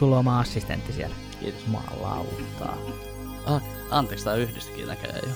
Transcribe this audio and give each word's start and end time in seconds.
Sulla 0.00 0.16
on 0.16 0.20
oma 0.20 0.40
assistentti 0.40 0.92
siellä. 0.92 1.16
Kiitos. 1.40 1.64
Jumalautaa. 1.66 2.76
Ah, 3.46 3.62
anteeksi, 3.90 4.24
tää 4.24 4.34
yhdistikin 4.34 4.86
näköjään 4.86 5.20
jo. 5.28 5.34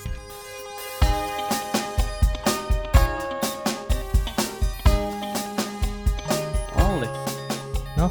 Olli, 6.84 7.06
No, 7.96 8.10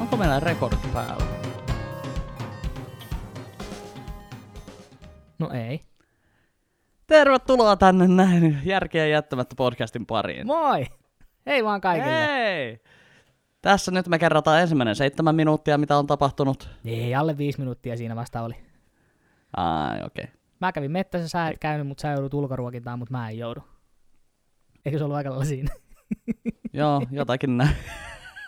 onko 0.00 0.16
meillä 0.16 0.40
rekordit 0.40 0.92
päällä? 0.94 1.24
no 5.38 5.50
ei. 5.50 5.80
Tervetuloa 7.06 7.76
tänne 7.76 8.08
näin 8.08 8.58
järkeä 8.64 9.06
jättämättä 9.06 9.54
podcastin 9.56 10.06
pariin. 10.06 10.46
Moi! 10.46 10.86
Hei 11.46 11.64
vaan 11.64 11.80
kaikille. 11.80 12.26
Hei! 12.26 12.80
Tässä 13.62 13.90
nyt 13.90 14.08
me 14.08 14.18
kerrotaan 14.18 14.60
ensimmäinen 14.60 14.96
seitsemän 14.96 15.34
minuuttia, 15.34 15.78
mitä 15.78 15.98
on 15.98 16.06
tapahtunut. 16.06 16.70
Ei, 16.84 17.14
alle 17.14 17.38
viisi 17.38 17.58
minuuttia 17.58 17.96
siinä 17.96 18.16
vasta 18.16 18.42
oli. 18.42 18.54
Ai, 19.56 19.96
okei. 20.04 20.24
Okay. 20.24 20.36
Mä 20.60 20.72
kävin 20.72 20.90
mettässä, 20.90 21.28
sä 21.28 21.48
et 21.48 21.58
käynyt, 21.58 21.86
mutta 21.86 22.02
sä 22.02 22.12
joudut 22.12 22.34
ulkoruokintaan, 22.34 22.98
mutta 22.98 23.12
mä 23.12 23.30
en 23.30 23.38
joudu. 23.38 23.60
Eikö 24.84 24.98
se 24.98 25.04
ollut 25.04 25.16
aika 25.16 25.30
lailla 25.30 25.44
siinä? 25.44 25.70
Joo, 26.72 27.02
jotakin 27.10 27.56
näin. 27.56 27.76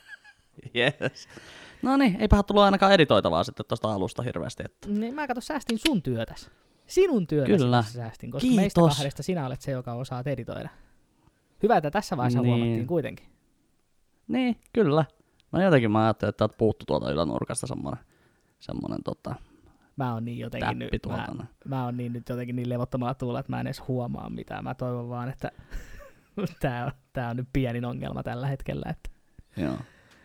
yes. 0.77 1.29
No 1.83 1.97
niin, 1.97 2.17
eipä 2.21 2.43
tullut 2.43 2.65
ainakaan 2.65 2.93
editoitavaa 2.93 3.45
sitten 3.45 3.67
tuosta 3.69 3.93
alusta 3.93 4.23
hirveästi. 4.23 4.63
Että... 4.67 4.89
Niin 4.89 5.15
mä 5.15 5.27
kato, 5.27 5.41
säästin 5.41 5.79
sun 5.79 6.03
työtäs. 6.03 6.51
Sinun 6.87 7.27
työtäsi 7.27 7.59
Kyllä. 7.59 7.83
säästin, 7.83 8.31
koska 8.31 8.41
Kiitos. 8.41 8.57
meistä 8.57 8.81
kahdesta 8.81 9.23
sinä 9.23 9.47
olet 9.47 9.61
se, 9.61 9.73
joka 9.73 9.93
osaa 9.93 10.23
editoida. 10.27 10.69
Hyvä, 11.63 11.77
että 11.77 11.91
tässä 11.91 12.17
vaiheessa 12.17 12.41
Niin. 12.43 12.55
huomattiin 12.55 12.87
kuitenkin. 12.87 13.27
Niin, 14.33 14.57
kyllä. 14.73 15.05
No 15.53 15.63
jotenkin 15.63 15.91
mä 15.91 16.05
ajattelin, 16.05 16.29
että 16.29 16.39
täältä 16.39 16.55
puuttu 16.59 16.85
tuolta 16.87 17.13
ylänurkasta 17.13 17.67
semmonen, 17.67 18.05
semmonen 18.59 19.03
tota, 19.05 19.35
Mä 19.97 20.13
oon 20.13 20.25
niin 20.25 20.39
jotenkin 20.39 20.79
nyt, 20.79 21.07
mä, 21.09 21.27
mä 21.65 21.85
oon 21.85 21.97
niin 21.97 22.13
nyt 22.13 22.29
jotenkin 22.29 22.57
niin 22.57 22.69
levottomalla 22.69 23.15
tuulla, 23.15 23.41
että 23.41 23.53
mä 23.53 23.61
en 23.61 23.67
edes 23.67 23.83
huomaa 23.89 24.31
mitään. 24.31 24.65
Mä 24.65 24.75
toivon 24.75 25.09
vaan, 25.09 25.29
että 25.29 25.51
tää 26.61 26.85
on, 26.85 26.93
tää 27.13 27.31
on 27.31 27.37
nyt 27.37 27.49
pienin 27.53 27.85
ongelma 27.85 28.23
tällä 28.23 28.47
hetkellä. 28.47 28.91
Että 28.91 29.11
Joo. 29.57 29.77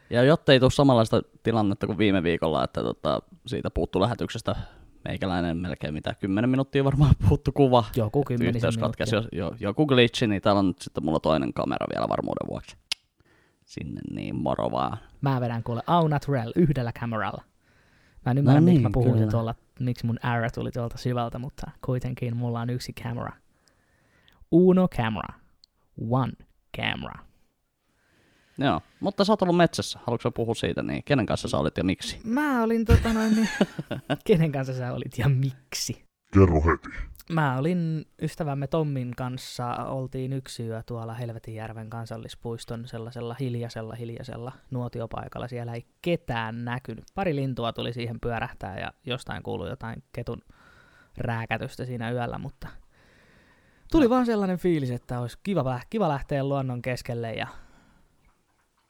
Ja 0.09 0.24
jotta 0.24 0.53
ei 0.53 0.59
tule 0.59 0.72
samanlaista 0.72 1.22
tilannetta 1.44 1.88
kuin 1.88 1.98
viime 1.98 2.24
viikolla, 2.24 2.64
että 2.64 2.81
tota, 2.81 3.22
siitä 3.48 3.70
puuttu 3.70 4.02
lähetyksestä 4.02 4.56
meikäläinen 5.06 5.58
melkein 5.58 5.94
mitä 5.94 6.16
10 6.20 6.50
minuuttia 6.50 6.84
varmaan 6.84 7.16
puuttu 7.30 7.52
kuva. 7.52 7.84
joku 7.96 8.24
kymmenisen 8.24 8.56
Yhteys 8.56 8.78
katkesi 8.78 9.16
minuuttia. 9.16 9.40
jo, 9.40 9.50
jo, 9.50 9.56
joku 9.59 9.86
glitchi, 9.86 10.28
niin 10.28 10.42
täällä 10.42 10.59
on 10.59 10.68
nyt 10.68 10.81
sitten 10.81 11.06
mulla 11.06 11.20
toinen 11.20 11.53
kamera 11.53 11.88
vielä 11.96 12.09
varmuuden 12.09 12.48
vuoksi. 12.48 12.78
Sinne 13.68 14.02
niin, 14.12 14.36
moro 14.36 14.72
vaan. 14.72 14.98
Mä 15.22 15.42
vedän 15.42 15.64
kuule 15.64 15.82
au 15.88 16.08
naturel 16.08 16.52
yhdellä 16.56 16.92
kameralla. 17.00 17.44
Mä 18.26 18.32
en 18.32 18.38
ymmärrä, 18.38 18.59
No 18.59 18.66
miksi 18.66 18.74
niin, 18.74 18.84
mä 18.84 18.90
puhuin 18.94 19.14
kyllä. 19.14 19.32
tuolla, 19.32 19.56
miksi 19.80 20.06
mun 20.06 20.20
R 20.38 20.52
tuli 20.52 20.72
tuolta 20.72 20.98
syvältä, 20.98 21.40
mutta 21.40 21.72
kuitenkin 21.86 22.36
mulla 22.38 22.62
on 22.62 22.70
yksi 22.70 22.94
kamera. 23.04 23.32
Uno 24.52 24.88
camera. 24.88 25.34
One 26.09 26.34
camera. 26.78 27.20
Joo, 28.58 28.82
mutta 29.00 29.26
sä 29.26 29.32
oot 29.34 29.42
ollut 29.42 29.58
metsässä. 29.58 30.00
Haluatko 30.06 30.31
puhua 30.31 30.56
siitä, 30.56 30.84
niin 30.84 31.04
kenen 31.04 31.26
kanssa 31.26 31.48
sä 31.48 31.58
olit 31.58 31.78
ja 31.78 31.84
miksi? 31.84 32.20
Mä 32.24 32.64
olin 32.64 32.86
tota 32.86 33.14
noin, 33.14 33.36
niin, 33.36 33.50
kenen 34.28 34.52
kanssa 34.52 34.74
sä 34.74 34.94
olit 34.94 35.18
ja 35.18 35.30
miksi? 35.30 36.04
Kerro 36.34 36.62
heti. 36.62 36.98
Mä 37.31 37.58
olin 37.58 38.06
ystävämme 38.22 38.67
Tommin 38.67 39.16
kanssa, 39.16 39.75
oltiin 39.75 40.33
yksi 40.33 40.67
yö 40.67 40.83
tuolla 40.86 41.14
Helvetinjärven 41.14 41.89
kansallispuiston 41.89 42.88
sellaisella 42.88 43.36
hiljaisella 43.39 43.95
hiljaisella 43.95 44.52
nuotiopaikalla. 44.72 45.47
Siellä 45.47 45.73
ei 45.73 45.86
ketään 46.02 46.66
näkynyt. 46.66 47.06
Pari 47.16 47.36
lintua 47.36 47.73
tuli 47.73 47.94
siihen 47.94 48.19
pyörähtää 48.19 48.79
ja 48.79 48.94
jostain 49.06 49.44
kuului 49.44 49.69
jotain 49.69 50.03
ketun 50.13 50.41
rääkätystä 51.18 51.85
siinä 51.85 52.12
yöllä, 52.12 52.38
mutta 52.38 52.68
tuli 53.91 54.09
vaan 54.09 54.25
sellainen 54.25 54.57
fiilis, 54.57 54.91
että 54.91 55.19
olisi 55.19 55.38
kiva, 55.44 55.79
kiva 55.90 56.09
lähteä 56.09 56.44
luonnon 56.44 56.81
keskelle 56.81 57.34
ja 57.34 57.47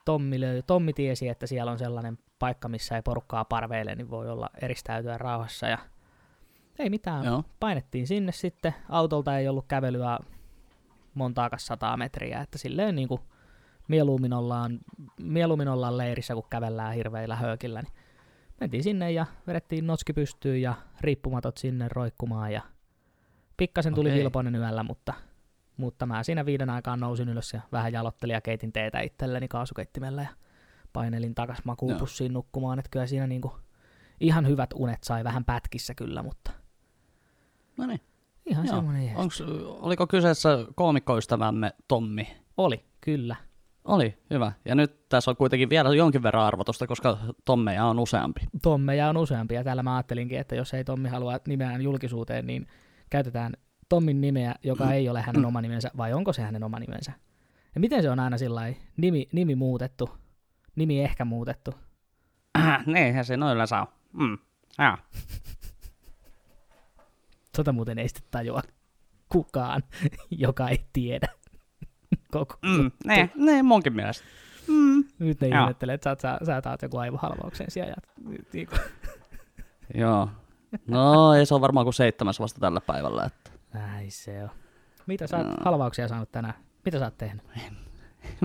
Tommi, 0.06 0.40
löy, 0.40 0.62
Tommi 0.62 0.94
tiesi, 0.94 1.30
että 1.30 1.48
siellä 1.48 1.72
on 1.72 1.80
sellainen 1.80 2.18
paikka, 2.40 2.68
missä 2.68 2.96
ei 2.96 3.02
porukkaa 3.02 3.46
parveile, 3.46 3.96
niin 3.96 4.10
voi 4.10 4.30
olla 4.30 4.50
eristäytyä 4.62 5.18
rauhassa 5.18 5.68
ja 5.68 5.78
ei 6.80 6.90
mitään, 6.90 7.26
Joo. 7.26 7.44
painettiin 7.60 8.08
sinne 8.08 8.32
sitten. 8.32 8.76
Autolta 8.90 9.38
ei 9.38 9.48
ollut 9.48 9.66
kävelyä 9.68 10.20
montaakas 11.14 11.66
sataa 11.66 11.98
metriä, 11.98 12.42
että 12.42 12.58
silleen 12.58 12.96
niin 12.96 13.08
kuin 13.08 13.22
mieluummin 13.88 14.34
ollaan, 14.34 14.80
mieluummin 15.20 15.68
ollaan 15.68 15.98
leirissä, 15.98 16.34
kun 16.34 16.44
kävellään 16.50 16.94
hirveillä 16.94 17.36
höökillä. 17.36 17.82
Niin 17.82 17.94
mentiin 18.62 18.84
sinne 18.84 19.12
ja 19.12 19.26
vedettiin 19.48 19.88
notski 19.88 20.14
pystyyn 20.14 20.62
ja 20.62 20.74
riippumatot 21.02 21.58
sinne 21.58 21.88
roikkumaan 21.92 22.54
ja 22.54 22.62
pikkasen 23.58 23.94
tuli 23.94 24.10
Okei. 24.10 24.20
hilpoinen 24.20 24.56
yöllä, 24.56 24.84
mutta, 24.84 25.14
mutta 25.78 26.06
mä 26.06 26.24
siinä 26.24 26.46
viiden 26.46 26.70
aikaan 26.70 27.00
nousin 27.00 27.30
ylös 27.30 27.54
ja 27.54 27.62
vähän 27.72 27.94
jalottelin 27.94 28.34
ja 28.34 28.42
keitin 28.42 28.74
teetä 28.74 29.00
itselleni 29.00 29.48
kaasukeittimellä 29.48 30.22
ja 30.22 30.30
painelin 30.94 31.36
takas 31.36 31.58
makuupussiin 31.64 32.34
nukkumaan, 32.34 32.80
että 32.80 32.90
kyllä 32.90 33.08
siinä 33.08 33.28
niinku 33.28 33.58
ihan 34.20 34.48
hyvät 34.48 34.70
unet 34.76 35.04
sai 35.04 35.24
vähän 35.24 35.46
pätkissä 35.46 35.96
kyllä, 35.96 36.24
mutta 36.24 36.52
No 37.78 37.86
niin. 37.86 38.02
ihan 38.46 38.66
Joo. 38.66 38.76
semmoinen. 38.76 39.18
Onks, 39.18 39.44
oliko 39.68 40.08
kyseessä 40.08 40.66
koomikkoystävämme 40.76 41.72
Tommi? 41.88 42.28
Oli, 42.58 42.86
kyllä. 43.02 43.36
Oli, 43.86 44.18
hyvä. 44.30 44.52
Ja 44.66 44.76
nyt 44.76 45.10
tässä 45.10 45.32
on 45.32 45.38
kuitenkin 45.38 45.70
vielä 45.70 45.96
jonkin 45.96 46.24
verran 46.24 46.44
arvotusta, 46.44 46.88
koska 46.88 47.18
Tommeja 47.46 47.86
on 47.86 48.00
useampi. 48.00 48.42
Tommeja 48.62 49.10
on 49.10 49.18
useampia. 49.18 49.64
Täällä 49.64 49.84
mä 49.84 49.96
ajattelinkin, 49.96 50.40
että 50.40 50.56
jos 50.56 50.74
ei 50.74 50.84
Tommi 50.84 51.10
halua 51.10 51.40
nimeään 51.48 51.82
julkisuuteen, 51.82 52.48
niin 52.48 52.68
käytetään 53.10 53.54
Tommin 53.90 54.22
nimeä, 54.22 54.56
joka 54.64 54.92
ei 54.92 55.10
ole 55.10 55.22
hänen 55.22 55.46
oma 55.46 55.62
nimensä, 55.62 55.92
vai 55.98 56.14
onko 56.14 56.34
se 56.34 56.42
hänen 56.42 56.64
oma 56.64 56.80
nimensä? 56.80 57.12
Ja 57.76 57.82
miten 57.82 58.02
se 58.02 58.10
on 58.10 58.20
aina 58.20 58.38
sillä 58.38 58.62
nimi, 58.98 59.28
nimi 59.32 59.56
muutettu, 59.56 60.10
nimi 60.76 61.02
ehkä 61.02 61.26
muutettu? 61.26 61.72
Äh, 62.60 62.86
niinhän 62.94 63.26
se 63.26 63.38
noilla 63.38 63.66
saa. 63.66 63.98
Mm. 64.14 64.38
Ja. 64.78 64.98
Tota 67.58 67.74
muuten 67.74 68.00
ei 68.00 68.08
sitten 68.08 68.24
tajua 68.32 68.62
kukaan, 69.30 69.84
joka 70.32 70.70
ei 70.70 70.86
tiedä 70.94 71.28
koko. 72.32 72.56
Mm. 72.66 72.92
Ne, 73.06 73.30
ne 73.36 73.64
munkin 73.64 73.94
mielestä. 73.94 74.26
Mm. 74.68 75.04
Nyt 75.20 75.42
ne 75.42 75.48
ihmettelee, 75.48 75.96
että 75.96 76.16
sä, 76.22 76.38
sä, 76.40 76.46
sä 76.46 76.62
taat 76.62 76.82
joku 76.82 76.98
aivohalvauksen 76.98 77.72
siellä. 77.72 77.90
Ja, 77.98 78.32
niinku, 78.54 78.76
Joo. 80.02 80.30
No, 80.88 81.34
ei 81.34 81.46
se 81.46 81.54
on 81.56 81.62
varmaan 81.62 81.86
kuin 81.86 81.94
seitsemäs 81.94 82.40
vasta 82.40 82.60
tällä 82.60 82.82
päivällä. 82.82 83.24
Että. 83.26 83.52
näin 83.74 84.12
se 84.12 84.44
on. 84.44 84.50
Mitä 85.08 85.28
sä 85.28 85.38
oot 85.38 85.48
Joo. 85.48 85.56
halvauksia 85.66 86.08
saanut 86.08 86.32
tänään? 86.32 86.54
Mitä 86.86 87.00
sä 87.00 87.06
oot 87.06 87.18
tehnyt? 87.18 87.44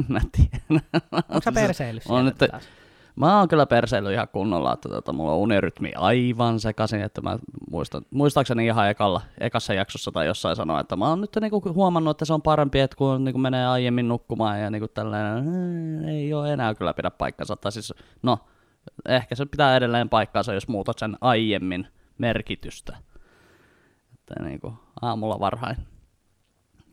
Mä 0.09 0.21
tiedän. 0.33 0.81
Onko 1.13 1.41
sä 1.45 1.53
perseillyt 1.53 2.03
on 2.09 2.25
nyt- 2.25 2.39
taas? 2.39 2.69
Mä 3.17 3.39
oon 3.39 3.49
kyllä 3.49 3.67
perseillyt 3.67 4.13
ihan 4.13 4.29
kunnolla, 4.29 4.73
että 4.73 4.89
tota, 4.89 5.13
mulla 5.13 5.33
on 5.33 5.39
unirytmi 5.39 5.93
aivan 5.97 6.61
sekaisin, 6.61 7.03
että 7.03 7.21
mä 7.21 7.39
muistan, 7.71 8.03
muistaakseni 8.11 8.67
ihan 8.67 8.91
ekalla, 8.91 9.21
ekassa 9.41 9.75
jaksossa 9.75 10.13
tai 10.13 10.27
jossain 10.27 10.57
sanoa, 10.57 10.81
että 10.81 10.97
mä 10.97 11.09
oon 11.09 11.21
nyt 11.21 11.31
niinku 11.41 11.63
huomannut, 11.75 12.11
että 12.11 12.25
se 12.25 12.33
on 12.33 12.43
parempi, 12.43 12.81
että 12.81 12.97
kun 12.97 13.25
niinku 13.25 13.39
menee 13.39 13.67
aiemmin 13.67 14.09
nukkumaan 14.09 14.61
ja 14.61 14.71
niinku 14.71 14.89
tällainen, 14.89 15.45
"Mm, 15.45 16.09
ei 16.09 16.35
ole 16.35 16.53
enää 16.53 16.75
kyllä 16.75 16.95
pidä 16.95 17.11
paikkansa. 17.11 17.57
Tai 17.57 17.73
siis, 17.73 17.95
no, 18.23 18.39
ehkä 19.09 19.35
se 19.35 19.47
pitää 19.47 19.77
edelleen 19.77 20.09
paikkaansa, 20.09 20.55
jos 20.55 20.69
muutat 20.69 20.99
sen 20.99 21.17
aiemmin 21.21 21.87
merkitystä. 22.19 22.97
Että 24.15 24.43
niinku 24.45 24.75
aamulla 25.03 25.41
varhain 25.41 25.77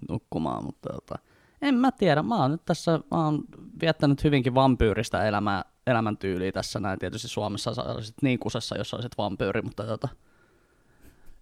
nukkumaan, 0.10 0.66
mutta 0.66 0.90
tota, 0.94 1.16
en 1.62 1.76
mä 1.76 1.92
tiedä, 1.92 2.24
mä 2.24 2.36
oon 2.36 2.52
nyt 2.52 2.66
tässä, 2.66 2.92
mä 2.92 3.26
oon 3.26 3.44
viettänyt 3.82 4.24
hyvinkin 4.24 4.56
vampyyristä 4.56 5.24
elämää, 5.24 5.64
elämäntyyliä 5.88 6.52
tässä 6.52 6.80
näin. 6.80 7.00
Tietysti 7.00 7.28
Suomessa 7.28 7.74
sä 7.74 7.84
olisit 7.84 8.16
niin 8.22 8.40
kusessa, 8.40 8.78
jos 8.78 8.94
olisit 8.94 9.18
vampyyri, 9.18 9.62
mutta 9.62 9.84
tota, 9.84 10.08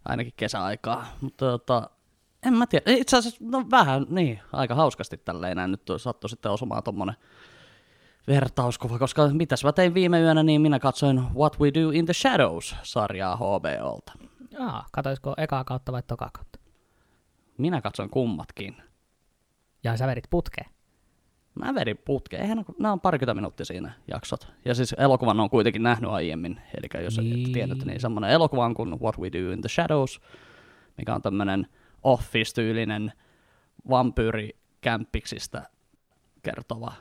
ainakin 0.06 0.34
kesäaikaa. 0.38 1.06
Mutta 1.22 1.46
tota, 1.46 1.90
en 2.44 2.54
mä 2.54 2.68
tiedä, 2.68 2.92
itse 2.92 3.18
asiassa 3.18 3.40
no 3.42 3.66
vähän 3.72 4.06
niin, 4.10 4.40
aika 4.54 4.76
hauskasti 4.76 5.18
tälleen 5.18 5.58
näin 5.58 5.72
nyt 5.72 5.82
sattui 5.98 6.30
sitten 6.30 6.52
osumaan 6.52 6.84
tommonen 6.84 7.16
vertauskuva, 8.28 9.00
koska 9.00 9.28
mitäs 9.28 9.64
mä 9.64 9.72
tein 9.72 9.94
viime 9.94 10.22
yönä, 10.22 10.44
niin 10.44 10.62
minä 10.62 10.80
katsoin 10.80 11.24
What 11.36 11.60
We 11.60 11.72
Do 11.74 11.90
in 11.90 12.06
the 12.06 12.14
Shadows-sarjaa 12.14 13.36
HBOlta. 13.36 14.14
Aa, 14.60 14.86
katoisiko 14.92 15.34
ekaa 15.38 15.64
kautta 15.64 15.92
vai 15.92 16.04
tokaa 16.04 16.30
kautta? 16.34 16.60
Minä 17.58 17.82
katsoin 17.82 18.10
kummatkin. 18.10 18.78
Ja 19.84 19.98
sä 19.98 20.08
vedit 20.08 20.28
putkeen. 20.30 20.70
Mä 21.58 21.76
vedin 21.76 21.98
putkeen. 22.06 22.42
Eihän, 22.42 22.66
nämä 22.80 22.92
on 22.92 23.00
parikymmentä 23.00 23.34
minuuttia 23.34 23.66
siinä 23.66 23.92
jaksot. 24.08 24.48
Ja 24.66 24.76
siis 24.76 24.96
elokuvan 24.98 25.40
on 25.40 25.50
kuitenkin 25.50 25.84
nähnyt 25.84 26.12
aiemmin. 26.12 26.62
Eli 26.78 27.04
jos 27.04 27.18
niin. 27.18 27.46
Et 27.48 27.52
tiedät, 27.52 27.86
niin 27.86 28.00
semmoinen 28.00 28.32
elokuva 28.32 28.66
on 28.66 28.74
kuin 28.74 29.00
What 29.00 29.20
We 29.20 29.32
Do 29.32 29.52
in 29.52 29.62
the 29.62 29.70
Shadows, 29.70 30.22
mikä 30.98 31.16
on 31.16 31.22
tämmöinen 31.22 31.68
Office-tyylinen 32.04 33.14
vampyyrikämppiksistä 33.90 35.70
kertova 36.44 36.94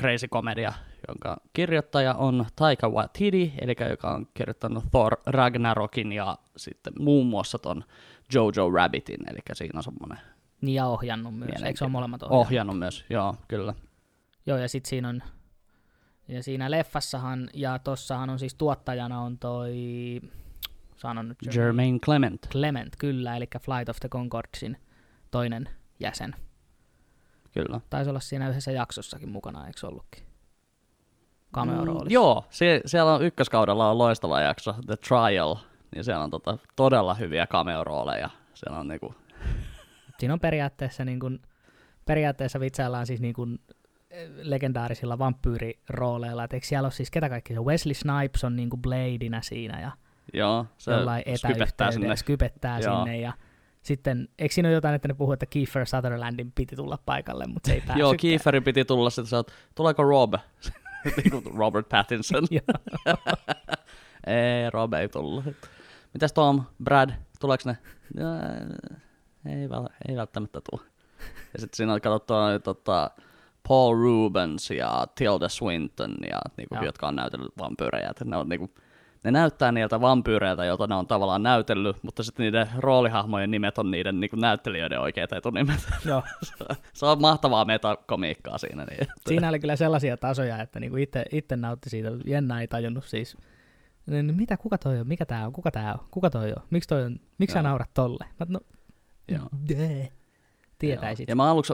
crazy 0.00 0.28
komedia, 0.28 0.72
jonka 1.08 1.36
kirjoittaja 1.52 2.14
on 2.14 2.46
Taika 2.56 2.88
Waititi, 2.88 3.52
eli 3.60 3.74
joka 3.90 4.10
on 4.10 4.26
kirjoittanut 4.34 4.84
Thor 4.90 5.16
Ragnarokin 5.26 6.12
ja 6.12 6.38
sitten 6.56 6.92
muun 6.98 7.26
muassa 7.26 7.58
ton 7.58 7.84
Jojo 8.34 8.70
Rabbitin, 8.70 9.30
eli 9.30 9.38
siinä 9.52 9.78
on 9.78 9.82
semmoinen 9.82 10.18
Niin 10.64 10.74
ja 10.74 10.86
ohjannut 10.86 11.38
myös, 11.38 11.62
eikö 11.62 11.78
se 11.78 11.84
ole 11.84 11.90
molemmat 11.90 12.22
ohjannut? 12.22 12.46
ohjannut 12.46 12.78
myös, 12.78 13.04
joo, 13.10 13.34
kyllä. 13.48 13.74
Joo, 14.46 14.58
ja 14.58 14.68
sitten 14.68 14.88
siinä 14.88 15.08
on, 15.08 15.22
ja 16.28 16.42
siinä 16.42 16.70
leffassahan, 16.70 17.50
ja 17.54 17.78
tossahan 17.78 18.30
on 18.30 18.38
siis 18.38 18.54
tuottajana 18.54 19.20
on 19.20 19.38
toi, 19.38 19.74
sanon 20.96 21.28
nyt 21.28 21.38
Jermaine 21.42 21.62
Jermaine 21.66 21.98
Clement, 21.98 22.46
Clement, 22.50 22.96
kyllä, 22.98 23.36
eli 23.36 23.46
Flight 23.60 23.88
of 23.88 23.96
the 24.00 24.08
Concordsin 24.08 24.76
toinen 25.30 25.68
jäsen. 26.00 26.34
kyllä. 27.52 27.80
Taisi 27.90 28.10
olla 28.10 28.20
siinä 28.20 28.48
yhdessä 28.48 28.72
jaksossakin 28.72 29.28
mukana, 29.28 29.66
eikö 29.66 29.80
se 29.80 29.86
ollutkin? 29.86 30.24
Cameo-roolissa. 31.54 32.04
Mm, 32.04 32.10
joo, 32.12 32.44
sie- 32.50 32.80
siellä 32.86 33.14
on 33.14 33.22
ykköskaudella 33.22 33.90
on 33.90 33.98
loistava 33.98 34.40
jakso, 34.40 34.74
The 34.86 34.96
Trial, 34.96 35.56
niin 35.94 36.04
siellä 36.04 36.24
on 36.24 36.30
tota, 36.30 36.58
todella 36.76 37.14
hyviä 37.14 37.46
cameo-rooleja. 37.46 38.30
Siellä 38.54 38.78
on 38.78 38.88
niinku, 38.88 39.14
Siinä 40.18 40.34
on 40.34 40.40
periaatteessa, 40.40 41.04
niin 41.04 41.20
kuin, 41.20 41.42
periaatteessa 42.04 42.60
vitsaillaan 42.60 43.06
siis 43.06 43.20
niin 43.20 43.34
kuin, 43.34 43.58
eh, 44.10 44.30
legendaarisilla 44.42 45.18
vampyyrirooleilla. 45.18 46.44
Et 46.44 46.52
eikö 46.52 46.66
siellä 46.66 46.86
ole 46.86 46.92
siis 46.92 47.10
ketä 47.10 47.28
kaikki 47.28 47.54
se? 47.54 47.60
Wesley 47.60 47.94
Snipes 47.94 48.44
on 48.44 48.56
niin 48.56 48.70
kuin 48.70 48.82
Bladina 48.82 49.42
siinä 49.42 49.80
ja 49.80 49.92
joo, 50.34 50.66
se 50.78 50.90
jollain 50.90 51.24
skypettää 51.36 51.90
sinne. 51.90 52.16
skypettää 52.16 52.78
Joo. 52.78 52.96
sinne. 52.96 53.18
Ja 53.18 53.32
sitten, 53.82 54.28
eikö 54.38 54.54
siinä 54.54 54.68
ole 54.68 54.74
jotain, 54.74 54.94
että 54.94 55.08
ne 55.08 55.14
puhuu, 55.14 55.32
että 55.32 55.46
Kiefer 55.46 55.86
Sutherlandin 55.86 56.52
piti 56.52 56.76
tulla 56.76 56.98
paikalle, 57.06 57.46
mutta 57.46 57.66
se 57.66 57.72
ei 57.72 57.80
päässytkään. 57.80 57.98
Joo, 57.98 58.14
Kieferin 58.18 58.64
piti 58.64 58.84
tulla 58.84 59.10
sitten, 59.10 59.26
sä 59.26 59.36
oot, 59.36 59.52
tuleeko 59.74 60.02
Rob? 60.02 60.34
niinku 61.16 61.42
Robert 61.56 61.88
Pattinson. 61.88 62.44
Ei, 64.26 64.70
Rob 64.70 64.94
ei 64.94 65.08
tullut. 65.08 65.44
Mitäs 66.14 66.32
Tom, 66.32 66.62
Brad, 66.84 67.10
tuleeko 67.40 67.62
ne? 67.66 67.76
Ja, 69.44 69.50
ei, 69.50 69.68
väl- 69.68 69.94
ei 70.08 70.16
välttämättä 70.16 70.60
tule. 70.70 70.82
Ja 71.52 71.60
sitten 71.60 71.76
siinä 71.76 71.92
on 71.92 72.00
katsottu 72.00 72.34
tota, 72.64 73.10
Paul 73.68 73.94
Rubens 73.96 74.70
ja 74.70 75.06
Tilda 75.14 75.48
Swinton, 75.48 76.14
ja, 76.30 76.40
niinku, 76.56 76.74
Joo. 76.74 76.84
jotka 76.84 77.08
on 77.08 77.16
näytellyt 77.16 77.52
vampyyrejä. 77.58 78.12
Ne, 78.24 78.36
on, 78.36 78.48
niinku, 78.48 78.70
ne 79.24 79.30
näyttää 79.30 79.72
niiltä 79.72 80.00
vampyyreiltä, 80.00 80.64
joita 80.64 80.86
ne 80.86 80.94
on 80.94 81.06
tavallaan 81.06 81.42
näytellyt, 81.42 81.96
mutta 82.02 82.22
sitten 82.22 82.44
niiden 82.44 82.68
roolihahmojen 82.78 83.50
nimet 83.50 83.78
on 83.78 83.90
niiden 83.90 84.20
niinku, 84.20 84.36
näyttelijöiden 84.36 85.00
oikeat 85.00 85.32
etunimet. 85.32 85.80
Joo. 86.04 86.22
Se 86.92 87.06
on 87.06 87.20
mahtavaa 87.20 87.64
metakomiikkaa 87.64 88.58
siinä. 88.58 88.84
Niin, 88.84 89.02
että- 89.02 89.14
Siinä 89.28 89.48
oli 89.48 89.58
kyllä 89.60 89.76
sellaisia 89.76 90.16
tasoja, 90.16 90.62
että 90.62 90.80
niinku 90.80 90.96
itse, 91.30 91.56
nautti 91.56 91.90
siitä. 91.90 92.08
Jenna 92.24 92.60
ei 92.60 92.68
tajunnut 92.68 93.04
siis. 93.04 93.36
Niin 94.06 94.34
Mitä, 94.36 94.56
kuka 94.56 94.78
toi 94.78 95.00
on? 95.00 95.08
Mikä 95.08 95.26
tää 95.26 95.46
on? 95.46 95.52
Kuka 95.52 95.70
tää 95.70 95.92
on? 95.92 95.98
Kuka 96.10 96.30
toi 96.30 96.50
on? 96.56 96.62
Miksi 96.70 96.88
toi 96.88 97.02
on? 97.04 97.20
Miksi 97.38 97.52
sä 97.52 97.58
Joo. 97.58 97.68
naurat 97.68 97.90
tolle? 97.94 98.24
Mä, 98.40 98.46
no, 98.48 98.60
Joo. 99.28 99.48
Tietäisit. 100.78 101.28
Joo. 101.28 101.32
Ja 101.32 101.36
mä 101.36 101.50
aluksi, 101.50 101.72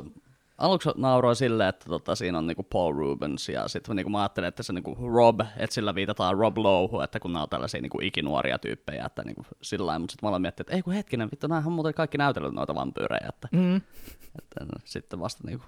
aluksi 0.59 0.89
nauroin 0.97 1.37
silleen, 1.37 1.69
että 1.69 1.85
tota, 1.89 2.15
siinä 2.15 2.39
on 2.39 2.47
niinku 2.47 2.63
Paul 2.63 2.93
Rubens 2.93 3.49
ja 3.49 3.69
sitten 3.69 3.97
niinku 3.97 4.11
mä 4.11 4.21
ajattelin, 4.21 4.49
että 4.49 4.63
se 4.63 4.73
niinku 4.73 5.09
Rob, 5.15 5.41
että 5.57 5.75
sillä 5.75 5.95
viitataan 5.95 6.39
Rob 6.39 6.59
Lowe, 6.59 7.05
että 7.05 7.21
kun 7.21 7.33
nämä 7.33 7.43
on 7.43 7.49
tällaisia 7.49 7.81
niinku 7.83 7.99
ikinuoria 8.03 8.59
tyyppejä, 8.59 9.05
että 9.07 9.23
niinku 9.23 9.43
sillä 9.63 9.87
lailla, 9.87 9.99
mutta 9.99 10.13
sitten 10.13 10.27
mä 10.27 10.29
aloin 10.29 10.43
miettiä, 10.43 10.63
että 10.63 10.77
ei 10.77 10.83
kun 10.83 10.93
hetkinen, 10.93 11.29
vittu, 11.31 11.47
näähän 11.47 11.67
on 11.67 11.73
muuten 11.73 11.95
kaikki 11.95 12.19
näytellyt 12.19 12.53
noita 12.55 12.75
vampyyrejä, 12.75 13.29
että, 13.29 13.49
Mm. 13.53 13.77
että 13.77 14.67
sitten 14.85 15.21
vasta 15.21 15.45
niinku 15.47 15.65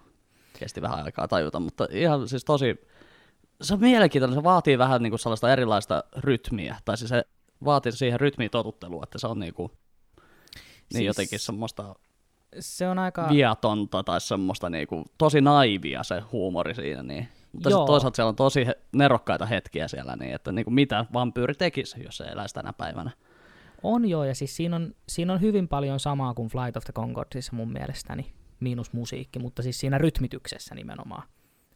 kesti 0.58 0.82
vähän 0.82 1.05
aikaa 1.05 1.29
tajuta, 1.29 1.61
mutta 1.61 1.87
ihan 1.90 2.29
siis 2.29 2.44
tosi, 2.44 2.87
se 3.62 3.75
on 3.75 3.81
mielenkiintoinen, 3.81 4.38
se 4.38 4.43
vaatii 4.44 4.79
vähän 4.79 5.02
niinku 5.02 5.19
sellaista 5.19 5.52
erilaista 5.52 6.05
rytmiä, 6.17 6.76
tai 6.84 6.96
siis 6.96 7.08
se 7.08 7.25
vaatii 7.64 7.93
siihen 7.93 8.20
rytmiin 8.20 8.50
totuttelua, 8.50 9.02
että 9.05 9.19
se 9.19 9.26
on 9.26 9.38
niinku, 9.38 9.70
niin 10.92 10.98
Siis- 10.98 11.06
jotenkin 11.06 11.38
semmoista 11.38 11.94
Se 12.58 12.88
on 12.88 12.98
aika... 12.98 13.28
viatonta 13.30 14.02
tai 14.02 14.20
semmoista 14.20 14.70
niinku, 14.70 15.04
tosi 15.18 15.40
naivia 15.40 16.02
se 16.02 16.20
huumori 16.20 16.74
siinä. 16.74 17.02
Niin. 17.02 17.28
Mutta 17.52 17.70
Joo. 17.70 17.86
toisaalta 17.86 18.16
siellä 18.16 18.28
on 18.28 18.36
tosi 18.36 18.66
nerokkaita 18.92 19.46
hetkiä 19.46 19.88
siellä, 19.88 20.16
niin 20.16 20.34
että 20.34 20.52
niinku, 20.52 20.70
mitä 20.70 21.06
vampyyri 21.12 21.54
tekisi, 21.54 22.02
jos 22.04 22.16
se 22.16 22.24
eläisi 22.24 22.54
tänä 22.54 22.72
päivänä. 22.72 23.10
On 23.82 24.08
joo, 24.08 24.24
ja 24.24 24.34
siis 24.34 24.56
siinä 24.56 24.76
on, 24.76 24.94
siinä 25.08 25.32
on 25.32 25.40
hyvin 25.40 25.68
paljon 25.68 26.00
samaa 26.00 26.34
kuin 26.34 26.48
Flight 26.48 26.76
of 26.76 26.84
the 26.84 26.92
Concordsissa 26.92 27.56
mun 27.56 27.72
mielestäni, 27.72 28.32
miinus 28.60 28.92
musiikki, 28.92 29.38
mutta 29.38 29.62
siis 29.62 29.80
siinä 29.80 29.98
rytmityksessä 29.98 30.74
nimenomaan. 30.74 31.22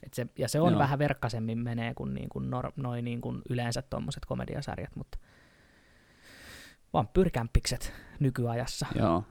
Et 0.02 0.14
se, 0.14 0.26
ja 0.38 0.48
se 0.48 0.60
on 0.60 0.72
Joo. 0.72 0.78
vähän 0.78 0.98
verkkaisemmin 0.98 1.58
menee 1.58 1.94
kuin, 1.94 2.14
niin 2.14 2.28
kuin 2.28 2.50
nor, 2.50 2.72
noin 2.76 3.04
niin 3.04 3.20
kuin 3.20 3.42
yleensä 3.50 3.82
tuommoiset 3.82 4.24
komediasarjat, 4.26 4.96
mutta 4.96 5.18
vampyyrkämppikset 6.92 7.92
nykyajassa. 8.20 8.86
Joo. 8.94 9.24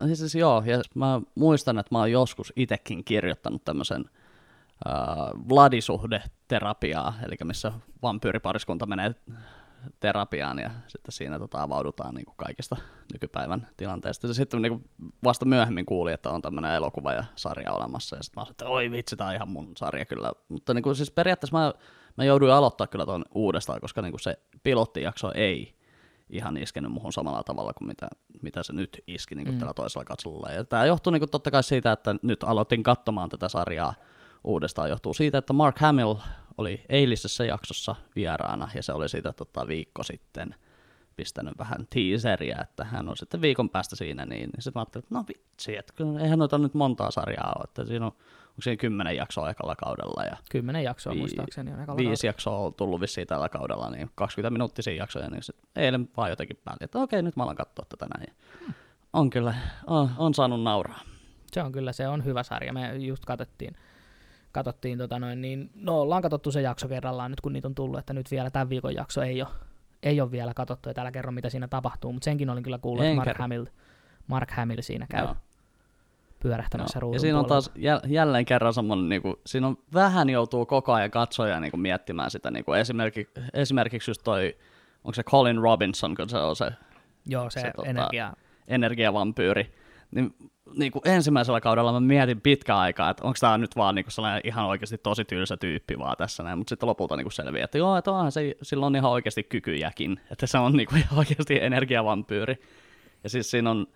No 0.00 0.06
Siis, 0.06 0.18
siis 0.18 0.34
joo, 0.34 0.62
ja 0.66 0.82
mä 0.94 1.20
muistan, 1.34 1.78
että 1.78 1.94
mä 1.94 1.98
oon 1.98 2.12
joskus 2.12 2.52
itekin 2.56 3.04
kirjoittanut 3.04 3.64
tämmöisen 3.64 4.04
äh, 4.86 4.94
Vladisuhde-terapiaa, 5.48 7.14
eli 7.26 7.34
missä 7.44 7.72
vampyyripariskunta 8.02 8.86
menee 8.86 9.14
terapiaan 10.00 10.58
ja 10.58 10.70
sitten 10.88 11.12
siinä 11.12 11.38
tota, 11.38 11.62
avaudutaan 11.62 12.14
niin 12.14 12.24
kuin 12.24 12.36
kaikista 12.36 12.76
nykypäivän 13.12 13.68
tilanteista. 13.76 14.26
Ja 14.26 14.34
sitten 14.34 14.62
niin 14.62 14.72
kuin 14.72 14.90
vasta 15.24 15.44
myöhemmin 15.44 15.86
kuulin, 15.86 16.14
että 16.14 16.30
on 16.30 16.42
tämmöinen 16.42 16.74
elokuva 16.74 17.12
ja 17.12 17.24
sarja 17.36 17.72
olemassa 17.72 18.16
ja 18.16 18.22
sitten 18.22 18.42
mä 18.42 18.50
että 18.50 18.66
oi 18.66 18.90
vitsi, 18.90 19.16
tämä 19.16 19.30
on 19.30 19.36
ihan 19.36 19.48
mun 19.48 19.72
sarja 19.76 20.04
kyllä. 20.04 20.32
Mutta 20.48 20.74
niin 20.74 20.82
kuin, 20.82 20.96
siis 20.96 21.10
periaatteessa 21.10 21.58
mä, 21.58 21.72
mä 22.16 22.24
jouduin 22.24 22.52
aloittaa 22.52 22.86
kyllä 22.86 23.04
tuon 23.04 23.24
uudestaan, 23.34 23.80
koska 23.80 24.02
niin 24.02 24.12
kuin 24.12 24.20
se 24.20 24.38
pilottijakso 24.62 25.32
ei 25.34 25.81
ihan 26.32 26.56
iskenyt 26.56 26.92
muhun 26.92 27.12
samalla 27.12 27.42
tavalla 27.42 27.72
kuin 27.72 27.88
mitä, 27.88 28.08
mitä 28.42 28.62
se 28.62 28.72
nyt 28.72 29.02
iski 29.06 29.34
niin 29.34 29.44
kuin 29.46 29.54
Mm. 29.54 29.58
tällä 29.58 29.74
toisella 29.74 30.04
katselulla. 30.04 30.50
Ja 30.50 30.64
tämä 30.64 30.86
johtuu 30.86 31.10
niin 31.10 31.20
kuin 31.20 31.30
totta 31.30 31.50
kai 31.50 31.62
siitä, 31.62 31.92
että 31.92 32.14
nyt 32.22 32.44
aloitin 32.44 32.82
katsomaan 32.82 33.28
tätä 33.28 33.48
sarjaa 33.48 33.94
uudestaan. 34.44 34.90
Johtuu 34.90 35.14
siitä, 35.14 35.38
että 35.38 35.52
Mark 35.52 35.78
Hamill 35.78 36.14
oli 36.58 36.84
eilisessä 36.88 37.44
jaksossa 37.44 37.94
vieraana 38.16 38.68
ja 38.74 38.82
se 38.82 38.92
oli 38.92 39.08
siitä 39.08 39.32
tota, 39.32 39.66
viikko 39.68 40.02
sitten 40.02 40.54
pistänyt 41.16 41.58
vähän 41.58 41.86
teaseria, 41.94 42.58
että 42.62 42.84
hän 42.84 43.08
on 43.08 43.16
sitten 43.16 43.40
viikon 43.40 43.70
päästä 43.70 43.96
siinä, 43.96 44.26
niin, 44.26 44.50
niin 44.50 44.62
sitten 44.62 44.72
mä 44.74 44.80
ajattelin, 44.80 45.04
että 45.04 45.14
no 45.14 45.24
vitsi, 45.28 45.76
että 45.76 45.92
kyllä 45.96 46.20
eihän 46.20 46.38
noita 46.38 46.58
nyt 46.58 46.74
montaa 46.74 47.10
sarjaa 47.10 47.52
ole, 47.56 47.64
että 47.64 47.84
siinä 47.84 48.06
on, 48.06 48.12
onko 48.52 48.62
siinä 48.62 48.76
kymmenen 48.76 49.16
jaksoa 49.16 49.50
ekalla 49.50 49.76
kaudella 49.76 50.24
ja 50.24 50.36
Kymmenen 50.50 50.84
jaksoa 50.84 51.12
Vi- 51.12 51.18
muistaakseni 51.18 51.72
on 51.72 51.82
ekalla 51.82 51.96
viisi 51.96 52.26
jaksoa 52.26 52.58
on 52.58 52.74
tullut 52.74 53.00
vissiin 53.00 53.26
tällä 53.26 53.48
kaudella, 53.48 53.90
niin 53.90 54.10
20 54.14 54.50
minuuttisia 54.50 54.94
jaksoja, 54.94 55.30
niin 55.30 55.42
sit 55.42 55.56
eilen 55.76 56.08
vaan 56.16 56.30
jotenkin 56.30 56.60
päätin, 56.64 56.84
että 56.84 56.98
okei, 56.98 57.22
nyt 57.22 57.36
mä 57.36 57.42
alan 57.42 57.56
katsoa 57.56 57.86
tätä 57.88 58.06
näin. 58.18 58.36
On 59.12 59.30
kyllä, 59.30 59.54
on, 59.86 60.10
on 60.18 60.34
saanut 60.34 60.62
nauraa. 60.62 61.00
Se 61.52 61.62
on 61.62 61.72
kyllä, 61.72 61.92
se 61.92 62.08
on 62.08 62.24
hyvä 62.24 62.42
sarja. 62.42 62.72
Me 62.72 62.96
just 62.96 63.24
katsottiin, 63.24 63.76
katsottiin 64.52 64.98
tota 64.98 65.18
noin, 65.18 65.40
niin, 65.40 65.70
no 65.74 66.00
ollaan 66.00 66.22
katsottu 66.22 66.52
se 66.52 66.62
jakso 66.62 66.88
kerrallaan 66.88 67.30
nyt 67.30 67.40
kun 67.40 67.52
niitä 67.52 67.68
on 67.68 67.74
tullut, 67.74 67.98
että 67.98 68.12
nyt 68.12 68.30
vielä 68.30 68.50
tämän 68.50 68.68
viikon 68.70 68.94
jakso 68.94 69.22
ei 69.22 69.42
ole, 69.42 69.50
ei 70.02 70.20
ole 70.20 70.30
vielä 70.30 70.54
katsottu, 70.54 70.88
ja 70.88 70.94
täällä 70.94 71.12
kerro 71.12 71.32
mitä 71.32 71.50
siinä 71.50 71.68
tapahtuu, 71.68 72.12
mutta 72.12 72.24
senkin 72.24 72.50
olin 72.50 72.62
kyllä 72.62 72.78
kuullut, 72.78 73.04
En 73.04 73.12
että 73.12 73.24
Mark. 73.24 73.38
Hamill, 73.38 73.66
Mark 74.26 74.50
Hamill 74.50 74.80
siinä 74.82 75.06
käy. 75.10 75.26
Pyörähtämässä 76.42 76.96
Joo. 76.96 77.00
ruudun 77.00 77.14
Ja 77.16 77.20
siinä 77.20 77.38
on 77.38 77.44
puolella. 77.44 77.62
taas 77.62 78.02
jäl- 78.04 78.12
jälleen 78.12 78.44
kerran 78.44 78.74
semmoinen, 78.74 79.08
niin 79.08 79.22
kuin, 79.22 79.36
siinä 79.46 79.66
on 79.66 79.78
vähän 79.94 80.30
joutuu 80.30 80.66
koko 80.66 80.92
ajan 80.92 81.10
katsoja 81.10 81.60
niin 81.60 81.70
kuin 81.70 81.80
miettimään 81.80 82.30
sitä, 82.30 82.50
niin 82.50 82.64
kuin 82.64 82.80
esimerkiksi, 82.80 83.32
esimerkiksi 83.54 84.10
just 84.10 84.20
toi, 84.24 84.56
onko 85.04 85.14
se 85.14 85.22
Colin 85.22 85.58
Robinson, 85.58 86.14
kun 86.14 86.28
se 86.28 86.38
on 86.38 86.56
se 86.56 86.70
Joo, 87.26 87.50
se, 87.50 87.60
se, 87.60 87.72
tota, 87.76 87.88
energia, 87.88 88.32
energiavampyyri, 88.68 89.74
niin, 90.10 90.34
niin 90.78 90.92
kuin 90.92 91.02
ensimmäisellä 91.04 91.60
kaudella 91.60 91.92
mä 91.92 92.00
mietin 92.00 92.40
pitkään 92.40 92.78
aikaa, 92.78 93.10
että 93.10 93.24
onko 93.24 93.36
tämä 93.40 93.58
nyt 93.58 93.76
vaan 93.76 93.94
niin 93.94 94.04
kuin 94.04 94.12
sellainen 94.12 94.40
ihan 94.44 94.66
oikeasti 94.66 94.98
tosi 94.98 95.24
tylsä 95.24 95.56
tyyppi 95.56 95.98
vaan 95.98 96.16
tässä 96.16 96.42
näin, 96.42 96.58
mutta 96.58 96.68
sitten 96.68 96.88
lopulta 96.88 97.16
niin 97.16 97.24
kuin 97.24 97.32
selviää, 97.32 97.64
että 97.64 97.78
joo, 97.78 97.96
että 97.96 98.10
onhan 98.12 98.32
se, 98.32 98.56
sillä 98.62 98.86
on 98.86 98.96
ihan 98.96 99.10
oikeasti 99.10 99.42
kykyjäkin, 99.42 100.20
että 100.30 100.46
se 100.46 100.58
on 100.58 100.72
niin 100.72 100.88
kuin 100.88 100.98
ihan 101.02 101.18
oikeasti 101.18 101.58
energiavampyyri. 101.62 102.62
Ja 103.24 103.30
siis 103.30 103.50
siinä 103.50 103.70
on 103.70 103.86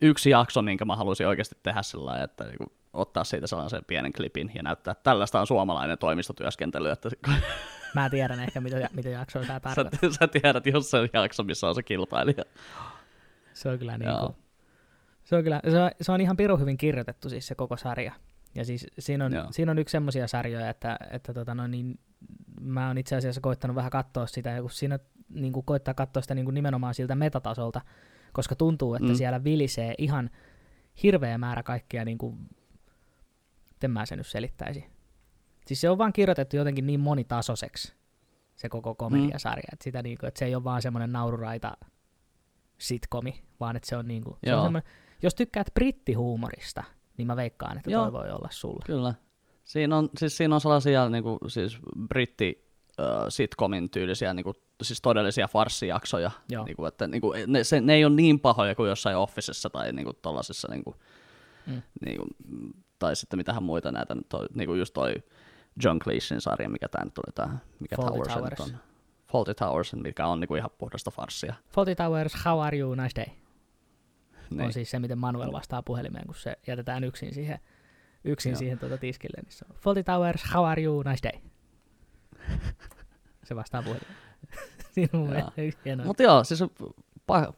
yksi 0.00 0.30
jakso, 0.30 0.62
minkä 0.62 0.84
mä 0.84 0.96
haluaisin 0.96 1.26
oikeasti 1.26 1.56
tehdä 1.62 1.82
sillä 1.82 2.04
lailla, 2.04 2.24
että 2.24 2.44
niin 2.44 2.72
ottaa 2.92 3.24
siitä 3.24 3.46
sellaisen 3.46 3.84
pienen 3.86 4.12
klipin 4.12 4.50
ja 4.54 4.62
näyttää, 4.62 4.92
että 4.92 5.02
tällaista 5.02 5.40
on 5.40 5.46
suomalainen 5.46 5.98
toimistotyöskentely, 5.98 6.90
että 6.90 7.10
mä 7.94 8.10
tiedän 8.10 8.40
ehkä 8.40 8.60
mitä, 8.60 8.88
mitä 8.92 9.08
jaksoa 9.08 9.42
sä 9.42 9.48
sä, 9.48 9.60
tarkoitat. 9.60 10.00
sä 10.18 10.28
tiedät 10.28 10.66
jossain 10.66 11.10
jakso, 11.12 11.42
missä 11.42 11.68
on 11.68 11.74
se 11.74 11.82
kilpailija. 11.82 12.44
Se 13.52 13.68
on 13.68 13.78
kyllä 13.78 13.98
niin 13.98 14.18
kuin, 14.20 14.34
se 15.24 15.36
on, 15.36 15.44
kyllä, 15.44 15.60
se 15.70 15.82
on, 15.82 15.90
se 16.00 16.12
on 16.12 16.20
ihan 16.20 16.36
pirun 16.36 16.60
hyvin 16.60 16.76
kirjoitettu 16.76 17.28
siis 17.28 17.46
se 17.46 17.54
koko 17.54 17.76
sarja. 17.76 18.12
Ja 18.54 18.64
siis 18.64 18.86
siinä 18.98 19.24
on, 19.24 19.32
Joo. 19.32 19.46
siinä 19.50 19.72
on 19.72 19.78
yksi 19.78 19.92
semmoisia 19.92 20.28
sarjoja, 20.28 20.70
että, 20.70 20.98
että 21.10 21.34
tota 21.34 21.54
no, 21.54 21.66
niin, 21.66 21.98
mä 22.60 22.86
oon 22.86 22.98
itse 22.98 23.16
asiassa 23.16 23.40
koittanut 23.40 23.74
vähän 23.74 23.90
katsoa 23.90 24.26
sitä, 24.26 24.50
ja 24.50 24.60
kun 24.60 24.70
siinä 24.70 24.98
niin 25.28 25.52
kuin 25.52 25.66
koittaa 25.66 25.94
katsoa 25.94 26.22
sitä 26.22 26.34
niin 26.34 26.44
kuin 26.44 26.54
nimenomaan 26.54 26.94
siltä 26.94 27.14
metatasolta, 27.14 27.80
koska 28.32 28.54
tuntuu, 28.54 28.94
että 28.94 29.08
mm. 29.08 29.14
Siellä 29.14 29.44
vilisee 29.44 29.94
ihan 29.98 30.30
hirveä 31.02 31.38
määrä 31.38 31.62
kaikkia, 31.62 32.04
niin 32.04 32.18
kuin, 32.18 32.38
miten 33.72 33.90
mä 33.90 34.06
sen 34.06 34.18
nyt 34.18 34.26
selittäisin. 34.26 34.84
Siis 35.66 35.80
se 35.80 35.90
on 35.90 35.98
vaan 35.98 36.12
kirjoitettu 36.12 36.56
jotenkin 36.56 36.86
niin 36.86 37.00
monitasoiseksi, 37.00 37.94
se 38.56 38.68
koko 38.68 38.94
komediasarja, 38.94 39.64
mm. 39.70 39.72
että, 39.72 39.84
sitä 39.84 40.02
niinku, 40.02 40.26
että 40.26 40.38
se 40.38 40.44
ei 40.44 40.54
ole 40.54 40.64
vaan 40.64 40.82
semmoinen 40.82 41.12
naururaita 41.12 41.76
sitkomi, 42.78 43.44
vaan 43.60 43.76
että 43.76 43.88
se 43.88 43.96
on, 43.96 44.08
niinku, 44.08 44.38
se 44.44 44.54
on 44.54 44.62
semmoinen, 44.62 44.92
jos 45.22 45.34
tykkäät 45.34 45.70
brittihuumorista, 45.74 46.84
niin 47.16 47.26
mä 47.26 47.36
veikkaan, 47.36 47.76
että 47.76 47.90
Joo. 47.90 48.02
toi 48.02 48.12
voi 48.12 48.30
olla 48.30 48.48
sulla. 48.50 48.82
Kyllä. 48.86 49.14
Siinä 49.64 49.96
on, 49.96 50.10
siis 50.18 50.36
siinä 50.36 50.54
on 50.54 50.60
sellaisia 50.60 51.08
niinku, 51.08 51.38
siis 51.48 51.78
britti 52.08 52.69
sitcomin 53.28 53.90
tyylisiä, 53.90 54.34
niinku, 54.34 54.52
siis 54.82 55.00
todellisia 55.02 55.48
farssijaksoja. 55.48 56.30
Niinku, 56.64 56.86
että, 56.86 57.06
niinku, 57.06 57.34
ne, 57.46 57.64
se, 57.64 57.80
ne 57.80 57.94
ei 57.94 58.04
ole 58.04 58.14
niin 58.14 58.40
pahoja 58.40 58.74
kuin 58.74 58.88
jossain 58.88 59.16
Officessa 59.16 59.70
tai 59.70 59.92
niinku, 59.92 60.12
tollasessa, 60.12 60.68
niinku, 60.70 60.94
mm. 61.66 61.82
niinku, 62.06 62.26
tai 62.98 63.16
sitten 63.16 63.38
mitähän 63.38 63.62
muita 63.62 63.92
näitä, 63.92 64.16
toi, 64.28 64.46
niinku 64.54 64.74
just 64.74 64.94
toi 64.94 65.14
John 65.84 65.98
Cleesein 65.98 66.40
sarja, 66.40 66.68
mikä 66.68 66.88
tämä 66.88 67.04
nyt 67.04 67.18
oli, 67.18 67.32
tää, 67.34 67.58
mikä 67.80 67.96
Towers, 67.96 68.34
Towers. 68.34 68.60
on. 68.60 68.78
Fawlty 69.32 69.54
Towers, 69.54 69.92
mikä 69.94 70.26
on 70.26 70.40
niinku 70.40 70.54
ihan 70.54 70.70
puhdasta 70.78 71.10
farssia. 71.10 71.54
Fawlty 71.68 71.94
Towers, 71.94 72.44
how 72.44 72.60
are 72.60 72.78
you, 72.78 72.94
nice 72.94 73.20
day. 73.20 73.34
Niin. 74.50 74.60
On 74.60 74.72
siis 74.72 74.90
se, 74.90 74.98
miten 74.98 75.18
Manuel 75.18 75.52
vastaa 75.52 75.82
puhelimeen, 75.82 76.26
kun 76.26 76.34
se 76.34 76.56
jätetään 76.66 77.04
yksin 77.04 77.34
siihen, 77.34 77.58
yksin 78.24 78.56
siihen 78.56 78.78
tuota 78.78 78.98
tiskille. 78.98 79.42
Niin 79.42 79.52
se 79.52 79.64
on, 79.70 79.76
Fawlty 79.76 80.02
Towers, 80.02 80.44
how 80.54 80.64
are 80.64 80.82
you, 80.82 81.02
nice 81.02 81.28
day. 81.28 81.49
Se 83.44 83.56
vastaa 83.56 83.82
puhelimeen. 83.82 84.16
Siinä 84.94 85.18
on. 85.18 86.06
Mutta 86.06 86.22
joo, 86.22 86.44
siis 86.44 86.60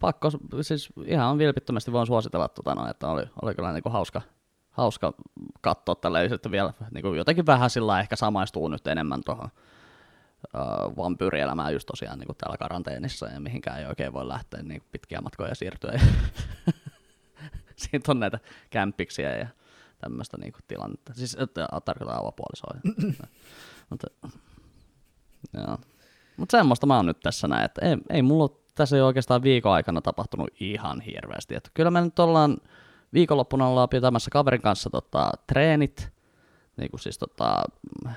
pakko, 0.00 0.30
siis 0.60 0.88
ihan 1.04 1.38
vilpittömästi 1.38 1.92
voin 1.92 2.06
suositella, 2.06 2.48
tuota, 2.48 2.74
no, 2.74 2.90
että 2.90 3.08
oli, 3.08 3.24
oli 3.42 3.54
kyllä 3.54 3.72
niinku 3.72 3.90
hauska, 3.90 4.22
hauska 4.70 5.12
katsoa 5.60 5.94
tällä 5.94 6.22
että 6.22 6.50
vielä 6.50 6.74
niinku 6.90 7.14
jotenkin 7.14 7.46
vähän 7.46 7.70
sillä 7.70 8.00
ehkä 8.00 8.16
samaistuu 8.16 8.68
nyt 8.68 8.86
enemmän 8.86 9.20
tuohon 9.24 9.48
uh, 10.54 10.96
vampyyrielämään 10.96 11.72
just 11.72 11.86
tosiaan 11.86 12.18
niin 12.18 12.36
täällä 12.38 12.56
karanteenissa 12.56 13.26
ja 13.26 13.40
mihinkään 13.40 13.78
ei 13.78 13.86
oikein 13.86 14.12
voi 14.12 14.28
lähteä 14.28 14.62
niin 14.62 14.82
pitkiä 14.92 15.20
matkoja 15.20 15.54
siirtyä. 15.54 15.92
Siitä 17.76 18.12
on 18.12 18.20
näitä 18.20 18.38
kämpiksiä 18.70 19.36
ja 19.36 19.46
tämmöistä 19.98 20.36
niin 20.36 20.52
tilannetta. 20.68 21.14
Siis 21.14 21.36
että, 21.40 21.68
tarkoittaa 21.84 22.18
avopuolisoa. 22.18 22.74
Mutta 23.90 24.06
joo. 25.54 25.78
Mut 26.36 26.50
semmoista 26.50 26.86
mä 26.86 26.96
oon 26.96 27.06
nyt 27.06 27.20
tässä 27.20 27.48
näin, 27.48 27.64
että 27.64 27.86
ei, 27.86 27.96
ei 28.10 28.22
mulla 28.22 28.48
tässä 28.74 28.96
ei 28.96 29.02
oikeastaan 29.02 29.42
viikon 29.42 29.72
aikana 29.72 30.00
tapahtunut 30.00 30.50
ihan 30.60 31.00
hirveästi. 31.00 31.54
Että 31.54 31.70
kyllä 31.74 31.90
me 31.90 32.00
nyt 32.00 32.18
ollaan, 32.18 32.56
viikonloppuna 33.12 33.68
ollaan 33.68 33.88
pitämässä 33.88 34.30
kaverin 34.30 34.62
kanssa 34.62 34.90
tota, 34.90 35.30
treenit, 35.46 36.12
niin 36.76 36.90
kuin 36.90 37.00
siis 37.00 37.18
tota, 37.18 37.62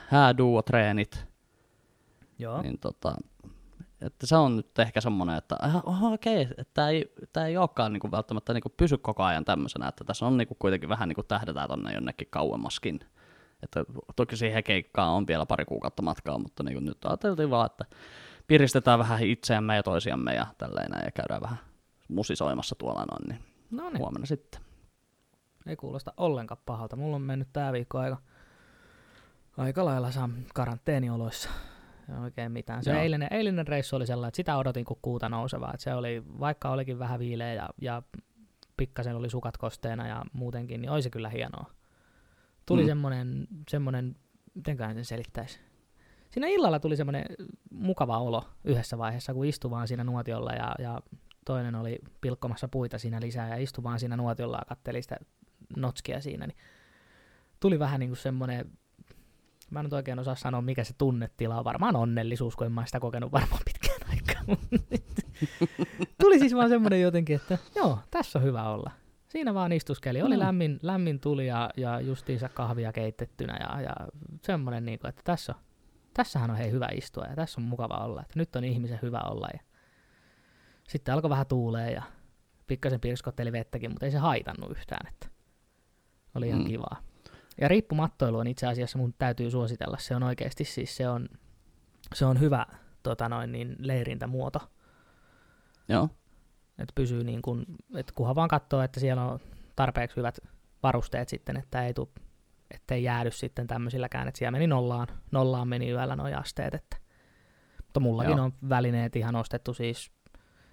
hääduo-treenit, 0.08 1.25
Joo. 2.39 2.62
Niin 2.62 2.79
tota, 2.79 3.15
että 4.01 4.27
se 4.27 4.36
on 4.36 4.55
nyt 4.55 4.79
ehkä 4.79 5.01
semmoinen, 5.01 5.38
että 5.38 5.58
oh, 5.84 6.03
okei, 6.03 6.41
okay, 6.41 6.53
että 6.58 6.74
tämä 6.74 6.89
ei, 6.89 7.13
tää 7.34 7.48
ei 7.48 7.58
olekaan 7.58 7.94
niinku 7.94 8.12
välttämättä 8.12 8.53
niinku 8.53 8.74
pysy 8.77 8.98
koko 8.98 9.24
ajan 9.24 9.46
tämmöisenä, 9.46 9.88
että 9.88 10.03
tässä 10.03 10.25
on 10.25 10.38
niinku 10.38 10.55
kuitenkin 10.60 10.89
vähän 10.89 11.10
niinku 11.10 11.24
tähdetään 11.24 11.67
tonne 11.67 11.94
jonnekin 11.94 12.27
kauemmaskin. 12.29 13.00
Että 13.63 13.83
toki 14.15 14.38
siihen 14.38 14.63
keikkaan 14.63 15.13
on 15.13 15.27
vielä 15.27 15.45
pari 15.45 15.65
kuukautta 15.65 16.01
matkaa, 16.01 16.38
mutta 16.38 16.63
niinku 16.63 16.79
nyt 16.79 17.05
ajateltiin 17.05 17.50
vaan, 17.50 17.65
että 17.65 17.85
piristetään 18.47 19.00
vähän 19.00 19.24
itseämme 19.24 19.75
ja 19.75 19.83
toisiamme 19.83 20.33
ja 20.33 20.47
tälleen 20.57 21.05
ja 21.05 21.12
käydään 21.12 21.41
vähän 21.41 21.57
musisoimassa 22.07 22.75
tuolla 22.75 23.05
noin, 23.05 23.29
niin 23.29 23.39
Noniin. 23.71 24.00
huomenna 24.00 24.25
sitten. 24.25 24.62
Ei 25.65 25.75
kuulosta 25.75 26.13
ollenkaan 26.17 26.62
pahalta. 26.65 26.95
Mulla 26.95 27.15
on 27.15 27.21
mennyt 27.21 27.47
tää 27.53 27.74
viikko 27.74 28.00
aika, 28.00 28.17
aika 29.57 29.85
lailla 29.85 30.12
saa 30.12 30.29
karanteenioloissa 30.53 31.50
oikein 32.24 32.51
mitään. 32.51 32.83
Se 32.83 33.01
eilinen, 33.01 33.27
eilinen 33.31 33.67
reissu 33.67 33.95
oli 33.95 34.07
sellainen, 34.07 34.27
että 34.27 34.35
sitä 34.35 34.57
odotin 34.57 34.85
kuin 34.85 35.00
kuuta 35.01 35.29
nousevaa. 35.29 35.71
Että 35.74 35.83
se 35.83 35.93
oli, 35.93 36.24
vaikka 36.39 36.69
olikin 36.69 37.00
vähän 37.00 37.19
viileä 37.19 37.53
ja, 37.53 37.69
ja 37.81 38.01
pikkasen 38.77 39.15
oli 39.15 39.29
sukat 39.29 39.57
kosteena 39.57 40.07
ja 40.07 40.24
muutenkin, 40.33 40.81
niin 40.81 40.89
oli 40.89 41.01
se 41.01 41.09
kyllä 41.09 41.29
hienoa. 41.29 41.71
Tuli 42.65 42.81
mm. 42.81 42.88
semmoinen, 42.88 43.48
semmoinen, 43.69 44.15
mitenköhän 44.53 44.95
sen 44.95 45.05
selittäisi? 45.05 45.60
Siinä 46.31 46.48
illalla 46.48 46.79
tuli 46.79 46.95
semmoinen 46.95 47.25
mukava 47.72 48.19
olo 48.19 48.43
yhdessä 48.63 48.98
vaiheessa, 48.98 49.34
kun 49.34 49.45
istui 49.45 49.72
vaan 49.72 49.88
siinä 49.88 50.03
nuotiolla 50.03 50.51
ja, 50.51 50.75
ja 50.79 51.01
toinen 51.45 51.75
oli 51.75 52.00
pilkkomassa 52.22 52.67
puita 52.67 52.98
siinä 52.98 53.22
lisää 53.22 53.50
ja 53.50 53.55
istui 53.55 53.84
vaan 53.84 54.00
siinä 54.00 54.17
nuotiolla 54.17 54.57
ja 54.57 54.65
katteli 54.65 55.01
sitä 55.01 55.17
notskia 55.75 56.22
siinä, 56.22 56.48
niin 56.48 56.57
tuli 57.60 57.79
vähän 57.79 58.00
niin 58.00 58.10
kuin 58.10 58.17
semmoinen 58.17 58.72
Mä 59.72 59.79
en 59.79 59.84
nyt 59.84 59.93
oikein 59.93 60.19
osaa 60.19 60.36
sanoa, 60.36 60.62
mikä 60.62 60.84
se 60.84 60.93
tunnetila 60.98 61.57
on. 61.57 61.63
Varmaan 61.63 61.95
onnellisuus, 61.95 62.55
kun 62.55 62.67
en 62.67 62.72
mä 62.72 62.86
sitä 62.86 63.00
kokenut 63.00 63.31
varmaan 63.31 63.62
pitkään 63.65 64.00
aikaa. 64.12 64.57
Tuli 66.22 66.39
siis 66.39 66.55
vaan 66.55 66.69
semmoinen 66.69 67.01
jotenkin, 67.01 67.36
että 67.36 67.57
joo, 67.75 68.00
tässä 68.12 68.39
on 68.39 68.45
hyvä 68.45 68.69
olla. 68.69 68.91
Siinä 69.27 69.53
vaan 69.53 69.72
istuskeli. 69.72 70.22
Oli 70.22 70.36
mm. 70.36 70.39
lämmin, 70.39 70.79
lämmin 70.82 71.20
tuli 71.20 71.48
ja, 71.48 71.70
ja 71.77 72.01
justiinsa 72.01 72.50
kahvia 72.50 72.94
keitettynä 72.94 73.58
ja, 73.60 73.82
ja 73.82 73.96
semmoinen, 74.41 74.86
niin 74.86 75.00
kuin, 75.00 75.10
että 75.10 75.22
tässä 75.25 75.53
on, 75.55 75.62
tässähän 76.13 76.51
on 76.51 76.58
hei 76.58 76.72
hyvä 76.72 76.88
istua 76.94 77.25
ja 77.25 77.36
tässä 77.36 77.62
on 77.62 77.67
mukava 77.67 78.05
olla. 78.05 78.22
Että 78.22 78.39
nyt 78.39 78.55
on 78.55 78.63
ihmisen 78.63 79.00
hyvä 79.01 79.20
olla. 79.20 79.48
Ja 79.53 79.60
sitten 80.88 81.13
alkoi 81.13 81.29
vähän 81.29 81.48
tuulee 81.48 81.91
ja 81.91 82.03
pikkasen 82.67 83.00
pirskotteli 83.00 83.51
vettäkin, 83.51 83.91
mutta 83.91 84.05
ei 84.05 84.12
se 84.12 84.17
haitannut 84.17 84.72
yhtään. 84.72 85.08
Että 85.08 85.27
oli 86.36 86.48
ihan 86.48 86.62
mm. 86.62 86.67
kivaa. 86.67 87.01
Ja 87.62 87.67
riippumattoilu 87.67 88.38
on 88.38 88.48
itse 88.48 88.67
asiassa 88.67 88.98
mun 88.98 89.13
täytyy 89.17 89.51
suositella. 89.51 89.98
Se 90.00 90.15
on 90.15 90.24
oikeasti 90.24 90.63
siis 90.63 90.98
se 90.98 91.10
on, 91.10 91.29
se 92.13 92.25
on 92.25 92.39
hyvä 92.39 92.65
tota 93.03 93.29
noin, 93.29 93.51
niin, 93.51 93.75
leirintämuoto. 93.79 94.60
Joo. 95.89 96.10
Että 96.79 96.91
pysyy 96.96 97.24
niin 97.24 97.41
kuin, 97.41 97.65
että 97.96 98.13
kunhan 98.15 98.36
vaan 98.36 98.50
katsoo, 98.50 98.82
että 98.82 99.00
siellä 99.00 99.25
on 99.25 99.39
tarpeeksi 99.75 100.17
hyvät 100.17 100.39
varusteet 100.84 101.29
sitten, 101.29 101.58
että 101.58 101.86
ei 101.86 101.94
tuu, 101.94 102.12
ettei 102.72 103.03
jäädy 103.03 103.32
sitten 103.32 103.67
tämmöisilläkään, 103.67 104.27
että 104.27 104.38
siellä 104.38 104.51
meni 104.51 104.67
nollaan, 104.67 105.08
nollaan 105.32 105.67
meni 105.67 105.91
yöllä 105.91 106.15
nuo 106.15 106.39
asteet, 106.39 106.74
että 106.74 106.98
mutta 107.96 108.00
mullakin 108.00 108.38
Joo. 108.38 108.46
on 108.46 108.53
välineet 108.70 109.15
ihan 109.15 109.36
ostettu 109.36 109.74
siis, 109.74 110.12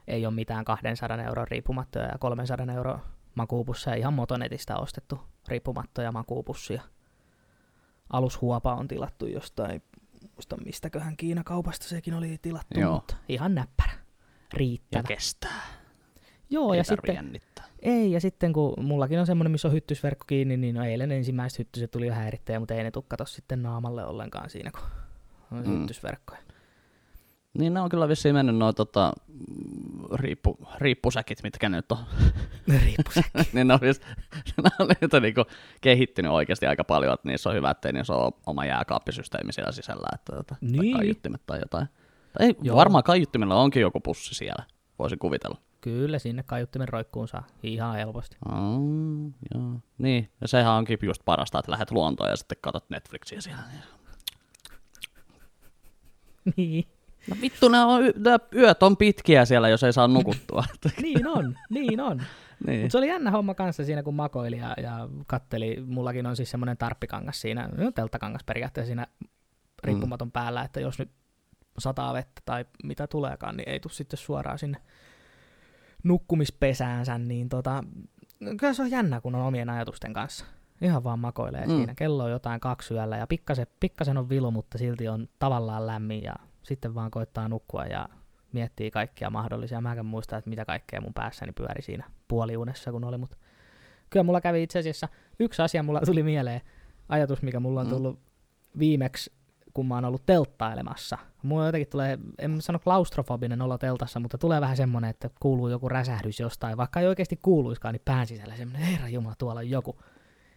ei 0.07 0.27
ole 0.27 0.35
mitään 0.35 0.65
200 0.65 1.23
euron 1.23 1.49
riippumattoja 1.49 2.07
ja 2.07 2.19
300 2.19 2.67
euroa 2.75 3.01
makuupusseja 3.35 3.97
ihan 3.97 4.15
Motonetista 4.15 4.77
ostettu 4.77 5.21
riippumattoja 5.49 6.13
makuupussia. 6.13 6.83
Alushuopa 8.13 8.75
on 8.75 8.89
tilattu 8.89 9.27
jostain, 9.27 9.83
muista 10.35 10.57
mistäköhän 10.57 11.17
Kiinakaupasta 11.17 11.89
sekin 11.89 12.15
oli 12.15 12.39
tilattu, 12.43 12.81
Joo. 12.81 12.93
mutta 12.93 13.17
ihan 13.29 13.55
näppärä. 13.55 13.93
Riittävä. 14.55 15.01
Ja 15.01 15.03
kestää. 15.03 15.63
Joo, 16.53 16.73
ei 16.73 16.79
ja 16.79 16.85
sitten, 16.85 17.15
jännittää. 17.15 17.65
ei, 17.83 18.13
ja 18.13 18.21
sitten 18.21 18.53
kun 18.53 18.75
mullakin 18.85 19.21
on 19.21 19.27
semmoinen, 19.27 19.51
missä 19.51 19.69
on 19.69 19.75
hyttysverkko 19.75 20.25
kiinni, 20.27 20.57
niin 20.57 20.75
no 20.75 20.85
eilen 20.85 21.13
ensimmäiset 21.13 21.59
hyttyset 21.59 21.91
tuli 21.91 22.07
jo 22.07 22.15
häirittäjä, 22.15 22.61
mutta 22.61 22.75
ei 22.75 22.85
ne 22.85 22.91
tukkato 22.91 23.27
sitten 23.27 23.63
naamalle 23.63 24.05
ollenkaan 24.05 24.51
siinä, 24.51 24.71
kun 24.71 24.83
on 25.53 25.67
mm. 25.67 25.79
hyttysverkkoja. 25.79 26.41
Niin 27.59 27.75
ne 27.75 27.81
on 27.81 27.89
kyllä 27.89 28.09
vissiin 28.09 28.35
mennyt 28.35 28.57
noin 28.57 28.75
tota, 28.75 29.13
riippu, 30.15 30.59
riippusäkit, 30.79 31.43
mitkä 31.43 31.69
nyt 31.69 31.93
on. 31.93 31.99
riippusäkit. 32.85 33.33
niin 33.55 33.69
ne 33.69 33.75
on, 33.75 33.81
just, 33.83 34.03
ne 34.65 34.71
on 34.79 34.89
niitä 35.01 35.21
niinku 35.21 35.45
kehittynyt 35.81 36.33
oikeasti 36.33 36.67
aika 36.67 36.85
paljon, 36.85 37.15
että 37.15 37.29
niissä 37.29 37.51
on 37.51 37.57
hyvä, 37.57 37.71
ettei 37.71 37.93
niissä 37.93 38.15
ole 38.15 38.33
oma 38.47 38.65
jääkaappisysteemi 38.65 39.53
siellä 39.53 39.73
sisällä, 39.73 40.09
että, 40.15 40.33
tota, 40.33 40.57
niin. 40.61 40.93
tai 40.93 40.93
kaiuttimet 40.93 41.43
tai 41.47 41.61
jotain. 41.61 41.87
Tai 42.39 42.47
ei, 42.47 42.55
varmaan 42.75 43.05
kaiuttimella 43.05 43.55
onkin 43.55 43.83
joku 43.83 44.01
pussi 44.01 44.35
siellä, 44.35 44.65
voisin 44.99 45.19
kuvitella. 45.19 45.59
Kyllä, 45.83 46.19
sinne 46.19 46.43
kaiuttimen 46.43 46.89
roikkuun 46.89 47.29
saa 47.29 47.47
ihan 47.63 47.97
helposti. 47.97 48.37
Mm, 48.49 49.27
joo. 49.27 49.81
Niin, 49.99 50.31
ja 50.41 50.49
sehän 50.49 50.73
onkin 50.73 50.99
just 51.03 51.23
parasta, 51.25 51.59
että 51.59 51.73
lähdet 51.73 51.91
luontoon 51.91 52.31
ja 52.31 52.37
sitten 52.37 52.59
katsot 52.61 52.91
Netflixiä 52.91 53.41
siellä. 53.41 53.63
niin. 56.57 56.85
No 57.31 57.37
vittu, 57.41 57.69
ne 57.69 57.81
on, 57.81 58.03
ne 58.05 58.39
yöt 58.55 58.83
on 58.83 58.97
pitkiä 58.97 59.45
siellä, 59.45 59.69
jos 59.69 59.83
ei 59.83 59.93
saa 59.93 60.09
nukuttua. 60.09 60.65
niin 61.03 61.27
on, 61.27 61.59
niin 61.71 62.01
on. 62.01 62.23
niin. 62.67 62.83
Mut 62.83 62.93
se 62.93 62.99
oli 62.99 63.09
jännä 63.09 63.31
homma 63.31 63.55
kanssa 63.55 63.85
siinä, 63.85 64.03
kun 64.03 64.15
makoili 64.15 64.59
ja, 64.59 64.75
ja 64.83 65.09
katteli. 65.27 65.85
Mullakin 65.87 66.27
on 66.27 66.37
siis 66.37 66.51
semmoinen 66.51 66.77
tarppikangas 66.77 67.41
siinä, 67.41 67.69
no, 67.77 67.91
telttakangas 67.91 68.45
periaatteessa 68.45 68.87
siinä 68.87 69.07
riippumaton 69.85 70.29
mm. 70.29 70.33
päällä, 70.33 70.63
että 70.63 70.81
jos 70.81 70.99
nyt 70.99 71.11
sataa 71.79 72.15
vettä 72.15 72.43
tai 72.45 72.65
mitä 72.85 73.07
tuleekaan, 73.07 73.57
niin 73.57 73.69
ei 73.69 73.81
tule 73.81 73.93
sitten 73.93 74.19
suoraan 74.19 74.59
sinne 74.59 74.79
nukkumispesäänsä, 76.05 77.19
niin 77.19 77.49
tota, 77.49 77.85
kyllä 78.61 78.75
se 78.75 78.83
on 78.83 78.91
jännä, 78.91 79.21
kun 79.21 79.35
on 79.35 79.47
omien 79.47 79.71
ajatusten 79.71 80.13
kanssa. 80.13 80.45
Ihan 80.81 81.05
vaan 81.05 81.19
makoilee 81.19 81.67
mm. 81.67 81.77
siinä. 81.77 81.95
Kello 81.95 82.25
on 82.25 82.31
jotain 82.31 82.61
kaksi 82.61 82.95
yöllä 82.95 83.17
ja 83.17 83.27
pikkasen, 83.27 83.67
pikkasen 83.81 84.17
on 84.17 84.29
vilu, 84.29 84.51
mutta 84.51 84.79
silti 84.79 85.09
on 85.09 85.29
tavallaan 85.39 85.87
lämmin 85.87 86.23
ja 86.23 86.35
sitten 86.63 86.95
vaan 86.95 87.11
koittaa 87.11 87.49
nukkua 87.49 87.85
ja 87.85 88.09
miettii 88.53 88.91
kaikkia 88.91 89.31
mahdollisia. 89.31 89.81
Mä 89.81 89.93
en 89.93 90.07
muista, 90.07 90.37
että 90.37 90.51
mitä 90.51 90.65
kaikkea 90.65 91.01
mun 91.01 91.15
päässäni 91.15 91.53
pyöri 91.53 91.83
siinä 91.83 92.05
puoliunessa, 92.29 92.93
kun 92.93 93.05
oli, 93.05 93.19
mutta 93.19 93.37
kyllä 94.11 94.25
mulla 94.25 94.41
kävi 94.41 94.63
itse 94.63 94.79
asiassa 94.79 95.09
yksi 95.39 95.63
asia, 95.63 95.83
mulla 95.83 96.01
tuli 96.01 96.23
mieleen, 96.23 96.61
ajatus, 97.09 97.43
mikä 97.43 97.61
mulla 97.61 97.81
on 97.81 97.87
mm. 97.87 97.91
tullut 97.91 98.19
mm. 98.19 98.79
viimeksi, 98.79 99.33
kun 99.75 99.89
mä 99.89 99.95
oon 99.95 100.05
ollut 100.05 100.27
telttailemassa. 100.27 101.19
Mulla 101.43 101.67
jotenkin 101.67 101.91
tulee, 101.91 102.19
en 102.39 102.63
sano 102.63 102.79
klaustrofobinen 102.79 103.63
olo 103.63 103.79
teltassa, 103.79 104.21
mutta 104.21 104.39
tulee 104.39 104.61
vähän 104.61 104.77
semmoinen, 104.77 105.11
että 105.11 105.31
kuuluu 105.41 105.69
joku 105.69 105.89
räsähdys 105.89 106.41
jostain, 106.41 106.77
vaikka 106.77 107.01
ei 107.01 107.07
oikeasti 107.07 107.39
kuuluiskaan, 107.43 107.95
niin 107.95 108.03
pään 108.05 108.27
sisällä 108.27 108.57
semmoinen, 108.57 108.89
herra 108.89 109.09
jumala, 109.09 109.35
tuolla 109.39 109.61
on 109.61 109.71
joku. 109.71 109.99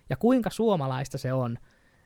Ja 0.09 0.17
kuinka 0.17 0.49
suomalaista 0.49 1.17
se 1.17 1.33
on, 1.33 1.57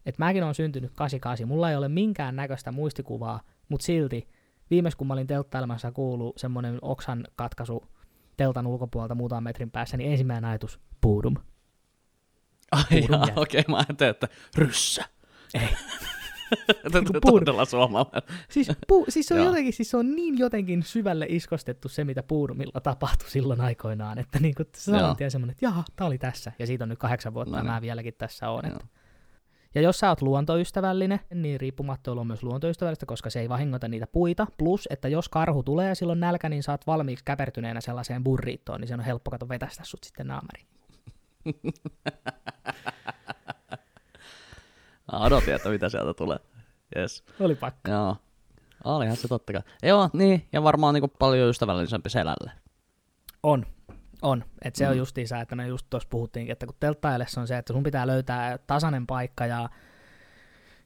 että 0.06 0.26
mäkin 0.26 0.44
on 0.44 0.56
syntynyt 0.56 0.92
88, 0.96 1.48
mulla 1.48 1.70
ei 1.70 1.76
ole 1.76 1.88
minkään 1.88 2.36
näköistä 2.36 2.72
muistikuvaa, 2.72 3.42
mutta 3.70 3.86
silti 3.86 4.28
viimeis 4.70 4.96
kun 4.96 5.08
mä 5.08 5.14
olin 5.14 5.28
telttailemassa 5.28 5.92
kuuluu 5.92 6.34
semmoinen 6.38 6.80
oksan 6.82 7.28
katkaisu 7.36 7.86
teltan 8.38 8.68
ulkopuolelta 8.68 9.16
muutaman 9.16 9.44
metrin 9.44 9.72
päässä, 9.72 9.98
niin 9.98 10.12
ensimmäinen 10.12 10.50
ajatus, 10.50 10.80
puudum. 11.02 11.36
Ai 12.72 13.08
okei, 13.36 13.64
mä 13.68 13.78
ajattelin, 13.78 14.12
että 14.12 14.28
ryssä. 14.56 15.06
Ei. 15.54 15.70
On 16.96 17.06
puudun. 17.22 17.40
todella 17.40 17.66
suomalainen. 17.66 18.22
Siis, 18.50 18.72
pu, 18.88 19.06
siis, 19.10 19.26
se 19.26 19.34
on 19.34 19.46
jotenkin, 19.46 19.74
siis 19.74 19.90
se 19.90 19.98
on 19.98 20.16
niin 20.16 20.38
jotenkin 20.38 20.84
syvälle 20.84 21.26
iskostettu 21.30 21.90
se, 21.90 22.04
mitä 22.04 22.24
puudumilla 22.24 22.82
tapahtui 22.82 23.30
silloin 23.30 23.62
aikoinaan, 23.62 24.20
että 24.20 24.40
niin 24.40 24.56
kuin, 24.56 24.68
saman 24.76 25.16
tien 25.16 25.32
semmoinen, 25.32 25.52
että 25.52 25.66
jaha, 25.66 25.84
tää 25.96 26.08
oli 26.08 26.18
tässä, 26.18 26.52
ja 26.60 26.68
siitä 26.68 26.84
on 26.84 26.90
nyt 26.90 27.00
kahdeksan 27.00 27.34
vuotta, 27.34 27.52
No 27.52 27.58
ja 27.58 27.64
niin. 27.64 27.74
mä 27.74 27.82
vieläkin 27.82 28.14
tässä 28.18 28.50
oon. 28.50 28.64
Joo. 28.66 28.76
Että. 28.76 29.00
Ja 29.76 29.82
jos 29.82 30.00
sä 30.00 30.10
oot 30.10 30.22
luontoystävällinen, 30.22 31.20
niin 31.34 31.60
riippumattoilu 31.60 32.20
on 32.20 32.28
myös 32.28 32.44
luontoystävällistä, 32.44 33.06
koska 33.06 33.30
se 33.30 33.40
ei 33.40 33.50
vahingoita 33.50 33.88
niitä 33.88 34.08
puita. 34.08 34.48
Plus, 34.58 34.88
että 34.92 35.08
jos 35.08 35.30
karhu 35.30 35.64
tulee 35.64 35.88
ja 35.88 35.96
silloin 35.96 36.20
nälkä, 36.20 36.50
niin 36.50 36.64
saat 36.64 36.88
valmiiksi 36.88 37.26
käpertyneenä 37.26 37.82
sellaiseen 37.82 38.24
burriittoon, 38.24 38.82
niin 38.82 38.88
se 38.88 38.94
on 38.94 39.00
helppo 39.00 39.32
kato 39.32 39.50
vetästä 39.50 39.84
sut 39.86 40.04
sitten 40.04 40.28
naamariin. 40.28 40.68
Odotin, 45.12 45.56
että 45.56 45.70
mitä 45.70 45.90
sieltä 45.90 46.14
tulee. 46.14 46.38
Yes. 46.98 47.24
Oli 47.40 47.56
pakko. 47.56 47.92
Joo. 47.92 48.18
Olihan 48.84 49.18
se 49.18 49.28
totta 49.28 49.54
kai. 49.54 49.62
Joo, 49.84 50.10
niin, 50.14 50.48
ja 50.54 50.64
varmaan 50.64 50.94
niinku 50.94 51.08
paljon 51.20 51.50
ystävällisempi 51.50 52.10
selälle. 52.10 52.52
On. 53.44 53.66
On. 54.22 54.44
Et 54.62 54.76
se 54.76 54.86
mm. 54.86 54.92
on 54.92 54.98
justiinsa, 54.98 55.42
että 55.42 55.56
me 55.56 55.68
just 55.68 55.88
tuossa 55.90 56.10
puhuttiinkin, 56.10 56.52
että 56.52 56.66
kun 56.66 56.76
telttailessa 56.80 57.42
on 57.42 57.48
se, 57.48 57.58
että 57.58 57.74
sun 57.74 57.84
pitää 57.84 58.08
löytää 58.08 58.58
tasainen 58.58 59.08
paikka 59.08 59.46
ja 59.46 59.70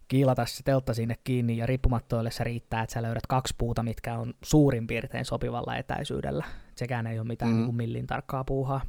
kiilata 0.08 0.46
se 0.46 0.64
teltta 0.64 0.94
sinne 0.94 1.16
kiinni 1.24 1.58
ja 1.58 1.66
riippumattoille 1.66 2.32
se 2.32 2.44
riittää, 2.44 2.84
että 2.84 2.94
sä 2.94 3.02
löydät 3.02 3.28
kaksi 3.28 3.54
puuta, 3.58 3.84
mitkä 3.84 4.18
on 4.18 4.34
suurin 4.44 4.88
piirtein 4.88 5.26
sopivalla 5.26 5.78
etäisyydellä. 5.78 6.46
Sekään 6.76 7.08
ei 7.08 7.20
ole 7.20 7.28
mitään 7.28 7.52
Mm. 7.52 7.58
mm. 7.58 7.64
niin 7.66 7.76
millin 7.76 8.08
tarkkaa 8.08 8.44
puuhaa. 8.44 8.82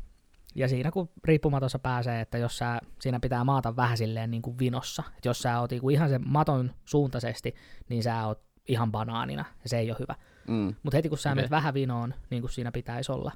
Ja 0.54 0.68
siinä 0.68 0.90
kun 0.90 1.08
riippumatossa 1.24 1.78
pääsee, 1.78 2.20
että 2.20 2.38
jos 2.38 2.58
sä, 2.58 2.80
siinä 3.00 3.20
pitää 3.20 3.44
maata 3.44 3.76
vähän 3.76 3.96
silleen 3.96 4.30
niin 4.30 4.42
kuin 4.42 4.58
vinossa. 4.58 5.02
Et 5.18 5.24
jos 5.24 5.38
sä 5.38 5.60
oot 5.60 5.70
niinku 5.70 5.90
ihan 5.90 6.08
sen 6.08 6.22
maton 6.26 6.70
suuntaisesti, 6.84 7.54
niin 7.88 8.02
sä 8.02 8.26
oot 8.26 8.42
ihan 8.68 8.92
banaanina 8.92 9.44
ja 9.62 9.68
se 9.68 9.78
ei 9.78 9.90
ole 9.90 9.98
hyvä. 9.98 10.14
Mm. 10.48 10.74
Mutta 10.82 10.96
heti 10.96 11.08
kun 11.08 11.18
sä 11.18 11.28
okay. 11.28 11.34
menet 11.34 11.50
vähän 11.50 11.74
vinoon, 11.74 12.14
niin 12.30 12.42
kuin 12.42 12.50
siinä 12.50 12.72
pitäisi 12.72 13.12
olla, 13.12 13.32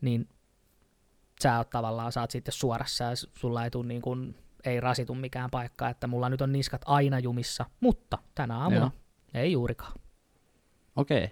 niin 0.00 0.28
sä 1.42 1.58
oot 1.58 1.70
tavallaan, 1.70 2.12
saat 2.12 2.30
sitten 2.30 2.52
suorassa 2.52 3.04
ja 3.04 3.10
sulla 3.16 3.64
ei, 3.64 3.70
tuu 3.70 3.82
niin 3.82 4.02
kuin, 4.02 4.34
ei 4.64 4.80
rasitu 4.80 5.14
mikään 5.14 5.50
paikka, 5.50 5.88
että 5.88 6.06
mulla 6.06 6.28
nyt 6.28 6.40
on 6.40 6.52
niskat 6.52 6.82
aina 6.84 7.18
jumissa, 7.18 7.66
mutta 7.80 8.18
tänä 8.34 8.58
aamuna 8.58 8.80
Joo. 8.80 9.42
ei 9.42 9.52
juurikaan. 9.52 9.92
Okei. 10.96 11.30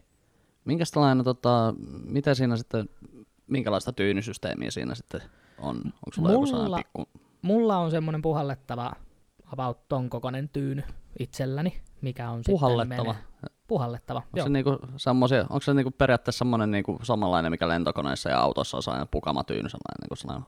Minkäs 0.65 0.91
tällainen, 0.91 1.25
tota, 1.25 1.75
mitä 2.05 2.35
siinä 2.35 2.57
sitten, 2.57 2.89
minkälaista 3.47 3.93
tyynysysteemiä 3.93 4.71
siinä 4.71 4.95
sitten 4.95 5.23
on? 5.59 5.77
Onko 5.77 5.93
sulla 6.15 6.31
joku 6.33 6.47
Mulla- 6.47 6.51
sellainen 6.51 6.85
pikku... 6.85 7.09
Mulla 7.43 7.77
on 7.79 7.91
semmoinen 7.91 8.23
puhallettava 8.23 8.93
about 9.53 9.89
ton 9.89 10.11
kokoinen 10.11 10.49
tyyny 10.49 10.83
itselläni, 11.19 11.81
mikä 12.01 12.31
on 12.31 12.43
Puhallettava? 12.47 13.13
sitten 13.15 13.31
mene- 13.43 13.57
puhallettava, 13.67 14.19
Onko 14.19 14.37
joo. 14.39 14.47
se, 14.47 14.53
niinku 14.53 14.79
semmosia, 14.97 15.41
onko 15.41 15.61
se 15.61 15.75
niinku 15.75 15.91
periaatteessa 15.91 16.39
semmoinen 16.39 16.71
niinku 16.71 16.99
samanlainen, 17.03 17.51
mikä 17.53 17.69
lentokoneissa 17.69 18.31
ja 18.31 18.41
autossa 18.41 18.77
on 18.77 18.83
sellainen 18.83 19.09
pukamatyyny, 19.09 19.69
sellainen, 19.69 20.01
niinku 20.03 20.17
sellainen 20.17 20.47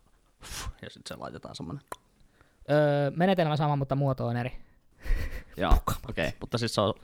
ja 0.82 0.90
sitten 0.90 1.16
se 1.16 1.22
laitetaan 1.22 1.56
semmoinen. 1.56 1.84
Öö, 2.70 3.10
menetelmä 3.16 3.56
sama, 3.56 3.76
mutta 3.76 3.94
muoto 3.94 4.26
on 4.26 4.36
eri. 4.36 4.52
Joo, 5.56 5.72
okei, 5.86 5.94
okay. 6.08 6.30
mutta 6.40 6.58
siis 6.58 6.74
se 6.74 6.80
on 6.80 6.94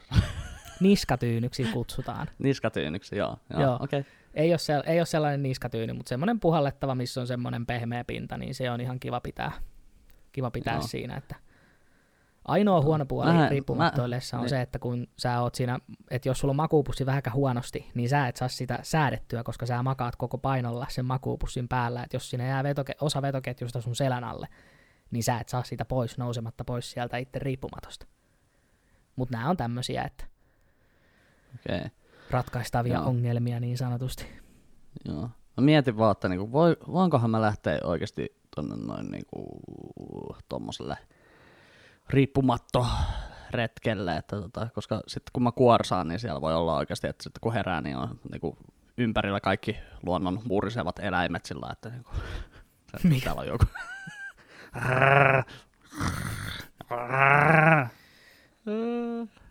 Niskatyynyksi 0.81 1.65
kutsutaan. 1.65 2.31
niskatyynyksi, 2.39 3.17
joo. 3.17 3.37
Joo, 3.51 3.63
Joo. 3.63 3.79
okei. 3.81 4.01
Okay. 4.01 4.13
Ei 4.35 4.53
ole, 4.53 4.59
sel- 4.59 4.91
ei 4.91 5.01
ole 5.01 5.07
sellainen 5.07 5.43
niskatyyny, 5.43 5.93
mutta 5.93 6.09
semmoinen 6.09 6.41
puhallettava, 6.41 6.95
missä 6.95 7.21
on 7.21 7.27
semmoinen 7.27 7.67
pehmeä 7.67 8.05
pinta, 8.05 8.37
niin 8.39 8.55
se 8.55 8.71
on 8.71 8.81
ihan 8.81 9.01
kiva 9.01 9.21
pitää, 9.21 9.53
kiva 10.33 10.51
pitää 10.51 10.75
Joo. 10.75 10.83
siinä. 10.83 11.17
Että 11.17 11.35
ainoa 12.45 12.81
huono 12.81 13.07
puoli 13.07 13.33
Mä- 13.33 13.49
riippumattoillessa 13.49 14.37
on 14.37 14.43
niin. 14.43 14.51
se, 14.51 14.61
että 14.61 14.79
kun 14.79 15.07
sä 15.19 15.41
oot 15.41 15.55
siinä, 15.55 15.79
että 16.11 16.29
jos 16.29 16.39
sulla 16.39 16.53
on 16.53 16.57
makuupussi 16.57 17.07
vähäkä 17.07 17.31
huonosti, 17.31 17.91
niin 17.95 18.09
sä 18.09 18.29
et 18.29 18.37
saa 18.37 18.49
sitä 18.49 18.79
säädettyä, 18.83 19.43
koska 19.43 19.67
sä 19.67 19.83
makaat 19.83 20.17
koko 20.17 20.39
painolla 20.39 20.87
sen 20.89 21.05
makuupussin 21.05 21.69
päällä. 21.69 22.03
Että 22.03 22.17
jos 22.17 22.31
siinä 22.31 22.47
jää 22.47 22.63
vetoke- 22.63 22.97
osa 23.01 23.23
vetoketjusta 23.23 23.81
sun 23.81 23.97
selän 23.97 24.25
alle, 24.25 24.49
niin 25.11 25.23
sä 25.25 25.39
et 25.41 25.49
saa 25.49 25.63
sitä 25.63 25.85
pois 25.85 26.19
nousematta 26.19 26.65
pois 26.65 26.91
sieltä 26.91 27.17
itse 27.17 27.39
riippumatosta. 27.39 28.07
Mutta 29.17 29.37
nämä 29.39 29.51
on 29.51 29.57
tämmöisiä, 29.57 30.03
että 30.03 30.25
okei. 31.55 31.77
Okay. 31.77 31.91
Ratkaistavia 32.31 32.95
Joo. 32.95 33.07
ongelmia 33.07 33.61
niin 33.61 33.79
sanotusti. 33.79 34.27
Joo. 35.05 35.31
Mä 35.57 35.65
mietin 35.65 35.99
vaan, 35.99 36.13
että 36.13 36.29
niinku, 36.29 36.53
voi, 36.53 36.77
voinkohan 36.93 37.31
mä 37.31 37.41
lähteä 37.41 37.79
oikeasti 37.85 38.37
tonne 38.57 38.77
noin 38.77 39.11
niinku, 39.11 39.61
tommoselle 40.49 40.97
riippumatto 42.11 42.87
retkelle, 43.51 44.17
että 44.17 44.37
tota, 44.37 44.69
koska 44.75 45.01
sitten 45.07 45.31
kun 45.33 45.43
mä 45.43 45.53
kuorsaan, 45.53 46.09
niin 46.09 46.21
siellä 46.21 46.41
voi 46.41 46.55
olla 46.55 46.77
oikeasti, 46.77 47.07
että 47.07 47.23
sitten 47.23 47.41
kun 47.41 47.53
herää, 47.53 47.81
niin 47.81 47.97
on 47.97 48.21
niinku, 48.33 48.57
ympärillä 48.99 49.41
kaikki 49.41 49.77
luonnon 50.07 50.41
murisevat 50.45 50.99
eläimet 50.99 51.45
sillä, 51.45 51.69
että 51.73 51.89
niinku, 51.89 52.11
se, 53.03 53.09
Mikä? 53.09 53.25
täällä 53.25 53.41
on 53.41 53.49
joku. 53.49 53.65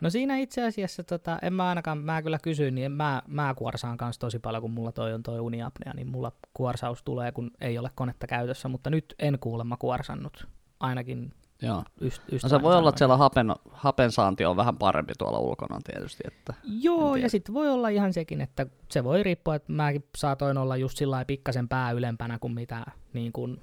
No 0.00 0.10
siinä 0.10 0.36
itse 0.36 0.66
asiassa, 0.66 1.04
tota, 1.04 1.38
en 1.42 1.52
mä 1.52 1.68
ainakaan, 1.68 1.98
mä 1.98 2.22
kyllä 2.22 2.38
kysyin, 2.42 2.74
niin 2.74 2.84
en 2.84 2.92
mä, 2.92 3.22
mä 3.28 3.54
kuorsaan 3.58 3.96
kanssa 3.96 4.20
tosi 4.20 4.38
paljon, 4.38 4.62
kun 4.62 4.70
mulla 4.70 4.92
toi 4.92 5.12
on 5.14 5.22
toi 5.22 5.40
uniapnea, 5.40 5.92
niin 5.94 6.08
mulla 6.08 6.32
kuorsaus 6.54 7.02
tulee, 7.02 7.32
kun 7.32 7.50
ei 7.60 7.78
ole 7.78 7.90
konetta 7.94 8.26
käytössä, 8.26 8.68
mutta 8.68 8.90
nyt 8.90 9.14
en 9.18 9.38
kuulemma 9.40 9.76
kuorsannut, 9.76 10.46
ainakin 10.80 11.32
Joo. 11.62 11.82
yst- 12.02 12.22
No 12.42 12.48
se 12.48 12.62
voi 12.62 12.72
olla, 12.72 12.74
sanoi. 12.76 12.88
että 12.88 12.98
siellä 12.98 13.16
hapen, 13.16 13.52
hapen 13.70 14.12
saanti 14.12 14.44
on 14.44 14.56
vähän 14.56 14.76
parempi 14.76 15.12
tuolla 15.18 15.38
ulkona 15.38 15.78
tietysti. 15.84 16.22
Että, 16.26 16.54
Joo, 16.64 17.16
ja 17.16 17.30
sitten 17.30 17.54
voi 17.54 17.68
olla 17.68 17.88
ihan 17.88 18.12
sekin, 18.12 18.40
että 18.40 18.66
se 18.90 19.04
voi 19.04 19.22
riippua, 19.22 19.54
että 19.54 19.72
mäkin 19.72 20.04
saatoin 20.16 20.58
olla 20.58 20.76
just 20.76 20.98
sillä 20.98 21.24
pikkasen 21.24 21.68
pää 21.68 21.90
ylempänä 21.92 22.38
kuin 22.38 22.52
mitä 22.54 22.84
niin 23.12 23.32
kuin 23.32 23.60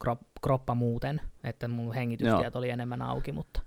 krop, 0.00 0.20
kroppa 0.42 0.74
muuten, 0.74 1.20
että 1.44 1.68
mun 1.68 1.94
hengitystiet 1.94 2.56
oli 2.56 2.70
enemmän 2.70 3.02
auki, 3.02 3.32
mutta 3.32 3.60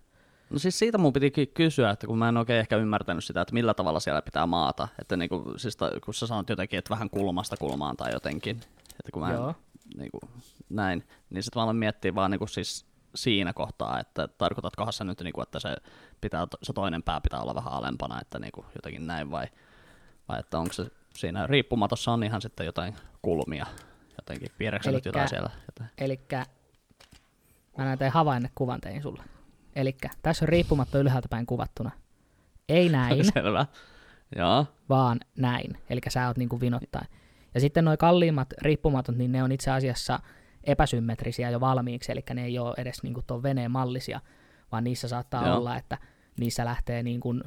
No 0.49 0.59
siis 0.59 0.79
siitä 0.79 0.97
mun 0.97 1.13
pitikin 1.13 1.47
kysyä, 1.53 1.89
että 1.89 2.07
kun 2.07 2.17
mä 2.17 2.29
en 2.29 2.38
oikein 2.38 2.59
ehkä 2.59 2.77
ymmärtänyt 2.77 3.23
sitä, 3.23 3.41
että 3.41 3.53
millä 3.53 3.73
tavalla 3.73 3.99
siellä 3.99 4.21
pitää 4.21 4.45
maata. 4.45 4.88
Että 4.99 5.17
niinku, 5.17 5.53
siis 5.57 5.77
ta, 5.77 5.91
kun 6.05 6.13
sä 6.13 6.27
sanot 6.27 6.49
jotenkin, 6.49 6.79
että 6.79 6.89
vähän 6.89 7.09
kulmasta 7.09 7.57
kulmaan 7.57 7.97
tai 7.97 8.13
jotenkin, 8.13 8.55
että 8.89 9.12
kun 9.13 9.21
mä 9.21 9.29
en, 9.29 9.35
joo. 9.35 9.55
niinku, 9.97 10.19
näin, 10.69 11.07
niin 11.29 11.43
sitten 11.43 11.59
mä 11.59 11.63
aloin 11.63 11.77
miettiä 11.77 12.15
vaan 12.15 12.31
niinku 12.31 12.47
siis 12.47 12.85
siinä 13.15 13.53
kohtaa, 13.53 13.99
että 13.99 14.27
tarkoitatkohan 14.27 14.93
sä 14.93 15.03
nyt, 15.03 15.21
niinku, 15.21 15.41
että 15.41 15.59
se, 15.59 15.75
pitää, 16.21 16.47
se 16.63 16.73
toinen 16.73 17.03
pää 17.03 17.21
pitää 17.21 17.41
olla 17.41 17.55
vähän 17.55 17.73
alempana, 17.73 18.21
että 18.21 18.39
niinku, 18.39 18.65
jotenkin 18.75 19.07
näin 19.07 19.31
vai, 19.31 19.47
vai 20.29 20.39
että 20.39 20.59
onko 20.59 20.73
se 20.73 20.85
siinä 21.15 21.47
riippumatossa 21.47 22.12
on 22.12 22.23
ihan 22.23 22.41
sitten 22.41 22.65
jotain 22.65 22.95
kulmia, 23.21 23.65
jotenkin 24.17 24.49
piirreksä 24.57 24.89
nyt 24.91 24.95
Elikkä- 24.95 25.09
jotain 25.09 25.29
siellä. 25.29 25.49
Että, 25.69 25.85
Elikkä 25.97 26.45
mä 27.77 27.85
näen 27.85 27.99
tein 27.99 28.12
havainnekuvan 28.12 28.81
tein 28.81 29.01
sulle. 29.01 29.23
Elikkä 29.75 30.10
tässä 30.21 30.45
on 30.45 30.49
riippumatta 30.49 30.99
ylhäältä 30.99 31.27
päin 31.29 31.45
kuvattuna. 31.45 31.91
Ei 32.69 32.89
näin, 32.89 33.25
Selvä. 33.34 33.65
Joo. 34.36 34.65
vaan 34.89 35.19
näin. 35.38 35.77
Eli 35.89 36.01
sä 36.08 36.27
oot 36.27 36.38
niinku 36.38 36.62
vinottain. 36.62 37.08
Ja 37.53 37.60
sitten 37.60 37.86
nuo 37.86 37.97
kalliimmat 37.97 38.53
riippumatot, 38.62 39.15
niin 39.15 39.32
ne 39.32 39.43
on 39.43 39.51
itse 39.51 39.71
asiassa 39.71 40.19
epäsymmetrisiä 40.63 41.49
jo 41.49 41.60
valmiiksi, 41.60 42.12
eli 42.12 42.23
ne 42.34 42.45
ei 42.45 42.60
ole 42.60 42.73
edes 42.77 43.03
niinku 43.03 43.21
tuon 43.27 43.43
veneen 43.43 43.71
mallisia, 43.71 44.21
vaan 44.71 44.84
niissä 44.84 45.08
saattaa 45.08 45.47
Joo. 45.47 45.58
olla, 45.58 45.77
että 45.77 45.97
niissä 46.39 46.65
lähtee 46.65 47.03
niin 47.03 47.19
kuin, 47.19 47.43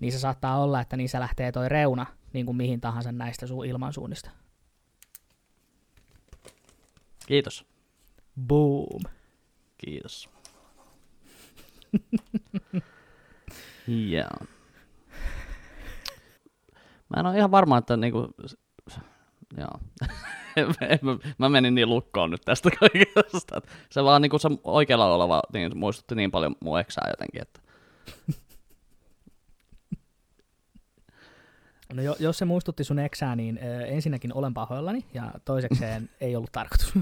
niissä 0.00 0.20
saattaa 0.20 0.58
olla, 0.62 0.80
että 0.80 0.96
niissä 0.96 1.20
lähtee 1.20 1.52
toi 1.52 1.68
reuna 1.68 2.06
niin 2.32 2.46
kuin 2.46 2.56
mihin 2.56 2.80
tahansa 2.80 3.12
näistä 3.12 3.46
sun 3.46 3.66
ilmansuunnista. 3.66 4.30
Kiitos. 7.26 7.66
Boom. 8.46 9.02
Kiitos. 9.84 10.28
Joo. 13.86 14.46
Mä 17.08 17.20
en 17.20 17.26
ole 17.26 17.38
ihan 17.38 17.50
varma, 17.50 17.78
että 17.78 17.96
niinku... 17.96 18.28
Joo. 19.56 19.80
mä, 21.02 21.16
mä 21.38 21.48
menin 21.48 21.74
niin 21.74 21.88
lukkoon 21.88 22.30
nyt 22.30 22.40
tästä 22.44 22.70
kaikesta. 22.80 23.60
Se 23.90 24.04
vaan 24.04 24.22
niinku 24.22 24.38
se 24.38 24.48
oikealla 24.64 25.14
oleva 25.14 25.42
niin 25.52 25.78
muistutti 25.78 26.14
niin 26.14 26.30
paljon 26.30 26.56
mun 26.60 26.80
eksää 26.80 27.10
jotenkin, 27.10 27.42
että 27.42 27.60
No 31.94 32.02
jo, 32.02 32.16
jos 32.18 32.38
se 32.38 32.44
muistutti 32.44 32.84
sun 32.84 32.98
eksää, 32.98 33.36
niin 33.36 33.58
ö, 33.62 33.86
ensinnäkin 33.86 34.34
olen 34.34 34.54
pahoillani 34.54 35.04
ja 35.14 35.32
toisekseen 35.44 36.10
ei 36.20 36.36
ollut 36.36 36.52
tarkoitus. 36.52 36.94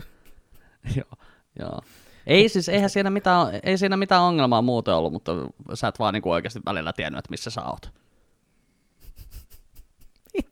joo, 0.96 1.12
joo. 1.58 1.80
Ei 2.26 2.48
siis, 2.48 2.68
eihän 2.68 2.90
siinä 2.90 3.10
mitään, 3.10 3.46
ei 3.62 3.78
siinä 3.78 3.96
mitään 3.96 4.22
ongelmaa 4.22 4.62
muuten 4.62 4.94
ollut, 4.94 5.12
mutta 5.12 5.32
sä 5.74 5.88
et 5.88 5.98
vaan 5.98 6.14
niinku 6.14 6.30
oikeasti 6.30 6.60
välillä 6.66 6.92
tiennyt, 6.92 7.18
että 7.18 7.30
missä 7.30 7.50
sä 7.50 7.64
oot. 7.64 7.92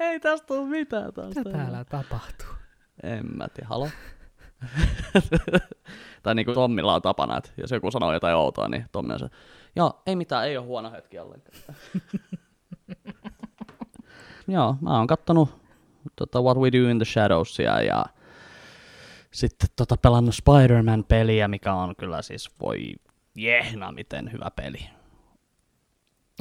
ei 0.00 0.20
tästä 0.20 0.54
ole 0.54 0.68
mitään 0.68 1.12
taas. 1.12 1.34
Mitä 1.34 1.50
täällä 1.50 1.84
tapahtuu? 1.84 2.48
En 3.02 3.36
mä 3.36 3.48
tiedä, 3.48 3.68
halo? 3.68 3.88
tai 6.22 6.34
niinku 6.34 6.52
Tommilla 6.52 6.94
on 6.94 7.02
tapana, 7.02 7.36
että 7.36 7.50
jos 7.56 7.70
joku 7.70 7.90
sanoo 7.90 8.12
jotain 8.12 8.36
outoa, 8.36 8.68
niin 8.68 8.84
Tommi 8.92 9.12
on 9.12 9.18
se, 9.18 9.30
joo, 9.76 10.02
ei 10.06 10.16
mitään, 10.16 10.46
ei 10.46 10.56
ole 10.56 10.66
huono 10.66 10.90
hetki 10.90 11.18
ollenkaan. 11.18 11.58
joo, 14.48 14.76
mä 14.80 14.98
oon 14.98 15.06
kattonut 15.06 15.61
tota, 16.16 16.40
What 16.40 16.58
We 16.58 16.72
Do 16.72 16.88
in 16.88 16.98
the 16.98 17.04
Shadowsia 17.04 17.80
ja 17.80 18.04
sitten 19.30 19.68
tota, 19.76 19.96
pelannut 19.96 20.34
Spider-Man-peliä, 20.34 21.48
mikä 21.48 21.74
on 21.74 21.96
kyllä 21.96 22.22
siis, 22.22 22.50
voi 22.60 22.92
jehna, 23.36 23.92
miten 23.92 24.32
hyvä 24.32 24.50
peli. 24.56 24.88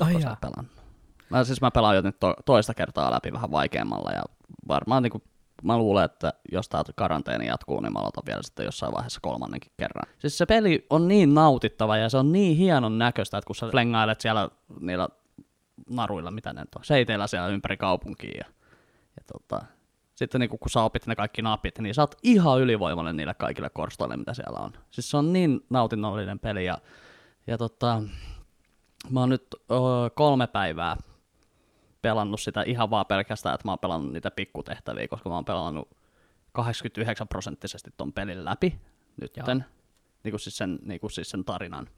Ai 0.01 0.13
pelannut? 0.41 0.81
Mä, 1.29 1.43
siis 1.43 1.61
mä 1.61 1.71
pelaan 1.71 1.95
jo 1.95 2.01
nyt 2.01 2.19
to, 2.19 2.33
toista 2.45 2.73
kertaa 2.73 3.11
läpi 3.11 3.33
vähän 3.33 3.51
vaikeammalla 3.51 4.11
ja 4.11 4.23
varmaan 4.67 5.03
niin 5.03 5.11
kuin, 5.11 5.23
mä 5.63 5.77
luulen, 5.77 6.05
että 6.05 6.33
jos 6.51 6.69
tää 6.69 6.83
karanteeni 6.95 7.47
jatkuu, 7.47 7.79
niin 7.79 7.93
mä 7.93 7.99
aloitan 7.99 8.23
vielä 8.25 8.43
sitten 8.43 8.65
jossain 8.65 8.93
vaiheessa 8.93 9.19
kolmannenkin 9.21 9.71
kerran. 9.77 10.05
Siis 10.19 10.37
se 10.37 10.45
peli 10.45 10.85
on 10.89 11.07
niin 11.07 11.33
nautittava 11.33 11.97
ja 11.97 12.09
se 12.09 12.17
on 12.17 12.31
niin 12.31 12.57
hienon 12.57 12.97
näköistä, 12.97 13.37
että 13.37 13.47
kun 13.47 13.55
sä 13.55 13.67
flengailet 13.71 14.21
siellä 14.21 14.49
niillä 14.79 15.09
naruilla, 15.89 16.31
mitä 16.31 16.53
ne 16.53 16.61
on, 16.61 16.83
seiteillä 16.83 17.27
siellä 17.27 17.47
ympäri 17.47 17.77
kaupunkia 17.77 18.31
ja, 18.37 18.45
ja 19.17 19.23
tota, 19.33 19.65
sitten 20.15 20.41
niin 20.41 20.49
kun 20.49 20.69
sä 20.69 20.81
opit 20.81 21.07
ne 21.07 21.15
kaikki 21.15 21.41
napit, 21.41 21.79
niin 21.79 21.95
sä 21.95 22.01
oot 22.01 22.15
ihan 22.23 22.61
ylivoimainen 22.61 23.17
niille 23.17 23.33
kaikille 23.33 23.69
korstoille, 23.69 24.17
mitä 24.17 24.33
siellä 24.33 24.59
on. 24.59 24.73
Siis 24.91 25.11
se 25.11 25.17
on 25.17 25.33
niin 25.33 25.65
nautinnollinen 25.69 26.39
peli 26.39 26.65
ja, 26.65 26.77
ja 27.47 27.57
tota, 27.57 28.03
mä 29.09 29.19
oon 29.19 29.29
nyt 29.29 29.47
ö, 29.71 29.75
kolme 30.15 30.47
päivää 30.47 30.97
pelannut 32.01 32.41
sitä 32.41 32.63
ihan 32.63 32.89
vaan 32.89 33.05
pelkästään, 33.05 33.55
että 33.55 33.67
mä 33.67 33.71
oon 33.71 33.79
pelannut 33.79 34.13
niitä 34.13 34.31
pikkutehtäviä, 34.31 35.07
koska 35.07 35.29
mä 35.29 35.35
oon 35.35 35.45
pelannut 35.45 35.89
89 36.51 37.27
prosenttisesti 37.27 37.89
ton 37.97 38.13
pelin 38.13 38.45
läpi 38.45 38.79
nytten, 39.21 39.65
niin 40.23 40.31
kuin 40.31 40.39
siis 40.39 40.57
sen, 40.57 40.79
niin 40.81 40.99
kuin 40.99 41.11
siis 41.11 41.29
sen 41.29 41.45
tarinan. 41.45 41.89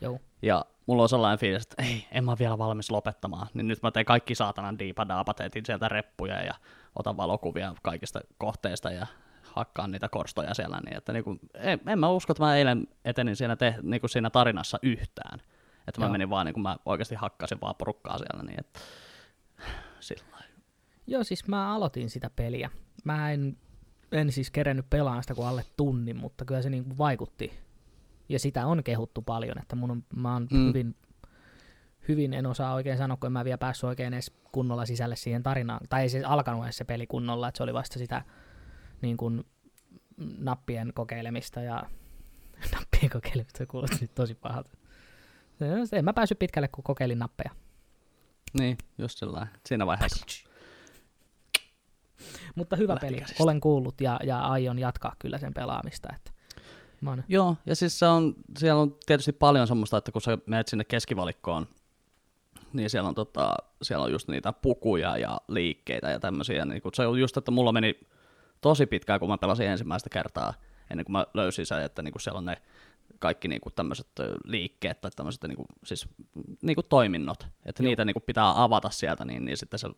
Joo. 0.00 0.18
Ja 0.42 0.64
mulla 0.86 1.02
on 1.02 1.08
sellainen 1.08 1.38
fiilis, 1.38 1.62
että 1.62 1.82
ei, 1.82 2.06
en 2.12 2.24
mä 2.24 2.36
vielä 2.38 2.58
valmis 2.58 2.90
lopettamaan. 2.90 3.46
Niin 3.54 3.68
nyt 3.68 3.82
mä 3.82 3.90
teen 3.90 4.06
kaikki 4.06 4.34
saatanan 4.34 4.78
diipadaapat, 4.78 5.40
etin 5.40 5.66
sieltä 5.66 5.88
reppuja 5.88 6.42
ja 6.42 6.54
otan 6.96 7.16
valokuvia 7.16 7.74
kaikista 7.82 8.20
kohteista 8.38 8.90
ja 8.90 9.06
hakkaan 9.42 9.90
niitä 9.90 10.08
korstoja 10.08 10.54
siellä. 10.54 10.80
Niin, 10.84 10.96
että 10.96 11.12
niinku, 11.12 11.38
en, 11.54 11.80
en, 11.86 11.98
mä 11.98 12.08
usko, 12.08 12.32
että 12.32 12.42
mä 12.42 12.56
eilen 12.56 12.88
etenin 13.04 13.36
siinä, 13.36 13.56
te, 13.56 13.74
niinku 13.82 14.08
siinä 14.08 14.30
tarinassa 14.30 14.78
yhtään. 14.82 15.40
Että 15.88 16.00
mä 16.00 16.04
Joo. 16.04 16.12
menin 16.12 16.30
vaan, 16.30 16.46
niin 16.46 16.54
kuin 16.54 16.62
mä 16.62 16.76
oikeasti 16.86 17.14
hakkasin 17.14 17.58
vaan 17.60 17.74
porukkaa 17.78 18.18
siellä. 18.18 18.42
Niin, 18.42 18.60
että, 18.60 18.80
sillä. 20.00 20.24
Joo, 21.06 21.24
siis 21.24 21.48
mä 21.48 21.74
aloitin 21.74 22.10
sitä 22.10 22.30
peliä. 22.36 22.70
Mä 23.04 23.32
en, 23.32 23.56
en 24.12 24.32
siis 24.32 24.50
kerennyt 24.50 24.90
pelaamaan 24.90 25.22
sitä 25.22 25.34
kuin 25.34 25.48
alle 25.48 25.64
tunnin, 25.76 26.16
mutta 26.16 26.44
kyllä 26.44 26.62
se 26.62 26.70
niinku 26.70 26.98
vaikutti. 26.98 27.69
Ja 28.30 28.38
sitä 28.38 28.66
on 28.66 28.84
kehuttu 28.84 29.22
paljon, 29.22 29.58
että 29.58 29.76
mun 29.76 29.90
on, 29.90 30.04
mä 30.16 30.32
oon 30.32 30.48
Mm. 30.52 30.68
hyvin, 30.68 30.96
hyvin, 32.08 32.34
en 32.34 32.46
osaa 32.46 32.74
oikein 32.74 32.98
sanoa, 32.98 33.16
kun 33.16 33.26
en 33.26 33.32
mä 33.32 33.44
vielä 33.44 33.58
päässyt 33.58 33.88
oikein 33.88 34.14
edes 34.14 34.30
kunnolla 34.52 34.86
sisälle 34.86 35.16
siihen 35.16 35.42
tarinaan. 35.42 35.80
Tai 35.88 36.02
ei 36.02 36.08
se 36.08 36.22
alkanut 36.24 36.64
edes 36.64 36.76
se 36.76 36.84
peli 36.84 37.06
kunnolla, 37.06 37.48
että 37.48 37.56
se 37.56 37.62
oli 37.62 37.74
vasta 37.74 37.98
sitä 37.98 38.24
niin 39.02 39.16
kuin, 39.16 39.44
nappien 40.38 40.92
kokeilemista 40.94 41.60
ja 41.60 41.82
nappien 42.74 43.10
kokeilemista, 43.12 43.66
kuulosti 43.66 43.96
nyt 44.00 44.14
tosi 44.14 44.34
pahalta. 44.34 44.70
En 45.92 46.04
mä 46.04 46.12
päässyt 46.12 46.38
pitkälle, 46.38 46.68
kun 46.68 46.84
kokeilin 46.84 47.18
nappeja. 47.18 47.50
Niin, 48.58 48.78
just 48.98 49.18
sellainen. 49.18 49.54
Siinä 49.66 49.86
vaiheessa. 49.86 50.26
Mutta 52.54 52.76
hyvä 52.76 52.92
Lähti 52.92 53.06
peli, 53.06 53.18
käsistä. 53.18 53.42
olen 53.42 53.60
kuullut 53.60 54.00
ja, 54.00 54.20
ja 54.24 54.38
aion 54.40 54.78
jatkaa 54.78 55.14
kyllä 55.18 55.38
sen 55.38 55.54
pelaamista. 55.54 56.08
Että 56.16 56.30
oon, 57.06 57.24
Joo, 57.28 57.56
ja 57.66 57.76
siis 57.76 57.98
se 57.98 58.06
on, 58.06 58.34
siellä 58.58 58.82
on 58.82 58.96
tietysti 59.06 59.32
paljon 59.32 59.66
semmoista, 59.66 59.96
että 59.96 60.12
kun 60.12 60.22
sä 60.22 60.38
menet 60.46 60.68
sinne 60.68 60.84
keskivalikkoon, 60.84 61.66
niin 62.72 62.90
siellä 62.90 63.08
on, 63.08 63.14
tota, 63.14 63.54
siellä 63.82 64.04
on 64.04 64.12
just 64.12 64.28
niitä 64.28 64.52
pukuja 64.52 65.16
ja 65.16 65.40
liikkeitä 65.48 66.10
ja 66.10 66.20
tämmöisiä. 66.20 66.64
Niin 66.64 66.82
kun 66.82 66.94
se 66.94 67.06
on 67.06 67.20
just, 67.20 67.36
että 67.36 67.50
mulla 67.50 67.72
meni 67.72 68.00
tosi 68.60 68.86
pitkään, 68.86 69.20
kun 69.20 69.28
mä 69.28 69.38
pelasin 69.38 69.66
ensimmäistä 69.66 70.10
kertaa, 70.10 70.54
ennen 70.90 71.04
kuin 71.04 71.12
mä 71.12 71.26
löysin 71.34 71.66
sen, 71.66 71.82
että 71.82 72.02
niin 72.02 72.14
siellä 72.20 72.38
on 72.38 72.44
ne 72.44 72.62
kaikki 73.18 73.48
niin 73.48 73.60
tämmöiset 73.74 74.08
liikkeet 74.44 75.00
tai 75.00 75.10
tämmöiset 75.16 75.42
niin 75.42 75.66
siis, 75.84 76.08
niin 76.62 76.76
toiminnot, 76.88 77.46
että 77.66 77.82
Joo. 77.82 77.88
niitä 77.88 78.04
niin 78.04 78.22
pitää 78.26 78.62
avata 78.62 78.90
sieltä, 78.90 79.24
niin, 79.24 79.44
niin 79.44 79.56
sitten 79.56 79.78
sä 79.78 79.90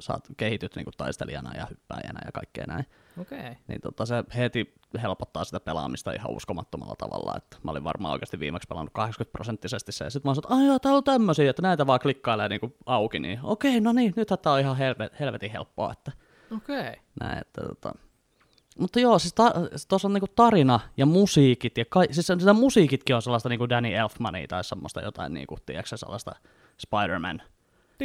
saat 0.00 0.28
kehityt 0.36 0.76
niin 0.76 0.86
taistelijana 0.96 1.54
ja 1.54 1.66
hyppääjänä 1.70 2.20
ja 2.24 2.32
kaikkea 2.32 2.64
näin. 2.68 2.86
Okay. 3.20 3.54
niin 3.68 3.80
tota, 3.80 4.06
se 4.06 4.24
heti 4.36 4.74
helpottaa 5.02 5.44
sitä 5.44 5.60
pelaamista 5.60 6.12
ihan 6.12 6.30
uskomattomalla 6.30 6.94
tavalla. 6.98 7.34
Että 7.36 7.56
mä 7.62 7.70
olin 7.70 7.84
varmaan 7.84 8.12
oikeasti 8.12 8.40
viimeksi 8.40 8.68
pelannut 8.68 8.92
80 8.92 9.32
prosenttisesti 9.32 9.92
se, 9.92 10.04
ja 10.04 10.10
sitten 10.10 10.30
mä 10.30 10.34
sanoin, 10.34 10.44
että 10.44 10.54
ai 10.54 10.66
joo, 10.66 10.78
täällä 10.78 10.96
on 10.96 11.04
tämmöisiä, 11.04 11.50
että 11.50 11.62
näitä 11.62 11.86
vaan 11.86 12.00
klikkailee 12.00 12.48
niinku 12.48 12.76
auki, 12.86 13.18
niin 13.18 13.40
okei, 13.42 13.80
no 13.80 13.92
niin, 13.92 14.12
nythän 14.16 14.38
tää 14.38 14.52
on 14.52 14.60
ihan 14.60 14.76
helvet, 14.76 15.20
helvetin 15.20 15.50
helppoa, 15.50 15.92
että 15.92 16.12
Okei. 16.56 16.80
Okay. 16.80 16.94
näin, 17.20 17.38
että 17.38 17.62
tota. 17.62 17.92
Mutta 18.78 19.00
joo, 19.00 19.18
siis 19.18 19.34
ta- 19.34 19.54
tuossa 19.88 20.08
on 20.08 20.12
niinku 20.12 20.28
tarina 20.36 20.80
ja 20.96 21.06
musiikit, 21.06 21.78
ja 21.78 21.84
kai- 21.84 22.08
siis 22.10 22.26
sitä 22.26 22.52
musiikitkin 22.52 23.16
on 23.16 23.22
sellaista 23.22 23.48
niinku 23.48 23.68
Danny 23.68 23.94
Elfmania 23.94 24.46
tai 24.48 24.64
semmoista 24.64 25.00
jotain, 25.00 25.34
niinku, 25.34 25.56
tiedätkö, 25.66 25.96
sellaista 25.96 26.32
Spider-Man 26.78 27.42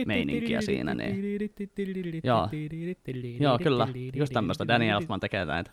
meininkiä 0.05 0.61
siinä, 0.61 0.93
niin- 0.95 1.15
Joo. 2.27 2.47
Joo, 3.43 3.57
kyllä, 3.63 3.87
just 4.19 4.33
tämmöistä 4.33 4.67
Danny 4.67 4.85
Elfman 4.89 5.19
tekee 5.19 5.45
näitä. 5.45 5.71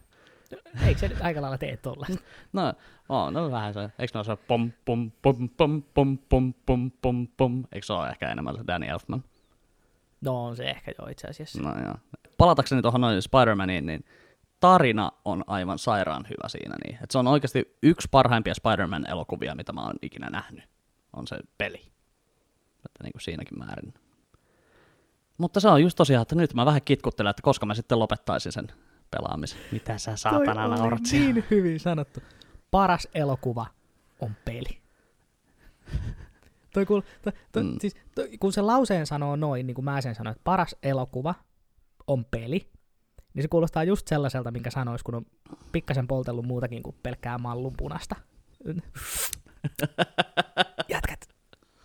Eikö 0.87 1.01
se 1.01 1.09
nyt 1.09 1.19
aika 1.21 1.43
lailla 1.43 1.59
tee 1.59 1.77
tollaista? 1.77 2.25
No, 2.53 2.75
on, 3.09 3.33
no 3.35 3.51
vähän 3.51 3.75
se. 3.75 3.81
Eikö 3.99 4.11
ne 4.15 4.19
ole 4.19 4.25
se 4.25 4.37
pom 4.37 4.73
pom 4.85 5.11
pom 5.23 5.49
pom 5.49 5.83
pom 5.95 6.19
pom 6.29 6.53
pom 6.67 6.91
pom 7.03 7.27
pom? 7.37 7.65
Eikö 7.73 7.87
se 7.87 7.93
ole 7.93 8.09
ehkä 8.09 8.29
enemmän 8.31 8.57
se 8.57 8.63
Danny 8.67 8.87
Elfman? 8.87 9.25
No 10.21 10.45
on 10.45 10.57
se 10.57 10.65
ehkä 10.65 10.93
jo 10.99 11.07
itse 11.07 11.29
asiassa. 11.29 11.63
No 11.63 11.85
joo. 11.85 11.95
Palatakseni 12.39 12.83
tuohon 12.83 13.01
noin 13.01 13.19
Spider-Maniin, 13.23 13.87
niin 13.87 14.05
tarina 14.61 15.13
on 15.25 15.45
aivan 15.47 15.79
sairaan 15.79 16.25
hyvä 16.31 16.49
siinä. 16.49 16.77
Niin. 16.85 16.99
Et 17.03 17.11
se 17.11 17.19
on 17.19 17.27
oikeasti 17.27 17.77
yksi 17.83 18.09
parhaimpia 18.11 18.55
Spider-Man-elokuvia, 18.55 19.55
mitä 19.55 19.73
mä 19.73 19.81
oon 19.87 19.97
ikinä 20.03 20.31
nähnyt. 20.31 20.65
On 21.13 21.27
se 21.27 21.37
peli. 21.59 21.79
Että 22.87 23.03
niin 23.03 23.13
kuin 23.13 23.23
siinäkin 23.23 23.59
määrin. 23.59 23.95
Mutta 25.39 25.61
se 25.61 25.69
on 25.69 25.83
just 25.83 25.97
tosiaan, 25.97 26.23
että 26.23 26.35
nyt 26.35 26.55
mä 26.55 26.67
vähän 26.67 26.83
kitkuttelen, 26.85 27.31
että 27.31 27.43
koska 27.43 27.67
mä 27.67 27.75
sitten 27.75 27.99
lopettaisin 27.99 28.53
sen 28.53 28.67
pelaamisen. 29.11 29.59
Mitä 29.73 29.99
sä 29.99 30.17
saatana 30.17 30.69
naurat 30.69 31.01
niin 31.13 31.45
hyvin 31.51 31.81
sanottu. 31.81 32.21
Paras 32.71 33.09
elokuva 33.15 33.67
on 34.21 34.37
peli. 34.45 34.79
Toi, 36.75 36.87
kuul, 36.87 37.01
toi, 37.23 37.33
toi, 37.53 37.63
Mm. 37.63 37.71
mm. 37.71 37.77
siis, 37.81 37.95
toi, 38.15 38.39
kun 38.41 38.53
se 38.53 38.61
lauseen 38.63 39.07
sanoo 39.07 39.37
noin, 39.37 39.67
niin 39.67 39.75
kuin 39.75 39.85
mä 39.85 40.01
sen 40.01 40.15
sanoin, 40.15 40.33
että 40.33 40.45
paras 40.45 40.77
elokuva 40.83 41.35
on 42.07 42.25
peli, 42.25 42.69
niin 43.35 43.43
se 43.43 43.49
kuulostaa 43.49 43.85
just 43.85 44.09
sellaiselta, 44.09 44.51
minkä 44.51 44.71
sanois, 44.71 45.03
kun 45.03 45.15
on 45.15 45.27
pikkasen 45.73 46.07
poltellut 46.07 46.47
muutakin 46.47 46.83
kuin 46.83 46.97
pelkkää 47.03 47.39
mallun 47.39 47.75
punasta. 47.77 48.17
Jätkät, 50.89 51.29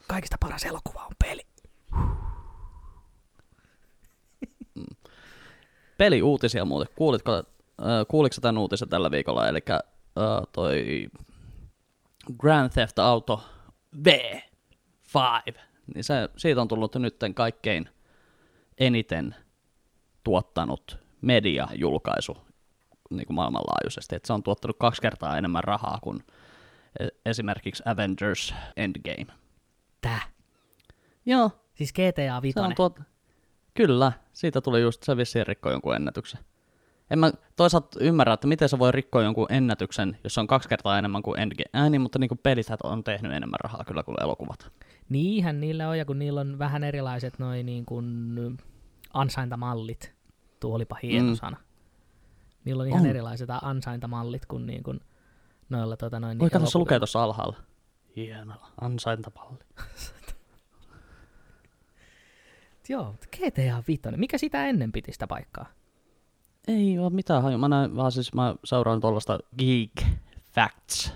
kaikista 0.07 0.37
paras 0.39 0.63
elokuva 0.63 1.05
on 1.05 1.15
peli. 1.19 1.41
Peliuutisia 5.99 6.65
muuten. 6.65 6.93
Kuulitko, 6.95 7.33
äh, 7.33 7.43
kuuliko 8.07 8.33
sä 8.33 8.41
tämän 8.41 8.57
uutisen 8.57 8.89
tällä 8.89 9.11
viikolla? 9.11 9.47
Eli 9.47 9.59
äh, 9.69 9.77
toi 10.51 11.07
Grand 12.37 12.69
Theft 12.69 12.99
Auto 12.99 13.43
V5. 14.07 15.53
Niin 15.95 16.03
se, 16.03 16.29
siitä 16.37 16.61
on 16.61 16.67
tullut 16.67 16.95
nyt 16.95 17.15
kaikkein 17.35 17.89
eniten 18.77 19.35
tuottanut 20.23 20.97
mediajulkaisu 21.21 22.37
niin 23.09 23.27
kuin 23.27 23.35
maailmanlaajuisesti. 23.35 24.15
Et 24.15 24.25
se 24.25 24.33
on 24.33 24.43
tuottanut 24.43 24.77
kaksi 24.79 25.01
kertaa 25.01 25.37
enemmän 25.37 25.63
rahaa 25.63 25.99
kuin 26.01 26.23
e- 26.99 27.07
esimerkiksi 27.25 27.83
Avengers 27.85 28.53
Endgame. 28.77 29.33
Tää. 30.01 30.21
Joo, 31.25 31.51
Siis 31.79 31.93
GTA 31.93 32.35
se 32.35 32.41
5. 32.41 32.59
on 32.59 32.75
tuot... 32.75 32.99
Kyllä, 33.73 34.11
siitä 34.33 34.61
tuli 34.61 34.81
just 34.81 35.03
se 35.03 35.17
vissiin 35.17 35.47
rikko 35.47 35.71
jonkun 35.71 35.95
ennätyksen. 35.95 36.39
En 37.11 37.19
mä 37.19 37.31
toisaalta 37.55 37.99
ymmärrä, 38.01 38.33
että 38.33 38.47
miten 38.47 38.69
se 38.69 38.79
voi 38.79 38.91
rikkoa 38.91 39.23
jonkun 39.23 39.47
ennätyksen, 39.49 40.17
jos 40.23 40.37
on 40.37 40.47
kaksi 40.47 40.69
kertaa 40.69 40.97
enemmän 40.97 41.21
kuin 41.21 41.39
Endgame. 41.39 41.69
Ää, 41.73 41.89
niin, 41.89 42.01
mutta 42.01 42.19
niin 42.19 42.27
kuin 42.27 42.39
pelit 42.43 42.67
on 42.83 43.03
tehnyt 43.03 43.31
enemmän 43.31 43.59
rahaa 43.63 43.83
kyllä 43.83 44.03
kuin 44.03 44.23
elokuvat. 44.23 44.71
Niinhän 45.09 45.59
niillä 45.59 45.89
on, 45.89 45.97
ja 45.97 46.05
kun 46.05 46.19
niillä 46.19 46.41
on 46.41 46.59
vähän 46.59 46.83
erilaiset 46.83 47.39
noin 47.39 47.65
niin 47.65 47.85
kuin 47.85 48.57
ansaintamallit. 49.13 50.13
Tuo 50.59 50.75
olipa 50.75 50.97
hieno 51.03 51.29
mm. 51.29 51.35
sana. 51.35 51.57
Niillä 52.65 52.81
on 52.81 52.89
ihan 52.89 53.01
on. 53.01 53.07
erilaiset 53.07 53.49
ansaintamallit 53.61 54.45
kuin, 54.45 54.65
niin 54.65 54.83
kuin 54.83 54.99
noilla 55.69 55.97
tota 55.97 56.19
noin... 56.19 56.43
Oi, 56.43 56.49
kato, 56.49 56.65
se 56.65 56.77
lukee 56.77 56.99
tuossa 56.99 57.23
alhaalla. 57.23 57.57
Hieno, 58.15 58.53
ansaintamalli. 58.81 59.63
Joo, 62.89 63.15
GTA 63.37 63.83
5. 63.87 64.01
Mikä 64.15 64.37
sitä 64.37 64.65
ennen 64.65 64.91
piti 64.91 65.13
sitä 65.13 65.27
paikkaa? 65.27 65.65
Ei 66.67 66.99
ole 66.99 67.09
mitään 67.09 67.43
haju. 67.43 67.57
Mä, 67.57 67.67
näin, 67.67 67.95
vaan 67.95 68.11
siis 68.11 68.33
mä 68.33 68.55
seuraan 68.63 69.01
tuollaista 69.01 69.39
Geek 69.57 70.19
Facts 70.51 71.13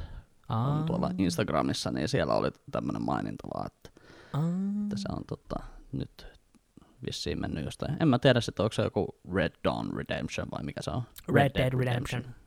on 0.50 0.84
tuolla 0.86 1.12
Instagramissa, 1.18 1.92
niin 1.92 2.08
siellä 2.08 2.34
oli 2.34 2.52
tämmöinen 2.72 3.02
maininta 3.02 3.48
vaan, 3.54 3.66
että, 3.66 3.90
että 4.84 4.98
se 4.98 5.08
on 5.18 5.24
tota, 5.28 5.64
nyt 5.92 6.28
vissiin 7.06 7.42
mennyt 7.42 7.66
jostain. 7.66 7.98
En 8.00 8.08
mä 8.08 8.20
tiedä 8.20 8.42
sitten, 8.42 8.64
onko 8.64 8.74
se 8.74 8.82
joku 8.84 9.16
Red 9.34 9.52
Dawn 9.64 9.94
Redemption 9.96 10.48
vai 10.52 10.64
mikä 10.64 10.82
se 10.82 10.92
on? 10.92 11.04
Red, 11.34 11.44
Red 11.44 11.52
Dead 11.56 11.74
Redemption. 11.74 12.22
Redemption. 12.22 12.44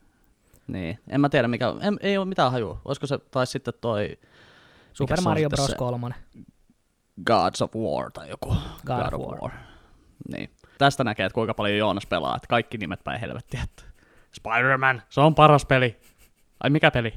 Niin, 0.67 0.99
en 1.09 1.21
mä 1.21 1.29
tiedä 1.29 1.49
mikä, 1.49 1.75
en, 1.81 1.99
ei 2.01 2.19
ole 2.19 2.27
mitään 2.27 2.53
hajua. 2.53 2.81
Olisiko 2.85 3.07
se, 3.07 3.19
tai 3.19 3.47
sitten 3.47 3.75
toi... 3.81 4.19
Super 4.93 5.21
Mario 5.21 5.49
Bros. 5.49 5.75
3. 5.75 6.15
Gods 7.25 7.63
of 7.63 7.77
War 7.77 8.11
tai 8.11 8.29
joku. 8.31 8.49
God, 8.87 9.03
God 9.03 9.13
of 9.13 9.21
War. 9.21 9.41
War. 9.41 9.53
Niin. 10.33 10.51
Tästä 10.79 11.05
näkee, 11.05 11.27
että 11.27 11.35
kuinka 11.35 11.55
paljon 11.55 11.79
Joonas 11.79 12.07
pelaa, 12.07 12.37
että 12.37 12.49
kaikki 12.49 12.79
nimet 12.79 13.05
päin 13.05 13.21
helvettiä. 13.21 13.65
Spider-Man, 14.33 15.03
se 15.09 15.21
on 15.21 15.35
paras 15.35 15.67
peli. 15.67 15.97
Ai 16.61 16.71
mikä 16.71 16.91
peli? 16.91 17.15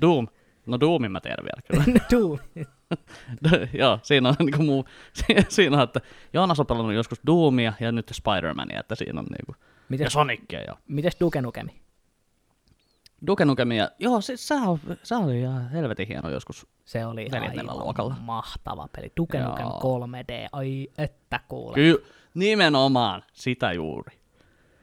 Doom. 0.00 0.28
No 0.66 0.80
Doomin 0.80 1.12
mä 1.12 1.20
tiedän 1.20 1.44
vielä 1.44 1.84
kyllä. 1.84 2.00
Doom. 2.12 2.38
Joo, 3.80 3.98
siinä 4.02 4.28
on 4.28 4.34
niinku 4.38 4.62
muu, 4.62 4.84
siinä 5.48 5.76
on, 5.76 5.82
että 5.82 6.00
Joonas 6.32 6.60
on 6.60 6.66
pelannut 6.66 6.94
joskus 6.94 7.20
Doomia 7.26 7.72
ja 7.80 7.92
nyt 7.92 8.10
Spider-Mania, 8.10 8.80
että 8.80 8.94
siinä 8.94 9.20
on 9.20 9.26
niinku, 9.26 9.54
mites, 9.88 10.04
ja 10.04 10.10
Sonicia 10.10 10.62
joo. 10.66 10.76
Mites 10.88 11.16
Duke 11.20 11.42
Nukemi? 11.42 11.80
Duke 13.26 13.44
Nukemia, 13.44 13.90
joo, 13.98 14.20
se, 14.20 14.36
se, 14.36 14.54
se 15.02 15.14
oli 15.16 15.40
ihan 15.40 15.70
helvetin 15.70 16.08
hieno 16.08 16.30
joskus 16.30 16.66
Se 16.84 17.06
oli 17.06 17.28
aivan 17.32 17.78
luokalla. 17.78 18.16
mahtava 18.20 18.88
peli. 18.96 19.12
Duke 19.16 19.40
Nukem 19.40 19.66
3D, 19.66 20.48
ai 20.52 20.88
että 20.98 21.40
kuule. 21.48 21.74
Kyllä, 21.74 22.06
nimenomaan 22.34 23.22
sitä 23.32 23.72
juuri. 23.72 24.18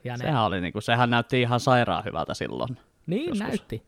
Ja 0.04 0.18
ne... 0.18 0.24
sehän, 0.24 0.44
oli 0.44 0.62
niinku, 0.62 0.82
sehän 0.82 1.10
näytti 1.10 1.42
ihan 1.42 1.60
sairaan 1.60 2.06
hyvältä 2.06 2.34
silloin. 2.34 2.78
Niin, 3.08 3.28
joskus. 3.28 3.40
näytti. 3.48 3.84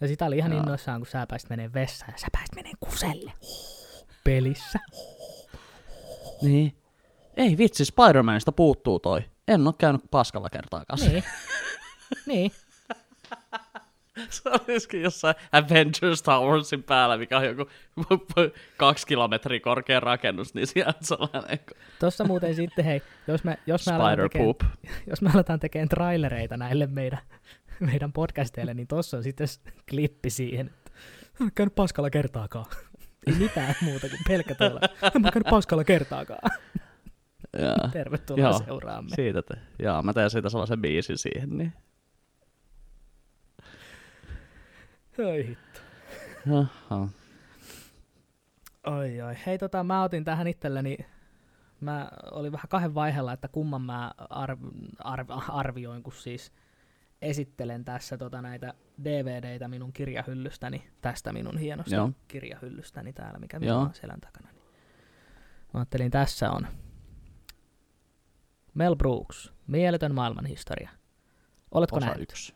Ja 0.00 0.08
sitä 0.08 0.24
oli 0.26 0.36
ihan 0.38 0.52
Joo. 0.52 0.60
innoissaan, 0.60 1.00
kun 1.00 1.06
sä 1.06 1.26
pääsit 1.26 1.50
menee 1.50 1.70
vessaan 1.74 2.12
ja 2.12 2.18
sä 2.18 2.26
pääsit 2.32 2.54
menee 2.54 2.72
kuselle. 2.80 3.32
Pelissä. 4.24 4.78
Niin. 6.42 6.76
Ei 7.36 7.58
vitsi, 7.58 7.84
Spider-Manista 7.84 8.52
puuttuu 8.56 8.98
toi. 9.00 9.24
En 9.48 9.66
ole 9.66 9.74
käynyt 9.78 10.02
paskalla 10.10 10.50
kertaakaan. 10.50 10.98
Niin. 11.00 11.24
niin. 12.26 12.52
Se 14.30 14.42
olisikin 14.48 15.02
jossain 15.02 15.34
Avengers 15.52 16.22
Towersin 16.22 16.82
päällä, 16.82 17.16
mikä 17.16 17.38
on 17.38 17.44
joku 17.44 17.66
kaksi 18.76 19.06
kilometriä 19.06 19.60
korkea 19.60 20.00
rakennus, 20.00 20.54
niin 20.54 20.66
siellä 20.66 20.92
on 20.96 21.04
sellainen... 21.06 21.58
Tuossa 22.00 22.24
muuten 22.24 22.54
sitten, 22.54 22.84
hei, 22.84 23.02
jos 23.28 23.44
me, 23.44 23.58
jos 23.66 23.86
me, 23.86 23.92
aletaan, 23.92 24.30
tekemään, 24.30 24.54
jos 25.10 25.22
me 25.22 25.30
aletaan 25.34 25.60
tekemään 25.60 25.88
trailereita 25.88 26.56
näille 26.56 26.86
meidän 26.86 27.18
meidän 27.80 28.12
podcasteille, 28.12 28.74
niin 28.74 28.86
tossa 28.86 29.16
on 29.16 29.22
sitten 29.22 29.48
klippi 29.90 30.30
siihen, 30.30 30.66
että 30.66 30.90
en 31.40 31.52
käynyt 31.54 31.74
paskalla 31.74 32.10
kertaakaan. 32.10 32.66
Ei 33.26 33.34
mitään 33.34 33.74
muuta 33.80 34.08
kuin 34.08 34.20
pelkkä 34.28 34.54
tuolla. 34.54 34.80
En 35.14 35.22
mä 35.22 35.30
käynyt 35.30 35.50
paskalla 35.50 35.84
kertaakaan. 35.84 36.50
Jaa. 37.58 37.88
Tervetuloa 37.92 38.48
Joo, 38.48 38.58
seuraamme. 38.58 39.10
Siitä 39.14 39.42
te, 39.42 39.54
Joo, 39.78 40.02
mä 40.02 40.12
teen 40.12 40.30
siitä 40.30 40.48
sellaisen 40.48 40.80
biisin 40.80 41.18
siihen, 41.18 41.58
niin... 41.58 41.72
Oi 45.18 45.46
hitto. 45.46 45.80
Jaha. 46.46 47.08
Oi 48.86 49.20
oi. 49.20 49.34
Hei 49.46 49.58
tota, 49.58 49.84
mä 49.84 50.02
otin 50.02 50.24
tähän 50.24 50.46
itselleni, 50.46 50.98
mä 51.80 52.08
olin 52.30 52.52
vähän 52.52 52.68
kahden 52.68 52.94
vaiheella, 52.94 53.32
että 53.32 53.48
kumman 53.48 53.82
mä 53.82 54.12
arv, 54.30 54.58
arv, 54.98 55.28
arvioin, 55.48 56.02
kun 56.02 56.12
siis– 56.12 56.52
esittelen 57.24 57.84
tässä 57.84 58.18
tota 58.18 58.42
näitä 58.42 58.74
DVDitä 59.04 59.68
minun 59.68 59.92
kirjahyllystäni, 59.92 60.90
tästä 61.00 61.32
minun 61.32 61.58
hienosta 61.58 61.94
Joo. 61.94 62.10
kirjahyllystäni 62.28 63.12
täällä, 63.12 63.38
mikä 63.38 63.58
minulla 63.58 63.80
on 63.80 63.94
selän 63.94 64.20
takana. 64.20 64.48
Niin 64.52 64.62
mä 65.74 65.80
ajattelin, 65.80 66.10
tässä 66.10 66.50
on 66.50 66.66
Mel 68.74 68.96
Brooks, 68.96 69.52
Mieletön 69.66 70.14
maailmanhistoria. 70.14 70.90
Oletko 71.70 71.96
Osa 71.96 72.06
nähnyt? 72.06 72.30
Yksi. 72.30 72.54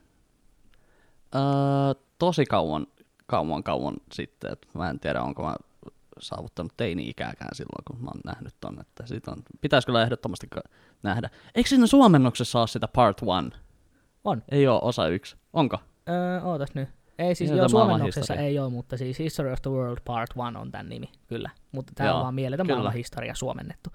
Öö, 1.35 2.03
tosi 2.19 2.45
kauan, 2.45 2.87
kauan, 3.27 3.63
kauan 3.63 3.95
sitten. 4.13 4.53
Et 4.53 4.67
mä 4.75 4.91
en 4.91 5.01
tiedä, 5.01 5.23
onko 5.23 5.43
mä 5.43 5.57
saavuttanut 6.21 6.73
teini-ikääkään 6.77 7.55
silloin, 7.55 7.85
kun 7.85 8.05
mä 8.05 8.11
oon 8.11 8.21
nähnyt 8.25 8.55
ton. 8.61 8.81
Että 8.81 9.07
sit 9.07 9.29
on, 9.29 9.43
pitäisi 9.61 9.87
kyllä 9.87 10.03
ehdottomasti 10.03 10.49
nähdä. 11.03 11.31
Eikö 11.55 11.69
siinä 11.69 11.87
suomennoksessa 11.87 12.59
ole 12.59 12.67
sitä 12.67 12.89
part 12.89 13.19
one? 13.27 13.51
On. 14.25 14.43
Ei 14.51 14.69
ole 14.69 14.81
osa 14.83 15.09
yksi. 15.09 15.37
Onko? 15.53 15.79
Öö, 16.09 16.43
ootas 16.43 16.75
nyt. 16.75 16.89
Ei 17.19 17.35
siis, 17.35 17.51
joo, 17.51 17.69
suomennoksessa 17.69 18.35
ei 18.35 18.59
ole, 18.59 18.71
mutta 18.71 18.97
siis 18.97 19.19
History 19.19 19.53
of 19.53 19.63
the 19.63 19.71
World 19.71 19.99
Part 20.05 20.31
1 20.31 20.59
on 20.59 20.71
tämän 20.71 20.89
nimi, 20.89 21.11
kyllä. 21.27 21.51
Mutta 21.73 21.93
tämä 21.97 22.15
on 22.15 22.23
vaan 22.23 22.35
mieletön 22.35 22.67
maailman 22.67 22.93
historia 22.93 23.35
suomennettu. 23.35 23.91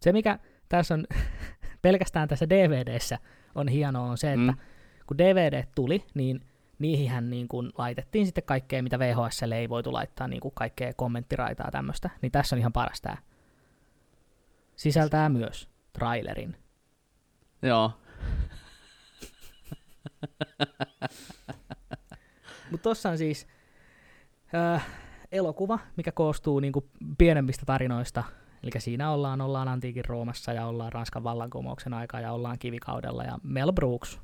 Se, 0.00 0.12
mikä 0.12 0.38
tässä 0.68 0.94
on 0.94 1.06
pelkästään 1.82 2.28
tässä 2.28 2.48
DVDssä 2.48 3.18
on 3.54 3.68
hienoa, 3.68 4.06
on 4.06 4.18
se, 4.18 4.32
että 4.32 4.52
mm. 4.52 4.58
kun 5.06 5.18
DVD 5.18 5.64
tuli, 5.74 6.04
niin 6.14 6.40
niihin 6.78 7.30
niin 7.30 7.48
kun 7.48 7.72
laitettiin 7.78 8.26
sitten 8.26 8.44
kaikkea, 8.44 8.82
mitä 8.82 8.98
VHS 8.98 9.42
ei 9.42 9.68
voitu 9.68 9.92
laittaa, 9.92 10.28
niin 10.28 10.40
kuin 10.40 10.54
kaikkea 10.54 10.94
kommenttiraitaa 10.94 11.70
tämmöistä. 11.70 12.10
Niin 12.22 12.32
tässä 12.32 12.56
on 12.56 12.60
ihan 12.60 12.72
paras 12.72 13.00
tämä. 13.00 13.16
Sisältää 14.76 15.28
myös 15.28 15.68
trailerin. 15.92 16.56
Joo, 17.62 17.92
Mutta 22.70 22.82
tossa 22.82 23.10
on 23.10 23.18
siis 23.18 23.46
äh, 24.54 24.86
elokuva, 25.32 25.78
mikä 25.96 26.12
koostuu 26.12 26.60
niinku 26.60 26.88
pienemmistä 27.18 27.66
tarinoista. 27.66 28.24
Eli 28.62 28.70
siinä 28.78 29.10
ollaan, 29.10 29.40
ollaan 29.40 29.68
antiikin 29.68 30.04
Roomassa 30.04 30.52
ja 30.52 30.66
ollaan 30.66 30.92
Ranskan 30.92 31.24
vallankumouksen 31.24 31.94
aikaa 31.94 32.20
ja 32.20 32.32
ollaan 32.32 32.58
kivikaudella. 32.58 33.24
Ja 33.24 33.38
Mel 33.42 33.72
Brooks 33.72 34.20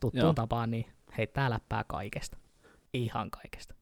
tuttuun 0.00 0.24
Joo. 0.24 0.34
tapaan 0.34 0.70
niin 0.70 0.86
heittää 1.18 1.50
läppää 1.50 1.84
kaikesta. 1.84 2.38
Ihan 2.92 3.30
kaikesta. 3.30 3.74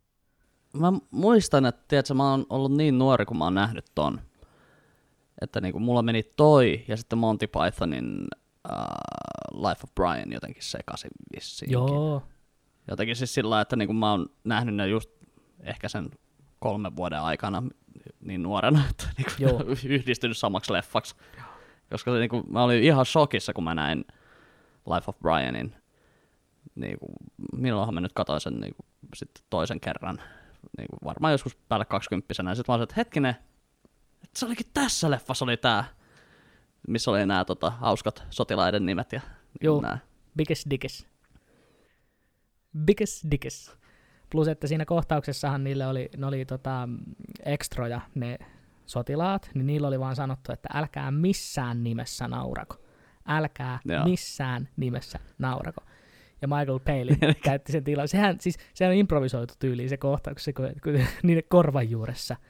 Mä 0.72 0.92
muistan, 1.10 1.66
että 1.66 1.84
tiedätkö, 1.88 2.14
mä 2.14 2.30
oon 2.30 2.46
ollut 2.48 2.72
niin 2.72 2.98
nuori, 2.98 3.26
kun 3.26 3.38
mä 3.38 3.44
oon 3.44 3.54
nähnyt 3.54 3.84
ton. 3.94 4.20
Että 5.42 5.60
niinku 5.60 5.78
mulla 5.78 6.02
meni 6.02 6.22
toi 6.36 6.84
ja 6.88 6.96
sitten 6.96 7.18
Monty 7.18 7.46
Pythonin 7.46 8.26
uh, 8.68 9.68
Life 9.68 9.80
of 9.84 9.94
Brian 9.94 10.32
jotenkin 10.32 10.62
sekaisin 10.62 11.10
vissiin. 11.36 11.72
Joo. 11.72 12.22
Jotenkin 12.90 13.16
siis 13.16 13.34
sillä 13.34 13.60
että 13.60 13.76
niin 13.76 13.96
mä 13.96 14.10
oon 14.10 14.26
nähnyt 14.44 14.74
ne 14.74 14.88
just 14.88 15.10
ehkä 15.60 15.88
sen 15.88 16.10
kolmen 16.58 16.96
vuoden 16.96 17.20
aikana 17.20 17.62
niin 18.20 18.42
nuorena, 18.42 18.82
että 18.90 19.08
niin 19.18 19.26
Joo. 19.38 19.64
yhdistynyt 19.84 20.38
samaksi 20.38 20.72
leffaksi. 20.72 21.14
Koska 21.90 22.12
se, 22.12 22.18
niin 22.18 22.30
kuin, 22.30 22.44
mä 22.48 22.62
olin 22.62 22.82
ihan 22.82 23.06
shokissa, 23.06 23.52
kun 23.52 23.64
mä 23.64 23.74
näin 23.74 24.04
Life 24.94 25.04
of 25.06 25.18
Brianin. 25.18 25.74
Niin 26.74 26.98
kuin, 26.98 27.12
milloinhan 27.56 27.94
mä 27.94 28.00
nyt 28.00 28.12
katsoin 28.12 28.40
sen 28.40 28.60
niin 28.60 28.74
kuin, 28.76 28.86
sitten 29.16 29.44
toisen 29.50 29.80
kerran. 29.80 30.16
Niin 30.78 30.88
kuin, 30.90 30.98
varmaan 31.04 31.32
joskus 31.32 31.56
päälle 31.56 31.84
kaksikymppisenä. 31.84 32.50
Ja 32.50 32.54
sitten 32.54 32.72
mä 32.72 32.74
olin, 32.74 32.82
että 32.82 32.94
hetkinen, 32.96 33.36
että 34.24 34.38
se 34.38 34.46
olikin 34.46 34.66
tässä 34.74 35.10
leffassa 35.10 35.44
oli 35.44 35.56
tää 35.56 35.84
missä 36.88 37.10
oli 37.10 37.26
nämä 37.26 37.44
tota, 37.44 37.70
hauskat 37.70 38.24
sotilaiden 38.30 38.86
nimet 38.86 39.12
ja 39.12 39.20
Joo, 39.60 39.80
nämä. 39.80 39.98
Biggest 40.36 40.66
Dickes. 40.70 41.06
Biggest 42.84 43.24
Dickes. 43.30 43.76
Plus, 44.30 44.48
että 44.48 44.66
siinä 44.66 44.84
kohtauksessahan 44.84 45.64
niille 45.64 45.86
oli, 45.86 46.08
ne 46.16 46.26
oli 46.26 46.44
tota, 46.44 46.88
ekstroja 47.44 48.00
ne 48.14 48.38
sotilaat, 48.86 49.50
niin 49.54 49.66
niillä 49.66 49.88
oli 49.88 50.00
vaan 50.00 50.16
sanottu, 50.16 50.52
että 50.52 50.68
älkää 50.74 51.10
missään 51.10 51.84
nimessä 51.84 52.28
naurako. 52.28 52.76
Älkää 53.26 53.78
Joo. 53.84 54.04
missään 54.04 54.68
nimessä 54.76 55.18
naurako. 55.38 55.82
Ja 56.42 56.48
Michael 56.48 56.78
Palin 56.78 57.18
käytti 57.44 57.72
sen 57.72 57.84
tilan. 57.84 58.08
Sehän, 58.08 58.40
siis, 58.40 58.58
sehän 58.74 58.92
on 58.92 58.98
improvisoitu 58.98 59.54
tyyliin 59.58 59.88
se 59.88 59.96
kohtaus, 59.96 60.50
kun, 60.56 60.72
kun 60.82 60.92
niiden 61.22 61.44
korvan 61.48 61.90
juuressa– 61.90 62.36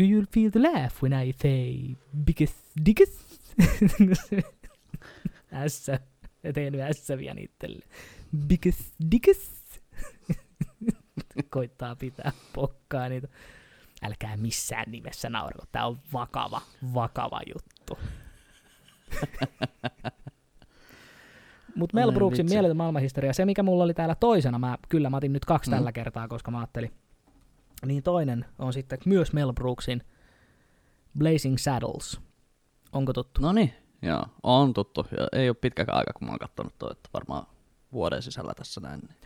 Do 0.00 0.04
you 0.04 0.24
feel 0.30 0.50
the 0.50 0.60
laugh 0.60 1.02
when 1.02 1.12
I 1.12 1.32
say 1.32 1.96
biggest 2.24 2.56
diggest? 2.86 3.20
S. 5.68 5.90
Tein 6.54 6.74
S-viä 6.92 7.34
itselle. 7.38 7.84
Biggest 8.46 8.94
diggest. 9.10 9.80
Koittaa 11.50 11.96
pitää 11.96 12.32
pokkaa 12.54 13.08
niitä. 13.08 13.28
Älkää 14.02 14.36
missään 14.36 14.90
nimessä 14.90 15.30
naurako. 15.30 15.64
Tää 15.72 15.86
on 15.86 16.00
vakava, 16.12 16.62
vakava 16.94 17.40
juttu. 17.54 17.98
Mutta 21.74 21.94
Mel 21.94 22.12
Brooksin 22.12 22.46
mieletön 22.48 22.76
maailmanhistoria, 22.76 23.32
se 23.32 23.44
mikä 23.44 23.62
mulla 23.62 23.84
oli 23.84 23.94
täällä 23.94 24.14
toisena, 24.14 24.58
mä, 24.58 24.78
kyllä 24.88 25.10
mä 25.10 25.16
otin 25.16 25.32
nyt 25.32 25.44
kaksi 25.44 25.70
Mm. 25.70 25.76
tällä 25.76 25.92
kertaa, 25.92 26.28
koska 26.28 26.50
mä 26.50 26.58
ajattelin, 26.58 26.92
niin 27.86 28.02
toinen 28.02 28.44
on 28.58 28.72
sitten 28.72 28.98
myös 29.04 29.32
Mel 29.32 29.52
Brooksin 29.52 30.02
Blazing 31.18 31.56
Saddles. 31.58 32.20
Onko 32.92 33.12
tuttu? 33.12 33.40
No 33.40 33.52
niin, 33.52 33.74
joo, 34.02 34.26
on 34.42 34.74
tuttu. 34.74 35.06
Ja 35.18 35.28
ei 35.32 35.48
ole 35.48 35.54
pitkäkään 35.60 35.98
aika, 35.98 36.12
kun 36.12 36.26
mä 36.26 36.32
oon 36.32 36.38
katsonut 36.38 36.74
toi, 36.78 36.92
että 36.92 37.08
varmaan 37.12 37.46
vuoden 37.92 38.22
sisällä 38.22 38.52
tässä 38.56 38.80
näin. 38.80 39.00
Niin. 39.00 39.16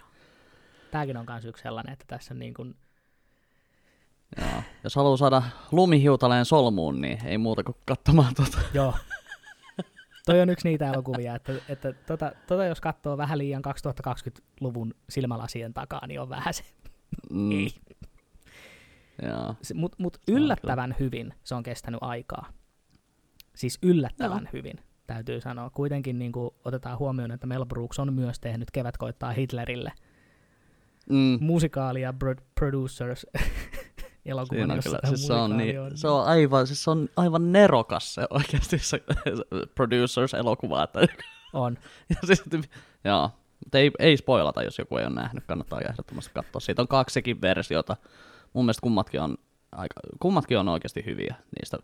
Tääkin 0.91 1.17
on 1.17 1.27
myös 1.29 1.45
yksi 1.45 1.63
sellainen, 1.63 1.93
että 1.93 2.05
tässä 2.09 2.35
niin 2.35 2.55
kuin, 2.55 2.75
Joo. 4.41 4.63
Jos 4.85 4.97
haluaa 4.97 5.17
saada 5.17 5.43
lumihiutaleen 5.73 6.45
solmuun, 6.45 7.01
niin 7.01 7.27
ei 7.27 7.39
muuta 7.39 7.63
kuin 7.65 7.77
katsomaan 7.87 8.35
tota. 8.35 8.59
joo. 8.75 8.95
Toi 10.27 10.41
on 10.41 10.51
yksi 10.51 10.69
niitä 10.69 10.89
elokuvia, 10.93 11.35
että, 11.35 11.53
että 11.69 11.93
tota, 11.93 12.33
tota, 12.47 12.65
jos 12.65 12.81
katsoo 12.81 13.17
vähän 13.17 13.39
liian 13.39 13.63
2020-luvun 14.09 14.95
silmälasien 15.09 15.75
takaa, 15.75 16.07
niin 16.07 16.21
on 16.21 16.29
vähän 16.29 16.55
se. 16.55 16.63
Mm, 17.33 17.51
Ei. 17.53 17.69
Se- 19.63 19.75
Mut, 19.75 19.97
yllättävän 20.29 20.95
hyvin 21.01 21.35
se 21.45 21.55
on 21.55 21.63
kestänyt 21.63 21.99
aikaa. 22.03 22.53
Siis 23.57 23.79
yllättävän 23.83 24.49
hyvin, 24.53 24.77
täytyy 25.07 25.41
sanoa. 25.41 25.71
Kuitenkin 25.71 26.19
niin 26.19 26.33
kuin 26.33 26.51
otetaan 26.65 26.99
huomioon, 26.99 27.33
että 27.33 27.47
Mel 27.47 27.67
Brooks 27.67 27.99
on 27.99 28.13
myös 28.13 28.41
tehnyt 28.41 28.71
Kevät 28.71 28.97
koittaa 28.97 29.33
Hitlerille 29.33 29.93
Mm. 31.11 31.39
musikaali 31.41 32.01
ja 32.01 32.13
Bro- 32.25 32.43
Producers 32.55 33.27
elokuvan, 34.27 34.61
Siinä 34.61 34.75
on 34.75 34.81
kyllä, 34.83 34.99
siis 35.05 35.27
se 35.27 35.33
on, 35.33 35.57
niin, 35.57 35.77
se 35.95 36.09
on 36.09 36.25
aivan, 36.25 36.67
siis 36.67 36.85
se 36.85 36.91
on 36.91 37.09
aivan 37.17 37.53
nerokas 37.53 38.15
se 38.15 38.27
oikeasti 38.31 38.79
se, 38.79 39.03
se 39.37 39.45
producers-elokuva. 39.75 40.83
Että, 40.83 41.01
on. 41.53 41.79
ja 42.11 42.17
siis, 42.25 42.45
joo, 43.05 43.31
mutta 43.65 43.79
ei, 43.79 43.91
ei 43.99 44.17
spoilata, 44.17 44.63
jos 44.63 44.79
joku 44.79 44.97
ei 44.97 45.07
ole 45.07 45.15
nähnyt, 45.15 45.45
kannattaa 45.47 45.81
ehdottomasti 45.81 46.31
katsoa. 46.35 46.61
Siitä 46.61 46.83
on 46.83 46.89
kaksikin 46.89 47.41
versiota. 47.41 47.97
Mun 48.53 48.65
mielestä 48.65 48.83
kummatkin 48.83 49.21
on, 49.21 49.37
aika, 49.73 50.01
kummatkin 50.21 50.59
on 50.59 50.69
oikeasti 50.69 51.05
hyviä 51.07 51.35
niistä. 51.61 51.79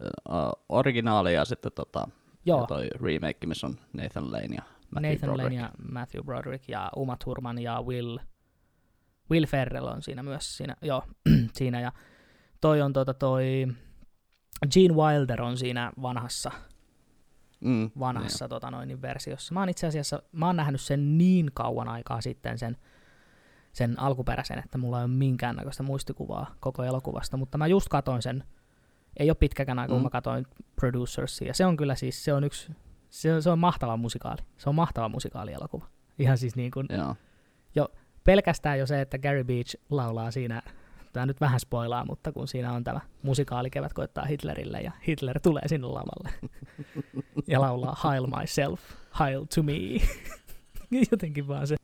Uh, 0.00 0.64
originaali 0.68 1.34
ja 1.34 1.44
sitten 1.44 1.72
tota, 1.74 2.08
Joo, 2.44 2.60
ja 2.60 2.66
toi 2.66 2.88
remake, 3.02 3.46
missä 3.46 3.66
on 3.66 3.76
Nathan 3.92 4.32
Lane 4.32 4.54
ja 4.56 4.62
Matthew 4.90 5.12
Nathan 5.12 5.30
Broderick. 5.30 5.44
Lane 5.44 5.54
ja 5.54 5.70
Matthew 5.92 6.24
Broderick 6.24 6.68
ja 6.68 6.90
Uma 6.96 7.16
Thurman 7.16 7.58
ja 7.58 7.82
Will, 7.82 8.18
Will 9.30 9.46
Ferrell 9.46 9.86
on 9.86 10.02
siinä 10.02 10.22
myös 10.22 10.56
siinä, 10.56 10.76
joo, 10.82 11.02
siinä 11.58 11.80
ja 11.80 11.92
toi 12.60 12.82
on 12.82 12.92
tota 12.92 13.14
toi 13.14 13.66
Gene 14.72 14.94
Wilder 14.94 15.42
on 15.42 15.56
siinä 15.56 15.92
vanhassa, 16.02 16.50
Mm, 17.60 17.90
vanhassa 17.98 18.48
tota 18.48 18.70
noin, 18.70 18.88
niin 18.88 19.02
versiossa. 19.02 19.54
Mä 19.54 19.60
oon 19.60 19.68
itse 19.68 19.86
asiassa, 19.86 20.22
mä 20.32 20.46
oon 20.46 20.56
nähnyt 20.56 20.80
sen 20.80 21.18
niin 21.18 21.50
kauan 21.54 21.88
aikaa 21.88 22.20
sitten 22.20 22.58
sen, 22.58 22.76
sen 23.72 24.00
alkuperäisen, 24.00 24.58
että 24.58 24.78
mulla 24.78 24.98
ei 24.98 25.04
ole 25.04 25.12
minkäännäköistä 25.12 25.82
muistikuvaa 25.82 26.54
koko 26.60 26.82
elokuvasta, 26.84 27.36
mutta 27.36 27.58
mä 27.58 27.66
just 27.66 27.88
katoin 27.88 28.22
sen, 28.22 28.44
ei 29.16 29.30
ole 29.30 29.34
pitkäkään 29.34 29.78
aikaa, 29.78 29.94
kun 29.94 30.00
Mm. 30.02 30.06
mä 30.06 30.10
katoin 30.10 30.46
Producersia, 30.76 31.48
ja 31.48 31.54
se 31.54 31.66
on 31.66 31.76
kyllä 31.76 31.94
siis, 31.94 32.24
se 32.24 32.32
on 32.32 32.44
yksi, 32.44 32.72
se 33.10 33.34
on, 33.34 33.42
se 33.42 33.50
on 33.50 33.58
mahtava 33.58 33.96
musikaali, 33.96 34.42
se 34.56 34.68
on 34.68 34.74
mahtava 34.74 35.08
musikaalielokuva. 35.08 35.86
Ihan 36.18 36.38
siis 36.38 36.56
niin 36.56 36.70
kuin, 36.70 36.86
Joo. 36.90 37.14
Pelkästään 38.28 38.78
jo 38.78 38.86
se, 38.86 39.00
että 39.00 39.18
Gary 39.18 39.44
Beach 39.44 39.76
laulaa 39.90 40.30
siinä, 40.30 40.62
tämä 41.12 41.26
nyt 41.26 41.40
vähän 41.40 41.60
spoilaa, 41.60 42.04
mutta 42.04 42.32
kun 42.32 42.48
siinä 42.48 42.72
on 42.72 42.84
tämä 42.84 43.00
musikaalikevät 43.22 43.92
koittaa 43.92 44.24
Hitlerille 44.24 44.80
ja 44.80 44.92
Hitler 45.08 45.40
tulee 45.40 45.68
sinne 45.68 45.86
lavalle 45.86 46.30
ja 47.52 47.60
laulaa 47.60 47.96
Hail 47.98 48.26
myself, 48.26 48.80
Hail 49.10 49.44
to 49.54 49.62
me. 49.62 49.72
Jotenkin 51.10 51.48
vaan 51.48 51.66
se. 51.66 51.76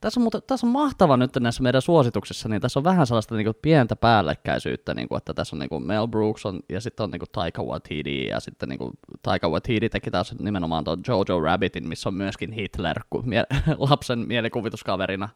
Tässä 0.00 0.20
on, 0.20 0.22
muuten, 0.22 0.42
tässä 0.46 0.66
on 0.66 0.72
mahtava 0.72 1.16
nyt 1.16 1.30
näissä 1.40 1.62
meidän 1.62 1.82
suosituksissa, 1.82 2.48
niin 2.48 2.62
tässä 2.62 2.80
on 2.80 2.84
vähän 2.84 3.06
sellaista 3.06 3.34
niin 3.34 3.44
kuin 3.44 3.56
pientä 3.62 3.96
päällekkäisyyttä, 3.96 4.94
niin 4.94 5.08
kuin, 5.08 5.18
että 5.18 5.34
tässä 5.34 5.56
on 5.56 5.60
niin 5.60 5.68
kuin 5.68 5.86
Mel 5.86 6.08
Brooks 6.08 6.46
on, 6.46 6.60
ja 6.68 6.80
sitten 6.80 7.04
on 7.04 7.10
niin 7.10 7.20
kuin 7.20 7.30
Taika 7.32 7.62
Waititi, 7.62 8.26
ja 8.26 8.40
sitten 8.40 8.68
niin 8.68 8.78
kuin, 8.78 8.92
Taika 9.22 9.48
Waititi 9.48 9.88
teki 9.88 10.10
taas 10.10 10.34
nimenomaan 10.38 10.84
tuon 10.84 11.02
Jojo 11.08 11.40
Rabbitin, 11.40 11.88
missä 11.88 12.08
on 12.08 12.14
myöskin 12.14 12.52
Hitler 12.52 13.00
kun 13.10 13.28
mie- 13.28 13.46
lapsen 13.90 14.18
mielikuvituskaverina. 14.18 15.28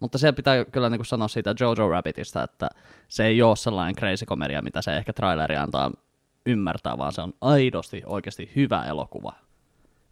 Mutta 0.00 0.18
se 0.18 0.32
pitää 0.32 0.64
kyllä 0.64 0.90
niin 0.90 0.98
kuin 0.98 1.06
sanoa 1.06 1.28
siitä 1.28 1.54
Jojo 1.60 1.88
Rabbitista, 1.88 2.42
että 2.42 2.68
se 3.08 3.26
ei 3.26 3.42
ole 3.42 3.56
sellainen 3.56 3.96
crazy 3.96 4.26
komedia, 4.26 4.62
mitä 4.62 4.82
se 4.82 4.96
ehkä 4.96 5.12
traileri 5.12 5.56
antaa 5.56 5.90
ymmärtää, 6.46 6.98
vaan 6.98 7.12
se 7.12 7.22
on 7.22 7.32
aidosti 7.40 8.02
oikeasti 8.06 8.52
hyvä 8.56 8.84
elokuva. 8.84 9.32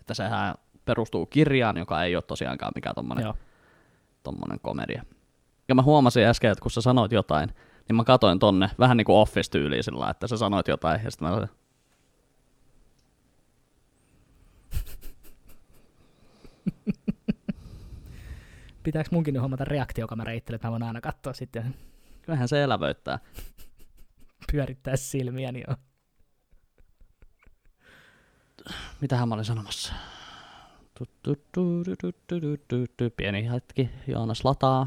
Että 0.01 0.15
sehän 0.15 0.55
perustuu 0.85 1.27
kirjaan, 1.27 1.77
joka 1.77 2.03
ei 2.03 2.17
ole 2.17 2.23
tosiaankaan 2.23 2.73
mikään 2.75 2.95
tommonen 2.95 3.35
tommonen 4.23 4.61
komedia. 4.61 5.03
Ja 5.69 5.75
mä 5.75 5.83
huomasin 5.83 6.27
äsken, 6.27 6.51
että 6.51 6.63
kun 6.63 6.71
sä 6.71 6.81
sanoit 6.81 7.13
jotain, 7.13 7.49
niin 7.89 7.97
mä 7.97 8.05
katoin 8.05 8.39
tonne 8.39 8.71
vähän 8.79 8.97
niin 8.97 9.05
kuin 9.05 9.17
Office-tyyliin 9.17 9.83
sillä, 9.83 10.11
että 10.11 10.27
sä 10.27 10.37
sanoit 10.37 10.69
jotain, 10.69 11.01
ja 11.05 11.11
sitten 11.11 11.29
mä 11.29 11.47
pitääkö 18.83 19.09
munkin 19.13 19.35
nyt 19.35 19.43
hommata 19.43 19.65
reaktiokamera 19.65 20.33
itselle, 20.33 20.57
että 20.57 20.69
mä 20.69 20.73
voin 20.73 20.83
aina 20.83 21.01
katsoa 21.01 21.33
sitten. 21.33 21.75
Kyllähän 22.23 22.49
se 22.49 22.63
elävöittää. 22.63 23.19
Pyörittää 24.53 24.97
silmiä, 24.97 25.53
niin 25.53 25.65
joo. 25.69 25.77
Mitähän 29.01 29.29
mä 29.29 29.35
olin 29.35 29.45
sanomassa? 29.45 29.95
Pieni 33.17 33.51
hetki, 33.51 33.91
Joonas 34.07 34.45
lataa. 34.45 34.87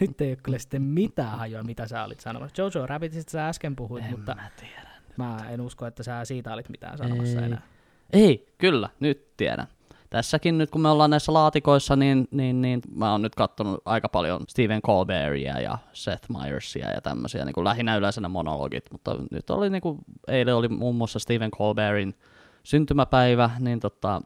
Nyt 0.00 0.20
ei 0.20 0.30
ole 0.30 0.36
kyllä 0.42 0.58
sitten 0.58 0.82
mitään 0.82 1.38
hajoa, 1.38 1.62
mitä 1.62 1.86
sä 1.86 2.04
olit 2.04 2.20
sanomassa. 2.20 2.62
Jojo 2.62 2.86
Rabbitista 2.86 3.30
sä 3.30 3.48
äsken 3.48 3.76
puhuit, 3.76 4.04
en 4.04 4.10
mutta 4.10 4.34
mä, 4.34 4.50
tiedä 4.60 4.88
mä 5.18 5.50
en 5.50 5.60
usko, 5.60 5.86
että 5.86 6.02
sä 6.02 6.24
siitä 6.24 6.52
olit 6.52 6.68
mitään 6.68 6.98
sanomassa 6.98 7.38
ei. 7.38 7.44
enää. 7.44 7.77
Ei, 8.12 8.54
kyllä, 8.58 8.88
nyt 9.00 9.36
tiedän. 9.36 9.66
Tässäkin 10.10 10.58
nyt 10.58 10.70
kun 10.70 10.80
me 10.80 10.88
ollaan 10.88 11.10
näissä 11.10 11.32
laatikoissa, 11.32 11.96
niin, 11.96 12.28
niin, 12.30 12.62
niin 12.62 12.80
mä 12.94 13.12
oon 13.12 13.22
nyt 13.22 13.34
kattonut 13.34 13.82
aika 13.84 14.08
paljon 14.08 14.40
Stephen 14.48 14.82
Colbertia 14.82 15.60
ja 15.60 15.78
Seth 15.92 16.30
Meyersia 16.30 16.90
ja 16.90 17.00
tämmöisiä, 17.00 17.44
niin 17.44 17.54
kuin 17.54 17.64
lähinnä 17.64 17.96
yleensä 17.96 18.20
ne 18.20 18.28
monologit, 18.28 18.84
mutta 18.92 19.16
nyt 19.30 19.50
oli 19.50 19.70
niin 19.70 19.82
kuin, 19.82 19.98
eilen 20.28 20.56
oli 20.56 20.68
muun 20.68 20.96
muassa 20.96 21.18
Stephen 21.18 21.50
Colbertin 21.50 22.14
syntymäpäivä, 22.62 23.50
niin, 23.58 23.80
tota, 23.80 24.22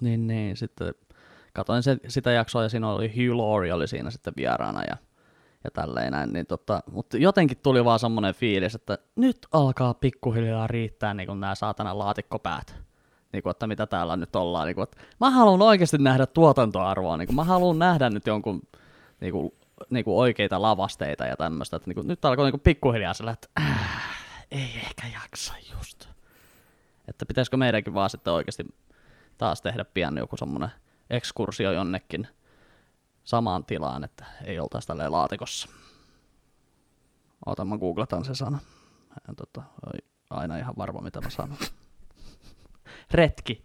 niin, 0.00 0.26
niin 0.26 0.56
sitten 0.56 0.94
katsoin 1.52 1.82
se, 1.82 1.96
sitä 2.08 2.30
jaksoa 2.32 2.62
ja 2.62 2.68
siinä 2.68 2.90
oli 2.90 3.08
Hugh 3.08 3.36
Laurie 3.36 3.72
oli 3.72 3.88
siinä 3.88 4.10
sitten 4.10 4.32
vieraana 4.36 4.82
ja, 4.82 4.96
ja 5.64 5.70
tälleen 5.70 6.12
näin, 6.12 6.32
niin 6.32 6.46
tota, 6.46 6.82
mutta 6.92 7.16
jotenkin 7.16 7.58
tuli 7.62 7.84
vaan 7.84 7.98
semmoinen 7.98 8.34
fiilis, 8.34 8.74
että 8.74 8.98
nyt 9.16 9.38
alkaa 9.52 9.94
pikkuhiljaa 9.94 10.66
riittää 10.66 11.14
niin 11.14 11.40
nämä 11.40 11.54
saatana 11.54 11.98
laatikkopäät 11.98 12.88
niin 13.32 13.42
kuin, 13.42 13.50
että 13.50 13.66
mitä 13.66 13.86
täällä 13.86 14.16
nyt 14.16 14.36
ollaan. 14.36 14.66
Niin 14.66 14.74
kuin, 14.74 14.82
että 14.82 14.96
mä 15.20 15.30
haluan 15.30 15.62
oikeasti 15.62 15.98
nähdä 15.98 16.26
tuotantoarvoa. 16.26 17.16
Niin 17.16 17.26
kuin, 17.26 17.36
mä 17.36 17.44
haluan 17.44 17.78
nähdä 17.78 18.10
nyt 18.10 18.26
jonkun 18.26 18.62
niin 19.20 19.32
kuin, 19.32 19.50
niin 19.90 20.04
kuin 20.04 20.16
oikeita 20.16 20.62
lavasteita 20.62 21.26
ja 21.26 21.36
tämmöistä. 21.36 21.76
Että, 21.76 21.90
niin 21.90 21.94
kuin, 21.94 22.08
nyt 22.08 22.24
alkoi 22.24 22.44
niin 22.44 22.52
kuin, 22.52 22.60
pikkuhiljaa 22.60 23.14
sillä, 23.14 23.30
että 23.30 23.48
äh, 23.60 24.02
ei 24.50 24.70
ehkä 24.74 25.06
jaksa 25.22 25.54
just. 25.76 26.08
Että 27.08 27.26
pitäisikö 27.26 27.56
meidänkin 27.56 27.94
vaan 27.94 28.10
sitten 28.10 28.32
oikeasti 28.32 28.66
taas 29.38 29.62
tehdä 29.62 29.84
pian 29.84 30.16
joku 30.16 30.36
semmoinen 30.36 30.70
ekskursio 31.10 31.72
jonnekin 31.72 32.28
samaan 33.28 33.64
tilaan, 33.64 34.04
että 34.04 34.24
ei 34.44 34.60
oltaisi 34.60 34.88
tälleen 34.88 35.12
laatikossa. 35.12 35.68
Ota, 37.46 37.64
mä 37.64 37.78
googletan 37.78 38.24
se 38.24 38.34
sana. 38.34 38.58
En 39.28 39.36
tota, 39.36 39.62
aina 40.30 40.56
ihan 40.56 40.74
varma, 40.78 41.00
mitä 41.00 41.20
mä 41.20 41.30
sanon. 41.30 41.58
Retki. 43.12 43.64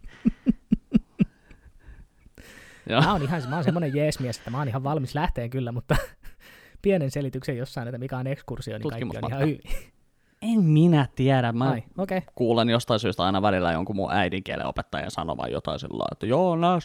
Joo. 2.88 3.02
Mä 3.02 3.12
oon 3.12 3.22
ihan 3.22 3.42
mä 3.48 3.54
oon 3.54 3.64
semmonen 3.64 3.96
jeesmies, 3.96 4.38
että 4.38 4.50
mä 4.50 4.58
oon 4.58 4.68
ihan 4.68 4.84
valmis 4.84 5.14
lähteen 5.14 5.50
kyllä, 5.50 5.72
mutta 5.72 5.96
pienen 6.82 7.10
selityksen 7.10 7.56
jossain, 7.56 7.88
että 7.88 7.98
mikä 7.98 8.18
on 8.18 8.26
ekskursio, 8.26 8.78
niin 8.78 8.90
kaikki 8.90 9.16
on 9.22 9.30
ihan 9.30 9.42
hyvin. 9.42 9.60
En 10.42 10.64
minä 10.64 11.08
tiedä. 11.16 11.52
Mä 11.52 11.70
Ai, 11.70 11.82
okei. 11.98 12.18
Okay. 12.18 12.32
kuulen 12.34 12.68
jostain 12.68 13.00
syystä 13.00 13.22
aina 13.22 13.42
välillä 13.42 13.72
jonkun 13.72 13.96
mun 13.96 14.12
äidinkielen 14.12 14.66
opettajan 14.66 15.10
sanovan 15.10 15.52
jotain 15.52 15.78
sillä 15.78 16.04
että 16.12 16.26
joo, 16.26 16.56
nää 16.56 16.78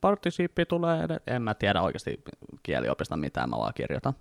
participi 0.00 0.66
tulee, 0.66 1.06
en 1.26 1.42
mä 1.42 1.54
tiedä 1.54 1.82
oikeasti 1.82 2.24
kieliopista 2.62 3.16
mitään, 3.16 3.50
mä 3.50 3.56
vaan 3.56 3.74
kirjoitan. 3.74 4.14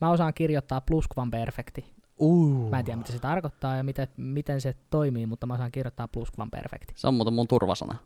Mä 0.00 0.10
osaan 0.10 0.34
kirjoittaa 0.34 0.80
plusquamperfecti. 0.80 1.94
Uh. 2.18 2.70
Mä 2.70 2.78
en 2.78 2.84
tiedä, 2.84 2.96
mitä 2.96 3.12
se 3.12 3.18
tarkoittaa 3.18 3.76
ja 3.76 3.82
miten, 3.82 4.08
miten 4.16 4.60
se 4.60 4.76
toimii, 4.90 5.26
mutta 5.26 5.46
mä 5.46 5.54
osaan 5.54 5.72
kirjoittaa 5.72 6.08
plusquamperfecti. 6.08 6.94
Se 6.96 7.08
on 7.08 7.14
muuten 7.14 7.34
mun 7.34 7.48
turvasana. 7.48 7.96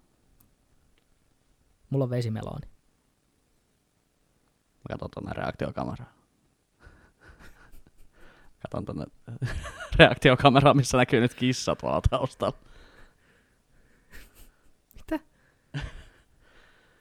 Mulla 1.91 2.05
on 2.05 2.11
vesimeloni. 2.11 2.67
Mä 4.77 4.93
katson 4.93 5.11
tuonne 5.15 5.33
reaktiokameraan. 5.33 6.11
Katon 8.63 8.85
tuonne 8.85 9.05
reaktiokameraan, 9.99 10.77
missä 10.77 10.99
näkyy 10.99 11.21
nyt 11.21 11.35
kissa 11.35 11.77
tuolla 11.77 12.01
taustalla. 12.11 12.59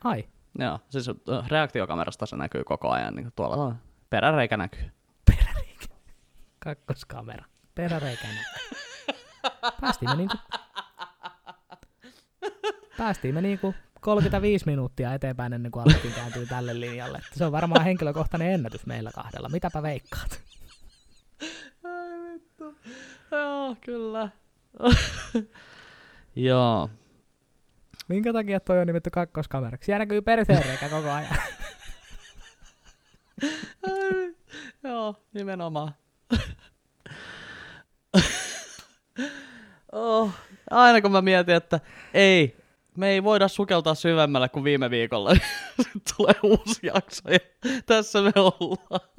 Ai, 0.05 0.23
Joo, 0.59 0.79
siis 0.89 1.09
äh, 1.09 1.47
reaktiokamerasta 1.47 2.25
se 2.25 2.35
näkyy 2.35 2.63
koko 2.63 2.89
ajan, 2.89 3.15
niin 3.15 3.31
tuolla 3.35 3.55
on 3.55 3.75
peräreikä 4.09 4.57
näkyy. 4.57 4.91
peräreikä. 5.25 5.85
Kakkoskamera. 6.59 7.45
Peräreikänä. 7.75 8.39
Päästiin 9.81 10.09
me 10.11 10.15
niinku... 10.15 10.37
Päästiin 12.97 13.33
me 13.33 13.41
niinku 13.41 13.75
35 14.01 14.65
minuuttia 14.65 15.13
eteenpäin 15.13 15.53
ennen 15.53 15.71
kuin 15.71 15.83
alettiin 15.83 16.13
kääntyä 16.13 16.45
tälle 16.45 16.79
linjalle. 16.79 17.17
Että 17.17 17.37
se 17.37 17.45
on 17.45 17.51
varmaan 17.51 17.83
henkilökohtainen 17.83 18.53
ennätys 18.53 18.85
meillä 18.85 19.11
kahdella. 19.15 19.49
Mitäpä 19.49 19.83
veikkaat? 19.83 20.41
Ai 21.83 22.33
vittu. 22.33 22.75
Joo, 23.31 23.75
kyllä. 23.81 24.29
Joo. 26.35 26.89
Minkä 28.07 28.33
takia 28.33 28.59
toi 28.59 28.79
on 28.79 28.87
nimetty 28.87 29.09
kakkoskameraksi? 29.09 29.85
Siellä 29.85 29.99
näkyy 29.99 30.21
perseereikä 30.21 30.89
koko 30.89 31.11
ajan. 31.11 31.37
Joo, 34.83 35.15
nimenomaan. 35.33 35.95
oh, 39.91 40.31
aina 40.71 41.01
kun 41.01 41.11
mä 41.11 41.21
mietin, 41.21 41.55
että 41.55 41.79
ei, 42.13 42.57
me 42.97 43.09
ei 43.09 43.23
voida 43.23 43.47
sukeltaa 43.47 43.95
syvemmälle 43.95 44.49
kuin 44.49 44.63
viime 44.63 44.89
viikolla. 44.89 45.35
Sitten 45.35 46.01
tulee 46.17 46.35
uusi 46.43 46.87
jakso 46.87 47.29
ja 47.29 47.39
tässä 47.85 48.21
me 48.21 48.31
ollaan. 48.35 49.09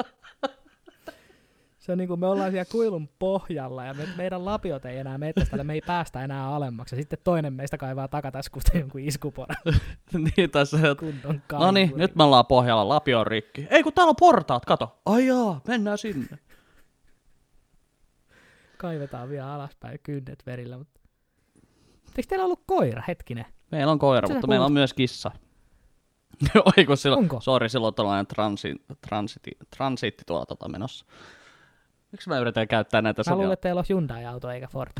Se 1.86 1.92
on 1.92 1.98
niin 1.98 2.08
kuin 2.08 2.20
me 2.20 2.26
ollaan 2.26 2.50
siellä 2.50 2.64
kuilun 2.72 3.08
pohjalla 3.18 3.84
ja 3.84 3.94
me, 3.94 4.08
meidän 4.16 4.44
lapiot 4.44 4.84
ei 4.84 4.98
enää 4.98 5.18
metsästä, 5.18 5.64
me 5.64 5.74
ei 5.74 5.80
päästä 5.86 6.24
enää 6.24 6.48
alemmaksi. 6.48 6.94
Ja 6.94 7.02
sitten 7.02 7.18
toinen 7.24 7.52
meistä 7.52 7.78
kaivaa 7.78 8.08
takataskusta 8.08 8.78
jonkun 8.78 9.00
iskuporan 9.00 9.56
niin 10.36 10.50
tässä, 10.50 10.76
että 10.76 10.94
kunnon 10.94 11.42
no 11.52 11.70
niin, 11.70 11.92
nyt 11.96 12.14
me 12.14 12.24
ollaan 12.24 12.46
pohjalla, 12.46 12.88
lapio 12.88 13.20
on 13.20 13.26
rikki. 13.26 13.66
Ei 13.70 13.82
kun 13.82 13.92
täällä 13.92 14.10
on 14.10 14.16
portaat, 14.20 14.64
kato. 14.64 14.98
Ai 15.04 15.26
jaa, 15.26 15.60
mennään 15.68 15.98
sinne. 15.98 16.38
Kaivetaan 18.78 19.28
vielä 19.28 19.54
alaspäin 19.54 19.98
kynnet 20.02 20.42
verillä. 20.46 20.78
Mutta... 20.78 21.00
Eikö 22.16 22.28
teillä 22.28 22.44
ollut 22.44 22.62
koira? 22.66 23.02
Hetkinen. 23.08 23.46
Meillä 23.70 23.92
on 23.92 23.98
koira, 23.98 24.28
sä 24.28 24.34
mutta 24.34 24.46
meillä 24.46 24.66
on 24.66 24.72
myös 24.72 24.94
kissa. 24.94 25.30
Oi 26.76 26.84
kun 26.84 26.96
silloin, 26.96 27.22
Onko? 27.22 27.40
sori, 27.40 27.68
silloin 27.68 27.90
on 27.90 27.94
tällainen 27.94 28.26
transi, 28.26 28.74
transiti, 29.08 29.50
transitti 29.76 30.22
tuolla 30.26 30.46
tota 30.46 30.68
menossa. 30.68 31.06
Miksi 32.16 32.28
mä 32.28 32.38
yritän 32.38 32.68
käyttää 32.68 33.02
näitä 33.02 33.22
Mä 33.30 33.36
luulen, 33.36 33.52
että 33.52 33.62
teillä 33.62 33.78
on 33.78 33.84
Hyundai-auto 33.88 34.50
eikä 34.50 34.66
Ford. 34.68 34.92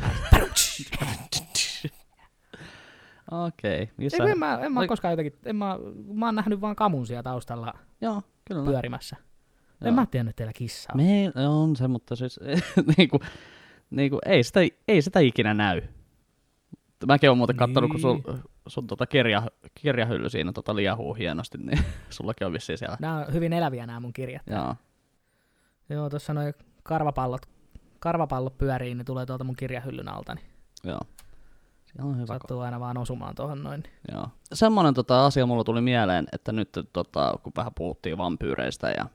Okei, 3.31 3.83
okay, 3.83 3.95
missä? 3.97 4.25
Ei, 4.25 4.31
en 4.31 4.39
mä, 4.39 4.59
en 4.63 4.73
mä 4.73 4.81
Oi- 4.81 4.85
Oi. 4.85 4.89
koskaan 4.89 5.13
jotenkin, 5.13 5.39
en 5.45 5.57
mä, 5.57 5.79
mä 6.15 6.27
oon 6.27 6.35
nähnyt 6.35 6.61
vaan 6.61 6.77
kamun 6.77 7.07
siellä 7.07 7.23
taustalla 7.23 7.75
Joo, 8.01 8.23
kyllä. 8.45 8.65
pyörimässä. 8.65 9.17
Joo. 9.81 9.89
En 9.89 9.95
mä 9.95 10.07
tiennyt, 10.07 10.31
että 10.31 10.37
teillä 10.37 10.53
kissa 10.53 10.93
on. 10.93 10.97
Meillä 10.97 11.51
on 11.51 11.77
se, 11.77 11.89
mutta 11.89 12.17
siis 12.17 12.41
niinku, 12.97 13.21
niinku, 13.91 14.19
ei, 14.27 14.43
sitä, 14.43 14.61
ei 14.89 15.03
sitä 15.03 15.21
ikinä 15.21 15.55
näy. 15.55 15.83
Mäkin 17.07 17.31
oon 17.31 17.39
muuten 17.39 17.57
kattonut, 17.57 17.91
kun 17.91 18.01
sun, 18.01 18.23
Niin. 18.27 18.43
sun 18.67 18.87
tota 18.87 19.07
kirja, 19.07 19.43
kirjahylly 19.75 20.31
siinä 20.31 20.53
tota 20.53 20.77
liahuu 20.77 21.15
hienosti, 21.15 21.59
niin 21.59 21.79
sullakin 22.11 22.47
on 22.47 22.53
vissiin 22.53 22.79
siellä. 22.79 22.97
Nämä 23.01 23.17
on 23.17 23.33
hyvin 23.33 23.53
eläviä 23.53 23.87
nämä 23.87 24.01
mun 24.01 24.13
kirjat. 24.13 24.43
Joo. 24.47 24.75
Joo, 25.89 26.11
tuossa 26.11 26.35
noin 26.35 26.55
karvapallot, 26.87 27.43
karvapallot 27.99 28.59
pyörii, 28.59 28.95
niin 28.95 29.07
tulee 29.07 29.27
tuolta 29.27 29.45
mun 29.45 29.57
kirjahyllyn 29.57 30.09
alta, 30.09 30.35
niin 30.35 30.47
Joo. 30.85 31.01
Siellä 31.85 32.11
on 32.11 32.17
hyvä 32.17 32.27
sattuu 32.27 32.61
aina 32.61 32.81
vaan 32.81 32.99
osumaan 32.99 33.35
tuohon 33.35 33.63
noin. 33.63 33.83
Joo. 34.13 34.29
Semmoinen 34.53 34.95
tota, 34.95 35.27
asia 35.27 35.47
mulla 35.47 35.65
tuli 35.65 35.81
mieleen, 35.81 36.27
että 36.33 36.53
nyt 36.53 36.69
tota, 36.93 37.39
kun 37.43 37.53
vähän 37.57 37.73
puhuttiin 37.75 38.19
vampyyreistä 38.19 38.91
ja, 38.91 39.07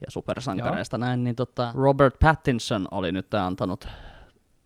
ja 0.00 0.06
supersankareista 0.08 0.98
näin, 0.98 1.24
niin 1.24 1.36
tota, 1.36 1.72
Robert 1.74 2.18
Pattinson 2.20 2.88
oli 2.90 3.12
nyt 3.12 3.34
antanut 3.34 3.88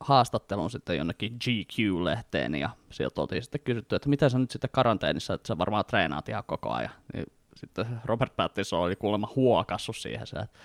haastattelun 0.00 0.70
sitten 0.70 0.96
jonnekin 0.96 1.38
GQ-lehteen 1.44 2.54
ja 2.54 2.70
sieltä 2.90 3.20
oltiin 3.20 3.42
sitten 3.42 3.60
kysytty, 3.60 3.96
että 3.96 4.08
mitä 4.08 4.28
sä 4.28 4.38
nyt 4.38 4.50
sitten 4.50 4.70
karanteenissa, 4.72 5.34
että 5.34 5.48
sä 5.48 5.58
varmaan 5.58 5.84
treenaat 5.84 6.28
ihan 6.28 6.44
koko 6.46 6.70
ajan. 6.70 6.92
Niin 7.14 7.26
sitten 7.56 7.86
Robert 8.04 8.36
Pattinson 8.36 8.80
oli 8.80 8.96
kuulemma 8.96 9.32
huokassut 9.36 9.96
siihen 9.96 10.26
se, 10.26 10.36
että 10.36 10.58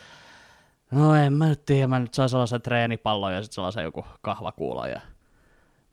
no 0.92 1.16
en 1.16 1.34
mä 1.34 1.48
nyt 1.48 1.66
tiedä, 1.66 1.88
mä 1.88 2.00
nyt 2.00 2.14
sain 2.14 2.30
sellaisen 2.30 2.62
treenipallon 2.62 3.34
ja 3.34 3.42
sitten 3.42 3.56
sellaisen 3.56 3.84
joku 3.84 4.06
kahvakuulan 4.22 4.90
ja 4.90 5.02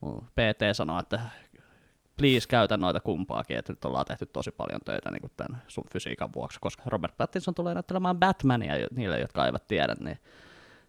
mun 0.00 0.24
PT 0.24 0.62
sanoi, 0.72 1.00
että 1.00 1.20
please 2.16 2.48
käytä 2.48 2.76
noita 2.76 3.00
kumpaakin, 3.00 3.56
että 3.56 3.72
nyt 3.72 3.84
ollaan 3.84 4.06
tehty 4.06 4.26
tosi 4.26 4.50
paljon 4.50 4.80
töitä 4.84 5.10
niin 5.10 5.30
tämän 5.36 5.62
sun 5.68 5.84
fysiikan 5.92 6.32
vuoksi, 6.34 6.60
koska 6.60 6.82
Robert 6.86 7.16
Pattinson 7.16 7.54
tulee 7.54 7.74
näyttelemään 7.74 8.18
Batmania 8.18 8.72
niille, 8.94 9.20
jotka 9.20 9.46
eivät 9.46 9.66
tiedä, 9.66 9.96
niin 10.00 10.18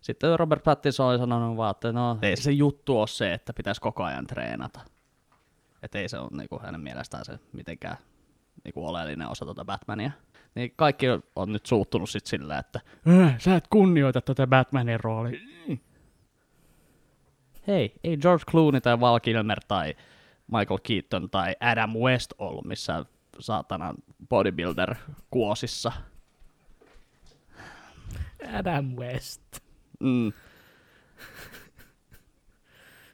sitten 0.01 0.39
Robert 0.39 0.64
Pattinson 0.64 1.08
oli 1.08 1.18
sanonut 1.18 1.58
vaan, 1.58 1.72
että 1.72 1.91
no 1.91 2.18
ei 2.22 2.38
se 2.38 2.51
juttu 2.51 2.99
ole 2.99 3.08
se, 3.08 3.34
että 3.34 3.53
pitäisi 3.53 3.82
koko 3.82 4.03
ajan 4.03 4.28
treenata. 4.28 4.80
Että 5.84 5.99
ei 5.99 6.10
se 6.10 6.18
ole 6.18 6.30
niin 6.32 6.49
kuin 6.49 6.62
hänen 6.62 6.82
mielestään 6.82 7.26
se 7.26 7.39
mitenkään 7.53 7.97
niin 8.64 8.74
kuin 8.74 8.88
oleellinen 8.88 9.30
osa 9.30 9.45
tuota 9.45 9.66
Batmania. 9.66 10.12
Niin 10.56 10.74
kaikki 10.76 11.06
on 11.36 11.51
nyt 11.53 11.66
suuttunut 11.66 12.10
sitten 12.10 12.30
sillä, 12.30 12.58
että 12.58 12.80
"Äh, 13.24 13.39
sä 13.39 13.56
et 13.56 13.68
kunnioita 13.68 14.22
tätä 14.22 14.47
Batmanin 14.47 14.99
roolia. 14.99 15.39
Mm. 15.68 15.78
Hei, 17.68 17.95
ei 18.03 18.18
George 18.18 18.43
Clooney 18.51 18.82
tai 18.82 18.99
Val 18.99 19.20
Kilmer 19.20 19.60
tai 19.68 19.95
Michael 20.47 20.80
Keaton 20.84 21.30
tai 21.30 21.56
Adam 21.60 21.93
West 21.93 22.34
ollut 22.38 22.66
missään 22.66 23.06
saatanan 23.39 23.95
bodybuilder-kuosissa. 24.30 25.91
Adam 28.60 28.86
West. 28.86 29.41
Mm. 29.99 30.34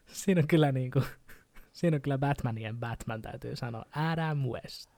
Siinä 0.08 0.42
on 0.42 0.48
kyllä 0.48 0.72
niinku, 0.72 1.04
siinä 1.72 1.96
on 1.96 2.02
kyllä 2.02 2.18
Batmanien 2.18 2.78
Batman 2.78 3.22
täytyy 3.22 3.56
sanoa. 3.56 3.86
Adam 3.96 4.40
West. 4.40 4.90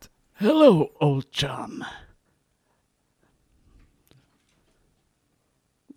Hello, 0.41 0.96
old 1.00 1.22
chum. 1.22 1.80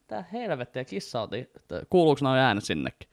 Mitä 0.06 0.24
helvettiä 0.32 0.84
kissa 0.84 1.20
oti? 1.20 1.50
Kuuluuko 1.90 2.18
noin 2.22 2.40
äänet 2.40 2.64
sinnekin? 2.64 3.08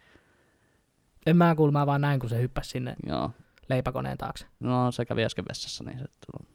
En 1.26 1.38
mä 1.38 1.56
kuulu, 1.56 1.72
mä 1.72 1.86
vaan 1.86 2.02
näin, 2.02 2.20
kun 2.20 2.30
se 2.30 2.42
hyppäsi 2.42 2.70
sinne 2.70 2.96
Joo. 3.08 3.32
leipäkoneen 3.70 4.18
taakse. 4.18 4.46
No 4.60 4.92
se 4.92 5.06
kävi 5.06 5.26
äsken 5.26 5.46
vessassa, 5.50 5.84
niin 5.84 6.00
se 6.00 6.06
tuli. 6.06 6.48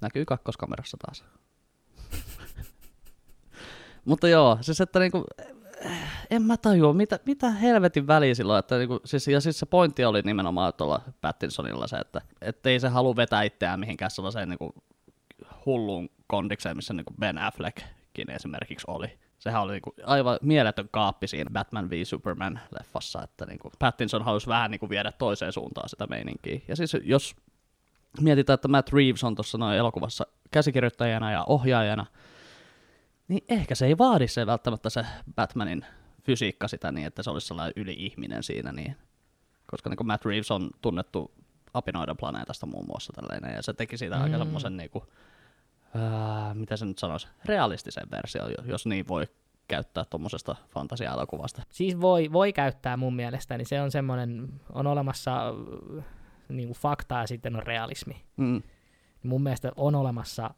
Näkyy 0.00 0.24
kakkoskamerassa 0.24 0.96
taas. 0.96 1.24
Mutta 4.04 4.28
joo, 4.28 4.58
siis 4.60 4.80
että 4.80 4.98
niinku, 4.98 5.24
en 6.30 6.42
mä 6.42 6.56
tajua, 6.56 6.92
mitä, 6.92 7.18
mitä 7.26 7.50
helvetin 7.50 8.06
väliä 8.06 8.34
silloin, 8.34 8.58
että 8.58 8.78
niinku, 8.78 9.00
siis, 9.04 9.28
ja 9.28 9.40
siis 9.40 9.58
se 9.58 9.66
pointti 9.66 10.04
oli 10.04 10.22
nimenomaan 10.22 10.72
tuolla 10.74 11.00
Pattinsonilla 11.20 11.86
se, 11.86 11.96
että 11.96 12.20
et 12.40 12.66
ei 12.66 12.80
se 12.80 12.88
halua 12.88 13.16
vetää 13.16 13.42
itseään 13.42 13.80
mihinkään 13.80 14.10
sellaiseen 14.10 14.48
niinku 14.48 14.74
hulluun 15.66 16.10
kondikseen, 16.26 16.76
missä 16.76 16.94
niinku 16.94 17.14
Ben 17.20 17.38
Affleckkin 18.12 18.30
esimerkiksi 18.30 18.84
oli. 18.88 19.18
Sehän 19.38 19.62
oli 19.62 19.72
niinku 19.72 19.94
aivan 20.04 20.38
mieletön 20.42 20.88
kaappi 20.90 21.26
siinä 21.28 21.50
Batman 21.50 21.90
v 21.90 21.92
Superman-leffassa, 21.92 23.24
että 23.24 23.46
niinku 23.46 23.72
Pattinson 23.78 24.24
halusi 24.24 24.46
vähän 24.46 24.70
niinku 24.70 24.88
viedä 24.88 25.12
toiseen 25.12 25.52
suuntaan 25.52 25.88
sitä 25.88 26.06
meininkiä. 26.06 26.60
Ja 26.68 26.76
siis 26.76 26.96
jos 27.02 27.36
mietitään, 28.20 28.54
että 28.54 28.68
Matt 28.68 28.92
Reeves 28.92 29.24
on 29.24 29.34
tuossa 29.34 29.58
noin 29.58 29.78
elokuvassa 29.78 30.26
käsikirjoittajana 30.50 31.32
ja 31.32 31.44
ohjaajana, 31.44 32.06
niin 33.28 33.44
ehkä 33.48 33.74
se 33.74 33.86
ei 33.86 33.98
vaadi 33.98 34.28
se 34.28 34.46
välttämättä 34.46 34.90
se 34.90 35.06
Batmanin 35.34 35.84
fysiikka 36.22 36.68
sitä 36.68 36.92
niin, 36.92 37.06
että 37.06 37.22
se 37.22 37.30
olisi 37.30 37.46
sellainen 37.46 37.72
yli-ihminen 37.76 38.42
siinä, 38.42 38.72
niin, 38.72 38.96
koska 39.66 39.90
niin 39.90 40.06
Matt 40.06 40.24
Reeves 40.24 40.50
on 40.50 40.70
tunnettu 40.82 41.30
apinoiden 41.74 42.16
planeetasta 42.16 42.66
muun 42.66 42.86
muassa 42.86 43.12
tällainen, 43.12 43.56
ja 43.56 43.62
se 43.62 43.72
teki 43.72 43.96
siitä 43.98 44.16
mm. 44.16 44.22
aika 44.22 44.36
Mm. 44.36 44.42
semmoisen, 44.42 44.76
niin 44.76 44.90
kuin, 44.90 45.04
ää, 45.94 46.54
mitä 46.54 46.76
se 46.76 46.86
nyt 46.86 46.98
sanoisi, 46.98 47.28
realistisen 47.44 48.06
version, 48.10 48.50
jos 48.64 48.86
niin 48.86 49.08
voi 49.08 49.28
käyttää 49.68 50.04
tuommoisesta 50.10 50.56
fantasia-elokuvasta. 50.68 51.62
Siis 51.70 52.00
voi, 52.00 52.32
voi 52.32 52.52
käyttää 52.52 52.96
mun 52.96 53.16
mielestä, 53.16 53.58
niin 53.58 53.66
se 53.66 53.80
on 53.80 53.90
semmoinen, 53.90 54.48
on 54.72 54.86
olemassa 54.86 55.48
äh, 55.98 56.04
niin 56.48 56.68
kuin 56.68 56.78
faktaa 56.78 57.20
ja 57.20 57.26
sitten 57.26 57.56
on 57.56 57.62
realismi. 57.62 58.24
Mm. 58.36 58.62
Mun 59.22 59.42
mielestä 59.42 59.72
on 59.76 59.94
olemassa 59.94 60.50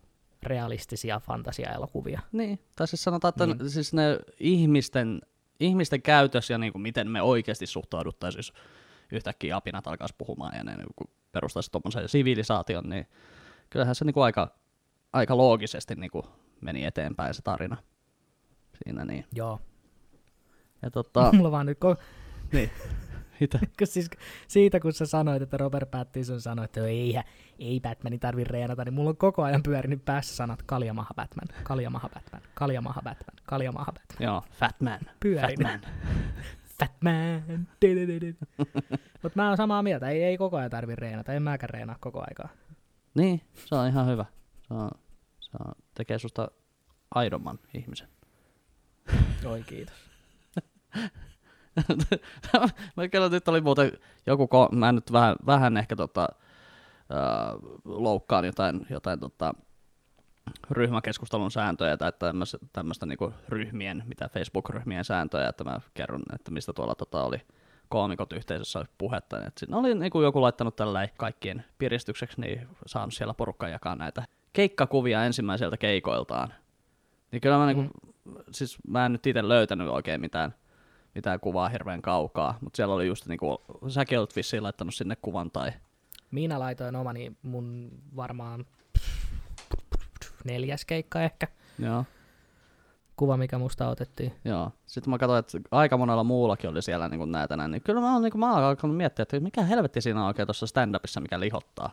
realistisia 0.42 1.20
fantasiaelokuvia. 1.20 2.20
Niin, 2.32 2.58
tai 2.76 2.88
siis 2.88 3.04
sanotaan, 3.04 3.28
että 3.28 3.46
Niin. 3.46 3.58
niin. 3.58 3.70
siis 3.70 3.92
ne 3.94 4.18
ihmisten, 4.40 5.20
ihmisten 5.60 6.02
käytös 6.02 6.50
ja 6.50 6.58
niin 6.58 6.72
kuin 6.72 6.82
miten 6.82 7.10
me 7.10 7.22
oikeasti 7.22 7.66
suhtauduttaisiin, 7.66 8.38
jos 8.38 8.52
yhtäkkiä 9.12 9.56
apinat 9.56 9.86
alkaisi 9.86 10.14
puhumaan 10.18 10.56
ja 10.56 10.64
ne 10.64 10.76
niin 10.76 11.10
perustaisi 11.32 11.72
tuommoisen 11.72 12.08
sivilisaation, 12.08 12.88
niin 12.88 13.06
kyllähän 13.70 13.94
se 13.94 14.04
niin 14.04 14.14
kuin 14.14 14.24
aika, 14.24 14.48
aika 15.14 15.36
loogisesti 15.36 15.94
niin 15.94 16.10
kuin 16.10 16.26
meni 16.60 16.84
eteenpäin 16.84 17.34
se 17.34 17.42
tarina 17.42 17.76
siinä. 18.84 19.04
Niin. 19.04 19.24
Joo. 19.32 19.60
Ja 20.82 20.90
tota, 20.90 21.32
Mulla 21.36 21.50
vaan 21.50 21.66
nyt, 21.66 21.78
ko- 21.84 22.02
niin. 22.52 22.70
Mitä? 23.40 23.58
siis 23.84 24.10
siitä 24.48 24.80
kun 24.80 24.92
sä 24.92 25.06
sanoit, 25.06 25.42
että 25.42 25.56
Robert 25.56 25.90
Pattinson 25.90 26.40
sanoi, 26.40 26.64
että 26.64 26.86
ei, 26.86 27.20
ei 27.58 27.80
Batmanin 27.80 28.20
tarvi 28.20 28.44
reenata, 28.44 28.84
niin 28.84 28.94
mulla 28.94 29.10
on 29.10 29.16
koko 29.16 29.42
ajan 29.42 29.62
pyörinyt 29.62 30.04
päässä 30.04 30.36
sanat 30.36 30.62
kaljamaha 30.62 31.14
Batman, 31.14 31.48
kaljamaha 31.62 32.08
Batman, 32.08 32.42
kaljamaha 32.54 33.02
Batman, 33.02 33.36
kaljamaha 33.44 33.92
Batman. 33.92 34.22
Joo, 34.28 34.42
Fat 34.50 34.80
Man. 34.80 35.00
Pyörinyt. 35.20 35.66
Fat 36.78 36.92
Man. 37.02 37.42
Fatman. 37.80 38.36
Mutta 39.22 39.42
mä 39.42 39.48
oon 39.48 39.56
samaa 39.56 39.82
mieltä, 39.82 40.08
ei, 40.08 40.24
ei 40.24 40.38
koko 40.38 40.56
ajan 40.56 40.70
tarvi 40.70 40.94
reenata, 40.94 41.32
en 41.32 41.42
mäkään 41.42 41.70
reenaa 41.70 41.96
koko 42.00 42.20
aikaa. 42.20 42.48
Niin, 43.14 43.40
se 43.54 43.74
on 43.74 43.88
ihan 43.88 44.06
hyvä. 44.06 44.24
Se, 44.68 44.74
on, 44.74 44.90
se 45.58 45.68
on, 45.68 45.74
tekee 45.94 46.18
susta 46.18 46.48
aidomman 47.14 47.58
ihmisen. 47.74 48.08
Oi 49.46 49.62
kiitos. 49.62 49.94
mä 52.96 53.08
kyllä 53.08 53.28
nyt 53.28 53.48
oli 53.48 53.60
muuten 53.60 53.92
joku, 54.26 54.44
ko- 54.44 54.76
mä 54.76 54.92
nyt 54.92 55.12
vähän, 55.12 55.36
vähän 55.46 55.76
ehkä 55.76 55.96
tota, 55.96 56.28
äh, 57.12 57.78
loukkaan 57.84 58.44
jotain, 58.44 58.86
jotain 58.90 59.20
tota, 59.20 59.54
ryhmäkeskustelun 60.70 61.50
sääntöjä 61.50 61.96
tai 61.96 62.12
tämmöistä, 62.18 62.58
tämmöistä 62.72 63.06
niinku 63.06 63.32
ryhmien, 63.48 64.02
mitä 64.06 64.28
Facebook-ryhmien 64.28 65.04
sääntöjä, 65.04 65.48
että 65.48 65.64
mä 65.64 65.80
kerron, 65.94 66.22
että 66.34 66.50
mistä 66.50 66.72
tuolla 66.72 66.94
tota 66.94 67.22
oli 67.22 67.40
koomikot 67.88 68.32
yhteisössä 68.32 68.84
puhetta, 68.98 69.38
että 69.38 69.60
siinä 69.60 69.76
oli 69.76 69.94
niinku 69.94 70.22
joku 70.22 70.42
laittanut 70.42 70.76
tällä 70.76 71.08
kaikkien 71.16 71.64
piristykseksi, 71.78 72.40
niin 72.40 72.68
saanut 72.86 73.14
siellä 73.14 73.34
porukka 73.34 73.68
jakaa 73.68 73.96
näitä 73.96 74.24
keikkakuvia 74.54 75.24
ensimmäiseltä 75.24 75.76
keikoiltaan. 75.76 76.54
Niin 77.32 77.40
kyllä 77.40 77.58
mä, 77.58 77.66
niinku, 77.66 77.90
siis 78.50 78.78
mä 78.88 79.06
en 79.06 79.12
nyt 79.12 79.26
itse 79.26 79.48
löytänyt 79.48 79.88
oikein 79.88 80.20
mitään, 80.20 80.54
mitään 81.14 81.40
kuvaa 81.40 81.68
hirveän 81.68 82.02
kaukaa, 82.02 82.58
mutta 82.60 82.76
siellä 82.76 82.94
oli 82.94 83.06
just 83.06 83.26
niinku, 83.26 83.62
säkin 83.88 84.18
olet 84.18 84.36
vissiin 84.36 84.62
laittanut 84.62 84.94
sinne 84.94 85.16
kuvan 85.16 85.50
tai, 85.50 85.72
Minä 86.30 86.58
laitoin 86.58 86.96
omani 86.96 87.32
mun 87.42 87.90
varmaan 88.16 88.66
neljäs 90.44 90.84
keikka 90.84 91.22
ehkä, 91.22 91.46
joo, 91.78 92.04
kuva 93.16 93.36
mikä 93.36 93.58
musta 93.58 93.88
otettiin. 93.88 94.32
joo. 94.44 94.70
Sitten 94.86 95.10
mä 95.10 95.18
katsoin, 95.18 95.38
että 95.38 95.68
aika 95.70 95.96
monella 95.96 96.24
muullakin 96.24 96.70
oli 96.70 96.82
siellä 96.82 97.08
niinku 97.08 97.24
näitä 97.24 97.56
näin, 97.56 97.70
niin 97.70 97.82
kyllä 97.82 98.00
mä 98.00 98.12
oon 98.12 98.22
niinku, 98.22 98.38
mä 98.38 98.52
oon 98.54 98.64
alkanut 98.64 98.96
miettiä, 98.96 99.22
että 99.22 99.40
mikä 99.40 99.62
helvetti 99.62 100.00
siinä 100.00 100.20
on 100.20 100.26
oikein 100.26 100.46
tuossa 100.46 100.66
stand-upissa, 100.66 101.20
mikä 101.20 101.40
lihottaa. 101.40 101.90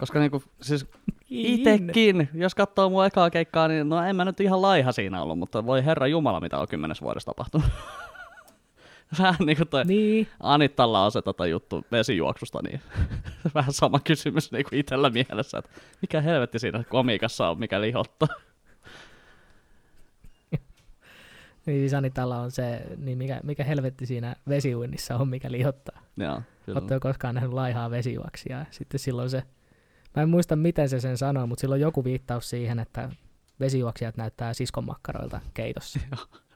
Koska 0.00 0.18
niinku, 0.18 0.42
siis 0.60 0.86
itekin, 1.30 2.28
jos 2.34 2.54
katsoo 2.54 2.90
mun 2.90 3.04
ekaa 3.06 3.30
keikkaa, 3.30 3.68
niin 3.68 3.88
no 3.88 4.02
en 4.02 4.16
mä 4.16 4.24
nyt 4.24 4.40
ihan 4.40 4.62
laiha 4.62 4.92
siinä 4.92 5.22
ollut, 5.22 5.38
mutta 5.38 5.66
voi 5.66 5.84
herra 5.84 6.06
jumala, 6.06 6.40
mitä 6.40 6.58
on 6.58 6.68
kymmenes 6.68 7.02
vuodessa 7.02 7.26
tapahtunut. 7.26 7.66
Vähän 9.18 9.34
niinku 9.46 9.64
toi 9.64 9.84
Niin, 9.84 10.28
Anittalla 10.40 11.04
on 11.04 11.12
se 11.12 11.22
tota 11.22 11.46
juttu 11.46 11.84
vesijuoksusta, 11.92 12.62
niin 12.62 12.80
vähän 13.54 13.72
sama 13.72 14.00
kysymys 14.04 14.52
niin 14.52 14.64
kuin 14.68 14.80
itsellä 14.80 15.10
mielessä, 15.10 15.58
että 15.58 15.70
mikä 16.02 16.20
helvetti 16.20 16.58
siinä 16.58 16.84
komiikassa 16.88 17.48
on, 17.48 17.58
mikä 17.58 17.80
lihottaa. 17.80 18.28
niin 21.66 21.90
Sanitalla 21.90 22.38
on 22.38 22.50
se, 22.50 22.82
niin 22.96 23.18
mikä, 23.18 23.40
mikä 23.42 23.64
helvetti 23.64 24.06
siinä 24.06 24.36
vesiuinnissa 24.48 25.16
on, 25.16 25.28
mikä 25.28 25.52
lihottaa. 25.52 26.02
Joo, 26.16 26.42
kyllä. 26.66 26.78
Oletteko 26.78 27.08
koskaan 27.08 27.34
nähnyt 27.34 27.52
laihaa 27.52 27.90
vesijuoksia? 27.90 28.66
Sitten 28.70 29.00
silloin 29.00 29.30
se, 29.30 29.42
mä 30.16 30.22
en 30.22 30.28
muista 30.28 30.56
miten 30.56 30.88
se 30.88 31.00
sen 31.00 31.18
sanoi, 31.18 31.46
mutta 31.46 31.60
silloin 31.60 31.80
joku 31.80 32.04
viittaus 32.04 32.50
siihen, 32.50 32.78
että 32.78 33.10
vesijuoksijat 33.60 34.16
näyttää 34.16 34.54
siskonmakkaroilta 34.54 35.40
keitossa. 35.54 36.00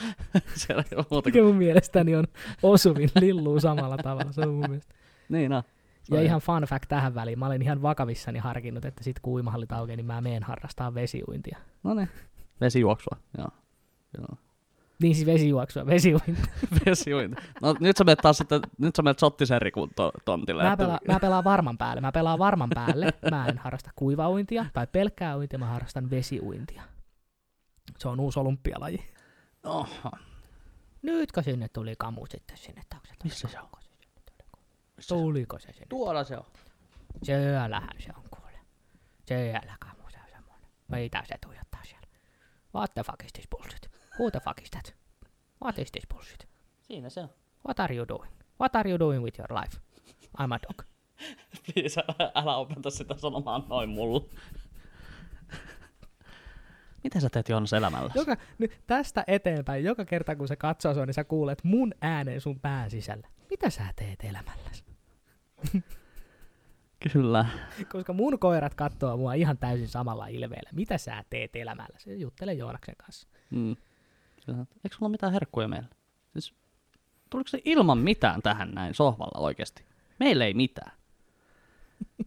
Siellä 0.54 0.84
ei 0.90 0.96
ole 0.96 1.06
muuta 1.10 1.30
kuin... 1.30 1.34
Mikä 1.34 1.42
mun 1.42 1.56
mielestäni 1.56 2.16
on 2.16 2.24
osuvin, 2.62 3.10
lilluu 3.20 3.60
samalla 3.60 3.96
tavalla. 3.96 4.32
Se 4.32 4.40
on 4.40 4.54
mun 4.54 4.64
mielestä. 4.68 4.94
Niin, 5.28 5.50
no. 5.50 5.62
Ja 6.10 6.18
on 6.18 6.24
ihan 6.24 6.40
fun 6.40 6.62
fact 6.62 6.88
tähän 6.88 7.14
väliin. 7.14 7.38
Mä 7.38 7.46
olin 7.46 7.62
ihan 7.62 7.82
vakavissani 7.82 8.38
harkinnut, 8.38 8.84
että 8.84 9.04
sit 9.04 9.20
kun 9.20 9.34
uimahallit 9.34 9.72
aukeaa, 9.72 9.96
niin 9.96 10.06
mä 10.06 10.20
meen 10.20 10.42
harrastaa 10.42 10.94
vesiuintia. 10.94 11.58
No 11.82 11.94
niin. 11.94 12.08
Vesijuoksua, 12.60 13.16
joo. 13.38 13.48
joo. 14.18 14.38
Niin 15.02 15.14
siis 15.14 15.26
vesijuoksua, 15.26 15.86
vesiuintia. 15.86 16.34
Vesiuinti. 16.86 17.42
No 17.62 17.74
nyt 17.80 17.96
sä 17.96 18.04
menet 18.04 18.18
taas 18.22 18.38
sitten, 18.38 18.60
nyt 18.78 18.96
sä 18.96 19.02
menet 19.02 19.18
sottiserikun 19.18 19.90
to, 19.96 20.12
tontille. 20.24 20.62
Mä, 20.62 20.72
että- 20.72 20.84
pela, 20.84 20.98
mä 21.08 21.20
pelaan 21.20 21.44
varman 21.44 21.78
päälle. 21.78 22.00
Mä 22.00 22.12
pelaan 22.12 22.38
varman 22.38 22.70
päälle. 22.74 23.06
Mä 23.30 23.46
en 23.46 23.58
harrasta 23.58 23.90
kuivauintia 23.96 24.66
tai 24.72 24.86
pelkkää 24.86 25.36
uintia, 25.36 25.58
mä 25.58 25.66
harrastan 25.66 26.10
vesiuintia. 26.10 26.82
Se 27.98 28.08
on 28.08 28.20
uusi 28.20 28.38
olympialaji. 28.40 29.04
Oho. 29.64 30.10
Nytkö 31.02 31.42
sinne 31.42 31.68
tuli 31.68 31.94
kamu 31.98 32.26
sitten 32.26 32.56
sinne 32.56 32.82
taakse? 32.88 33.14
Missä 33.24 33.48
se 33.48 33.58
on? 33.60 33.68
Tuliko 35.08 35.58
se 35.58 35.72
sinne? 35.72 35.86
Tuolla 35.88 36.24
se 36.24 36.36
on. 36.36 36.44
Siellähän 37.22 37.90
se 37.98 38.08
on 38.16 38.22
kuule. 38.30 38.58
Siellä 39.28 39.76
kamu 39.80 40.10
se 40.10 40.18
on 40.24 40.30
semmoinen. 40.30 40.68
Mitä 40.88 41.22
se 41.28 41.34
tuijottaa 41.46 41.80
siellä? 41.84 42.06
What 42.74 42.94
the 42.94 43.02
fuck 43.02 43.24
is 43.24 43.32
this 43.32 43.48
bullshit? 43.50 43.91
Who 44.18 44.30
the 44.30 44.40
fuck 44.40 44.62
is 44.62 44.70
that? 44.70 44.94
What 45.64 45.78
is 45.78 45.92
this 45.92 46.06
bullshit? 46.08 46.48
Siinä 46.80 47.10
se 47.10 47.20
on. 47.20 47.28
What 47.66 47.80
are 47.80 47.94
you 47.94 48.08
doing? 48.08 48.32
What 48.60 48.76
are 48.76 48.90
you 48.90 48.98
doing 48.98 49.24
with 49.24 49.40
your 49.40 49.60
life? 49.62 49.76
I'm 50.38 50.52
a 50.52 50.58
dog. 50.68 50.82
Please, 51.74 52.00
älä, 52.00 52.32
älä 52.34 52.56
opeta 52.56 52.90
sitä 52.90 53.14
sanomaan 53.16 53.64
noin 53.68 53.90
mulle. 53.90 54.20
Mitä 57.04 57.20
sä 57.20 57.28
teet 57.30 57.48
Joonas 57.48 57.72
elämällä? 57.72 58.10
Joka, 58.14 58.36
nyt 58.58 58.80
tästä 58.86 59.24
eteenpäin, 59.26 59.84
joka 59.84 60.04
kerta 60.04 60.36
kun 60.36 60.48
se 60.48 60.56
katsoo 60.56 60.94
sua, 60.94 61.06
niin 61.06 61.14
sä 61.14 61.24
kuulet 61.24 61.64
mun 61.64 61.94
äänen 62.00 62.40
sun 62.40 62.60
pään 62.60 62.90
sisällä. 62.90 63.28
Mitä 63.50 63.70
sä 63.70 63.82
teet 63.96 64.24
elämälläsi? 64.24 64.84
Kyllä. 67.12 67.46
Koska 67.92 68.12
mun 68.12 68.38
koirat 68.38 68.74
katsoo 68.74 69.16
mua 69.16 69.34
ihan 69.34 69.58
täysin 69.58 69.88
samalla 69.88 70.26
ilmeellä. 70.26 70.70
Mitä 70.72 70.98
sä 70.98 71.24
teet 71.30 71.56
elämälläsi? 71.56 72.20
Juttele 72.20 72.52
Joonaksen 72.52 72.94
kanssa. 72.96 73.28
Mm. 73.50 73.76
Kyllä. 74.46 74.66
Eikö 74.84 74.96
sulla 74.96 75.08
mitään 75.08 75.32
herkkuja 75.32 75.68
meillä? 75.68 75.88
Siis, 76.32 76.54
tuliko 77.30 77.48
se 77.48 77.60
ilman 77.64 77.98
mitään 77.98 78.42
tähän 78.42 78.70
näin 78.70 78.94
sohvalla 78.94 79.40
oikeasti? 79.40 79.84
Meillä 80.20 80.44
ei 80.44 80.54
mitään. 80.54 80.92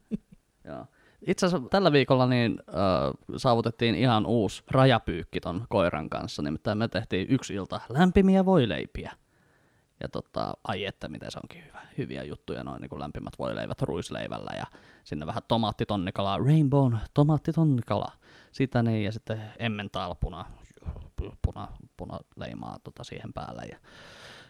Joo. 0.67 0.85
Itse 1.27 1.45
asiassa 1.45 1.69
tällä 1.69 1.91
viikolla 1.91 2.27
niin, 2.27 2.59
äh, 2.69 3.37
saavutettiin 3.37 3.95
ihan 3.95 4.25
uusi 4.25 4.63
rajapyykki 4.71 5.39
ton 5.39 5.65
koiran 5.69 6.09
kanssa. 6.09 6.41
Nimittäin 6.41 6.77
me 6.77 6.87
tehtiin 6.87 7.27
yksi 7.29 7.53
ilta 7.53 7.81
lämpimiä 7.89 8.45
voileipiä. 8.45 9.11
Ja 10.03 10.09
tota, 10.09 10.53
ai 10.63 10.85
että 10.85 11.07
miten 11.07 11.31
se 11.31 11.39
onkin 11.43 11.65
hyvä. 11.65 11.81
Hyviä 11.97 12.23
juttuja, 12.23 12.63
noin 12.63 12.81
niin 12.81 12.89
kuin 12.89 12.99
lämpimät 12.99 13.33
voileivät 13.39 13.81
ruisleivällä 13.81 14.51
ja 14.57 14.65
sinne 15.03 15.25
vähän 15.25 15.43
tomaattitonnikalaa, 15.47 16.37
rainbow 16.37 16.93
tomaattitonnikala. 17.13 18.11
Sitä 18.51 18.83
niin 18.83 19.03
ja 19.03 19.11
sitten 19.11 19.41
emmental 19.59 20.15
puna, 21.41 21.67
puna, 21.97 22.19
leimaa 22.35 22.77
tota 22.83 23.03
siihen 23.03 23.33
päälle 23.33 23.63
ja 23.71 23.77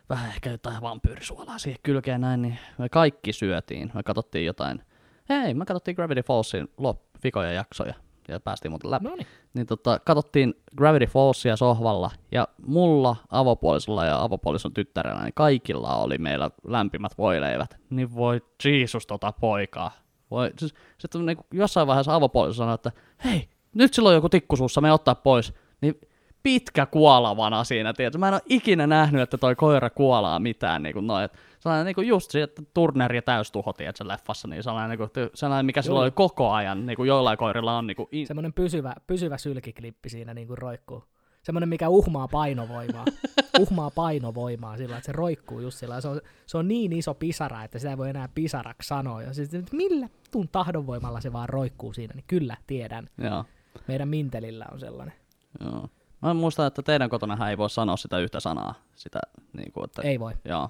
vähän 0.10 0.30
ehkä 0.30 0.50
jotain 0.50 0.82
vampyyrisuolaa 0.82 1.58
siihen 1.58 1.80
kylkeen 1.84 2.22
näin, 2.22 2.42
niin 2.42 2.58
me 2.78 2.90
kaikki 2.90 3.34
syötiin. 3.34 3.92
Me 3.94 4.04
katsottiin 4.04 4.46
jotain, 4.46 4.82
hei, 5.30 5.54
me 5.54 5.66
katsottiin 5.66 5.96
Gravity 5.96 6.22
Fallsin 6.22 6.68
lop, 6.78 7.00
vikoja 7.24 7.52
jaksoja 7.52 7.94
ja 8.28 8.40
päästiin 8.40 8.72
muuten 8.72 8.92
läpi 8.92 9.06
No 9.06 9.16
niin. 9.54 9.68
tota, 9.68 10.00
katsottiin 10.00 10.54
Gravity 10.78 11.06
Fallsia 11.06 11.56
sohvalla, 11.56 12.12
ja 12.32 12.48
mulla, 12.66 13.16
avopuolisolla 13.32 14.06
ja 14.06 14.22
avopuolison 14.22 14.74
tyttärellä, 14.74 15.24
niin 15.24 15.34
kaikilla 15.36 15.96
oli 15.96 16.18
meillä 16.18 16.52
lämpimät 16.68 17.18
voileivät. 17.18 17.78
Niin 17.90 18.16
voi 18.16 18.42
Jeesus 18.66 19.08
tota 19.08 19.32
poikaa. 19.32 19.92
Voi, 20.32 20.52
siis, 20.60 20.74
sitten 20.98 21.26
niin 21.26 21.38
jossain 21.54 21.88
vaiheessa 21.88 22.16
avopuoliso 22.16 22.58
sanoi, 22.58 22.76
että 22.76 22.92
hei, 23.24 23.50
nyt 23.74 23.94
sillä 23.94 24.10
on 24.10 24.16
joku 24.16 24.30
tikkusuussa, 24.30 24.82
me 24.82 24.92
ottaa 24.92 25.16
pois. 25.16 25.54
Niin 25.82 26.00
pitkä 26.46 26.86
kuolavana 26.86 27.64
siinä, 27.64 27.94
tiedätkö? 27.94 28.18
Mä 28.18 28.28
en 28.28 28.34
ole 28.34 28.42
ikinä 28.46 28.88
nähnyt, 28.88 29.22
että 29.22 29.38
toi 29.38 29.56
koira 29.56 29.90
kuolaa 29.90 30.40
mitään, 30.40 30.84
niin 30.84 30.94
kuin 30.94 31.08
noin. 31.08 31.30
Sellainen 31.60 31.86
niin 31.86 31.96
kuin 31.96 32.08
just 32.08 32.32
se, 32.32 32.44
että 32.44 32.62
Turner 32.74 33.14
ja 33.14 33.22
täystuho, 33.22 33.74
tiedätkö, 33.74 34.08
leffassa, 34.08 34.48
niin 34.48 34.64
sellainen, 34.64 35.00
niin 35.00 35.10
kuin, 35.10 35.30
sellainen 35.34 35.66
mikä 35.66 35.82
sillä 35.82 35.98
Joo. 35.98 36.04
oli 36.04 36.12
koko 36.12 36.52
ajan, 36.52 36.86
niin 36.86 36.96
kuin 36.96 37.08
joillain 37.08 37.38
koirilla 37.38 37.78
on 37.78 37.88
niin 37.88 37.98
kuin, 37.98 38.10
in... 38.12 38.28
Semmoinen 38.28 38.54
pysyvä, 38.54 38.94
pysyvä 39.08 39.38
sylkiklippi 39.38 40.10
siinä 40.10 40.34
niin 40.34 40.48
kuin 40.48 40.58
roikkuu. 40.58 41.04
semmoinen, 41.44 41.70
mikä 41.70 41.90
uhmaa 41.90 42.28
painovoimaa. 42.28 43.06
uhmaa 43.60 43.90
painovoimaa 43.90 44.78
sillä, 44.78 44.98
että 44.98 45.06
se 45.06 45.12
roikkuu 45.12 45.60
just 45.60 45.78
sillä. 45.78 46.02
Se 46.02 46.08
on, 46.08 46.22
se 46.46 46.58
on 46.58 46.68
niin 46.68 46.94
iso 46.94 47.14
pisara, 47.14 47.64
että 47.64 47.80
sitä 47.80 47.90
ei 47.90 47.98
voi 47.98 48.10
enää 48.10 48.30
pisaraksi 48.36 48.88
sanoa. 48.88 49.22
Ja 49.22 49.34
sitten, 49.34 49.60
että 49.60 49.76
millä 49.76 50.10
tuun 50.32 50.50
tahdonvoimalla 50.52 51.22
se 51.22 51.34
vaan 51.34 51.50
roikkuu 51.50 51.94
siinä, 51.94 52.14
niin 52.16 52.26
kyllä 52.28 52.58
tiedän. 52.68 53.10
Joo. 53.18 53.46
Meidän 53.88 54.08
Mintelillä 54.08 54.66
on 54.72 54.80
sellainen. 54.80 55.14
Joo. 55.60 55.90
Mä 56.26 56.34
muistan, 56.34 56.68
että 56.68 56.82
teidän 56.82 57.10
kotonahan 57.10 57.50
ei 57.50 57.58
voi 57.58 57.70
sanoa 57.70 57.98
sitä 57.98 58.20
yhtä 58.20 58.40
sanaa. 58.40 58.76
Sitä, 58.96 59.20
niin 59.58 59.72
kuin, 59.72 59.86
että, 59.86 60.02
Ei 60.02 60.20
voi. 60.20 60.34
Joo. 60.46 60.70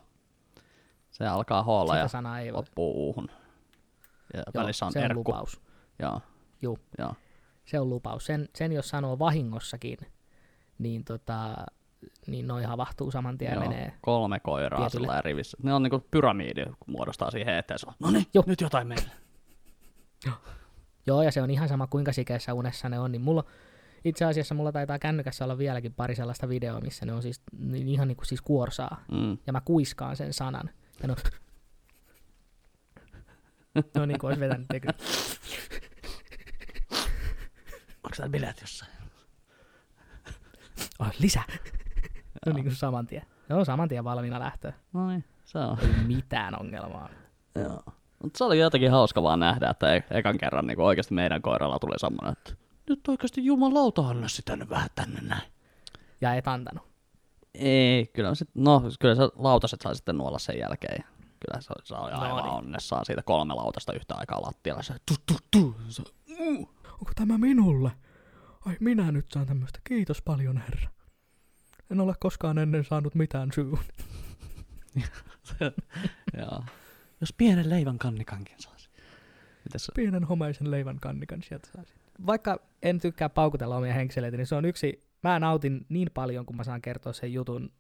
Se 1.12 1.28
alkaa 1.28 1.64
hoolla 1.64 1.98
ja 1.98 2.08
sanaa 2.08 2.40
ei 2.40 2.54
voi. 2.54 2.58
loppuu 2.58 3.08
uuhun. 3.08 3.30
Ja 4.34 4.44
Joo, 4.54 4.64
välissä 4.64 4.86
on 4.86 4.92
se 4.92 5.00
on 5.00 5.06
erkku. 5.06 5.20
lupaus. 5.20 5.62
Joo. 6.00 6.22
Juu. 6.62 6.80
Joo. 6.98 7.14
Se 7.66 7.80
on 7.80 7.90
lupaus. 7.90 8.26
Sen, 8.26 8.50
sen 8.56 8.72
jos 8.72 8.90
sanoo 8.90 9.20
vahingossakin, 9.20 9.98
niin, 10.80 11.04
tota, 11.04 11.56
niin 12.28 12.48
noi 12.48 12.64
havahtuu 12.64 13.12
saman 13.12 13.38
tien 13.38 13.54
Joo. 13.54 13.64
menee. 13.64 13.94
Kolme 14.02 14.40
koiraa 14.40 14.90
sillä 14.90 15.22
rivissä. 15.22 15.58
Ne 15.64 15.74
on 15.74 15.84
niinku 15.84 16.06
pyramidi, 16.12 16.66
kun 16.66 16.76
muodostaa 16.88 17.32
siihen 17.32 17.56
eteen. 17.56 17.80
Se 17.80 17.86
on, 17.88 17.94
no 18.00 18.12
niin, 18.12 18.26
Joo. 18.34 18.44
nyt 18.48 18.62
jotain 18.62 18.88
meille. 18.88 19.12
Joo, 21.08 21.22
ja 21.22 21.32
se 21.32 21.42
on 21.42 21.50
ihan 21.52 21.68
sama 21.68 21.88
kuinka 21.88 22.14
sikeässä 22.14 22.54
unessa 22.54 22.90
ne 22.90 23.00
on, 23.00 23.12
niin 23.12 23.22
mulla 23.22 23.44
itse 24.06 24.26
asiassa 24.26 24.56
mulla 24.56 24.72
taitaa 24.72 25.00
kännykässä 25.00 25.44
olla 25.44 25.58
vieläkin 25.58 25.94
pari 25.94 26.16
sellaista 26.16 26.50
videoa, 26.50 26.82
missä 26.82 27.06
ne 27.06 27.14
on 27.14 27.22
siis 27.22 27.42
niin 27.60 27.88
ihan 27.88 28.08
niin 28.08 28.16
kuin 28.16 28.26
siis 28.26 28.42
kuorsaa. 28.42 29.04
Mm. 29.12 29.38
Ja 29.48 29.54
mä 29.54 29.62
kuiskaan 29.62 30.16
sen 30.16 30.34
sanan. 30.34 30.70
Ja 31.02 31.08
no, 31.08 31.16
no 33.96 34.06
niin 34.06 34.20
kuin 34.20 34.28
olisi 34.28 34.42
vetänyt 34.42 34.68
tekö. 34.68 34.88
Onko 38.04 38.16
täällä 38.18 38.32
bileet 38.32 38.62
jossain? 38.62 38.92
Oh, 41.00 41.12
lisä! 41.20 41.44
no 42.46 42.54
niin 42.54 42.64
kuin 42.64 42.76
saman 42.76 43.08
tien. 43.08 43.26
Joo, 43.50 43.66
saman 43.66 43.90
tien 43.90 44.04
valmiina 44.04 44.40
lähtöä. 44.40 44.74
No 44.94 45.08
niin, 45.08 45.24
se 45.46 45.58
on. 45.58 45.78
Ei 45.82 46.04
mitään 46.08 46.60
ongelmaa. 46.60 47.10
Joo. 47.56 47.84
Mutta 48.24 48.38
se 48.38 48.44
oli 48.44 48.60
jotenkin 48.60 48.92
hauska 48.92 49.24
vaan 49.24 49.40
nähdä, 49.40 49.70
että 49.70 49.96
e- 49.96 50.04
ekan 50.12 50.38
kerran 50.38 50.68
niin 50.68 50.82
oikeasti 50.82 51.14
meidän 51.14 51.42
koiralla 51.42 51.80
tuli 51.80 52.00
semmoinen, 52.00 52.32
että 52.32 52.65
nyt 52.90 53.08
oikeasti 53.08 53.46
jumalauta 53.46 54.08
anna 54.08 54.28
sitä 54.28 54.56
nyt 54.56 54.70
vähän 54.70 54.90
tänne 54.96 55.22
näin. 55.22 55.52
Ja 56.22 56.36
et 56.36 56.48
antanut. 56.48 56.84
Ei, 57.54 58.06
kyllä, 58.06 58.36
sit, 58.36 58.50
no, 58.54 58.82
kyllä 59.00 59.16
se 59.16 59.22
lautaset 59.36 59.82
sai 59.82 59.96
sitten 59.96 60.18
nuolla 60.18 60.40
sen 60.40 60.60
jälkeen. 60.60 61.04
Kyllä 61.40 61.62
se, 61.62 61.74
se 61.84 61.96
oli 61.96 62.12
No 62.12 62.20
aivan 62.20 62.44
niin. 62.44 62.54
onnessaan 62.54 63.06
siitä 63.06 63.22
kolme 63.22 63.54
lautasta 63.54 63.94
yhtä 63.94 64.16
aikaa 64.16 64.42
lattialla. 64.42 64.84
Se, 64.84 64.94
tu, 65.06 65.14
tu, 65.26 65.34
tu, 65.52 65.76
se, 65.90 66.04
uh. 66.40 66.70
Onko 66.92 67.12
tämä 67.16 67.38
minulle? 67.38 67.92
Ai 68.66 68.76
minä 68.80 69.12
nyt 69.12 69.32
saan 69.32 69.48
tämmöistä. 69.48 69.80
Kiitos 69.84 70.22
paljon, 70.22 70.58
herra. 70.58 70.90
En 71.92 72.00
ole 72.00 72.14
koskaan 72.20 72.58
ennen 72.58 72.86
saanut 72.86 73.16
mitään 73.16 73.50
syyn. 73.56 73.80
Joo. 76.40 76.64
Jos 77.22 77.34
pienen 77.34 77.70
leivän 77.70 77.98
kannikankin 77.98 78.56
saisi. 78.60 78.90
Mites 79.64 79.86
se? 79.86 79.92
Pienen 79.96 80.24
homeisen 80.24 80.72
leivän 80.72 81.00
kannikan 81.00 81.44
sieltä 81.44 81.70
saisin. 81.76 82.05
Vaikka 82.26 82.60
en 82.84 83.00
tykkää 83.00 83.30
paukutella 83.30 83.78
omia 83.78 83.94
henkseleitä, 83.94 84.38
niin 84.38 84.48
se 84.48 84.56
on 84.56 84.66
yksi... 84.66 85.06
Mä 85.24 85.40
nautin 85.40 85.86
niin 85.90 86.10
paljon, 86.14 86.46
kun 86.46 86.56
mä 86.56 86.64
saan 86.64 86.82
kertoa 86.82 87.14
sen 87.14 87.34
jutun 87.34 87.72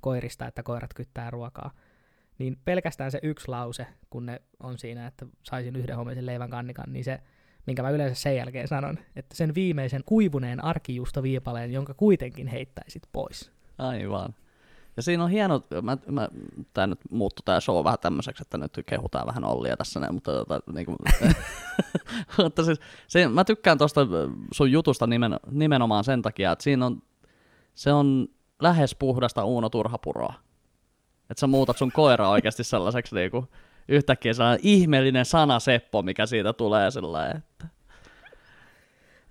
koirista, 0.00 0.46
että 0.46 0.62
koirat 0.62 0.94
kyttää 0.94 1.30
ruokaa. 1.30 1.70
Niin 2.38 2.58
pelkästään 2.64 3.10
se 3.10 3.20
yksi 3.22 3.48
lause, 3.48 3.86
kun 4.10 4.26
ne 4.26 4.42
on 4.60 4.78
siinä, 4.78 5.06
että 5.06 5.26
saisin 5.42 5.76
yhden 5.76 5.96
homeisen 5.96 6.26
leivän 6.26 6.50
kannikan, 6.50 6.92
niin 6.92 7.04
se, 7.04 7.20
minkä 7.66 7.82
mä 7.82 7.90
yleensä 7.90 8.22
sen 8.22 8.36
jälkeen 8.36 8.68
sanon, 8.68 8.98
että 9.16 9.36
sen 9.36 9.54
viimeisen 9.54 10.02
kuivuneen 10.06 10.64
arkijuustoviipaleen, 10.64 11.72
jonka 11.72 11.94
kuitenkin 11.94 12.46
heittäisit 12.46 13.02
pois. 13.12 13.52
Aivan. 13.78 14.34
Ja 14.96 15.02
siinä 15.02 15.24
on 15.24 15.30
hieno, 15.30 15.62
mä, 15.82 15.96
mä, 16.08 16.28
tää 16.74 16.86
nyt 16.86 16.98
muuttui 17.10 17.42
tää 17.44 17.60
show 17.60 17.84
vähän 17.84 17.98
tämmöiseksi, 17.98 18.42
että 18.42 18.58
nyt 18.58 18.80
kehutaan 18.86 19.26
vähän 19.26 19.44
Ollia 19.44 19.76
tässä 19.76 20.00
näin, 20.00 20.14
mutta, 20.14 20.32
tota, 20.32 20.60
niin 20.72 20.86
kuin, 20.86 20.96
mutta 22.42 22.64
siis, 22.64 22.80
se, 23.08 23.28
mä 23.28 23.44
tykkään 23.44 23.78
tuosta 23.78 24.06
sun 24.52 24.72
jutusta 24.72 25.06
nimen, 25.06 25.40
nimenomaan 25.50 26.04
sen 26.04 26.22
takia, 26.22 26.52
että 26.52 26.62
siinä 26.62 26.86
on, 26.86 27.02
se 27.74 27.92
on 27.92 28.28
lähes 28.62 28.94
puhdasta 28.94 29.44
Uuno 29.44 29.68
Turhapuroa. 29.68 30.34
Että 31.30 31.40
sä 31.40 31.46
muutat 31.46 31.78
sun 31.78 31.92
koira 31.92 32.28
oikeasti 32.28 32.64
sellaiseksi 32.64 33.14
niinku, 33.14 33.48
yhtäkkiä 33.88 34.34
sellainen 34.34 34.60
ihmeellinen 34.66 35.24
sana 35.24 35.60
Seppo, 35.60 36.02
mikä 36.02 36.26
siitä 36.26 36.52
tulee 36.52 36.90
sellainen, 36.90 37.36
että... 37.36 37.66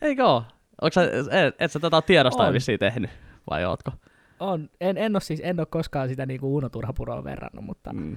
Eikö 0.03 0.25
oo? 0.25 0.45
Sä, 0.93 1.03
et, 1.31 1.55
et 1.59 1.73
sä 1.73 1.81
tätä 1.81 2.03
tiedosta 2.03 2.47
On. 2.47 2.53
vissiin 2.53 2.79
tehnyt, 2.79 3.11
vai 3.51 3.65
ootko? 3.65 3.93
On, 4.41 4.71
en, 4.81 4.99
en, 4.99 5.17
ole 5.17 5.21
siis, 5.21 5.41
en 5.45 5.61
ole 5.61 5.67
koskaan 5.67 6.09
sitä 6.09 6.27
niin 6.27 6.41
kuin 6.41 6.53
Uno 6.53 6.69
Turhapuroon 6.69 7.25
verrannut, 7.25 7.65
mutta 7.65 7.93
mm. 7.93 8.17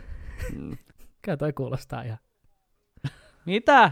Mm. 0.56 0.78
Kyllä 1.22 1.38
toi 1.38 1.54
kuulostaa 1.54 2.02
ihan... 2.02 2.18
Mitä? 3.46 3.92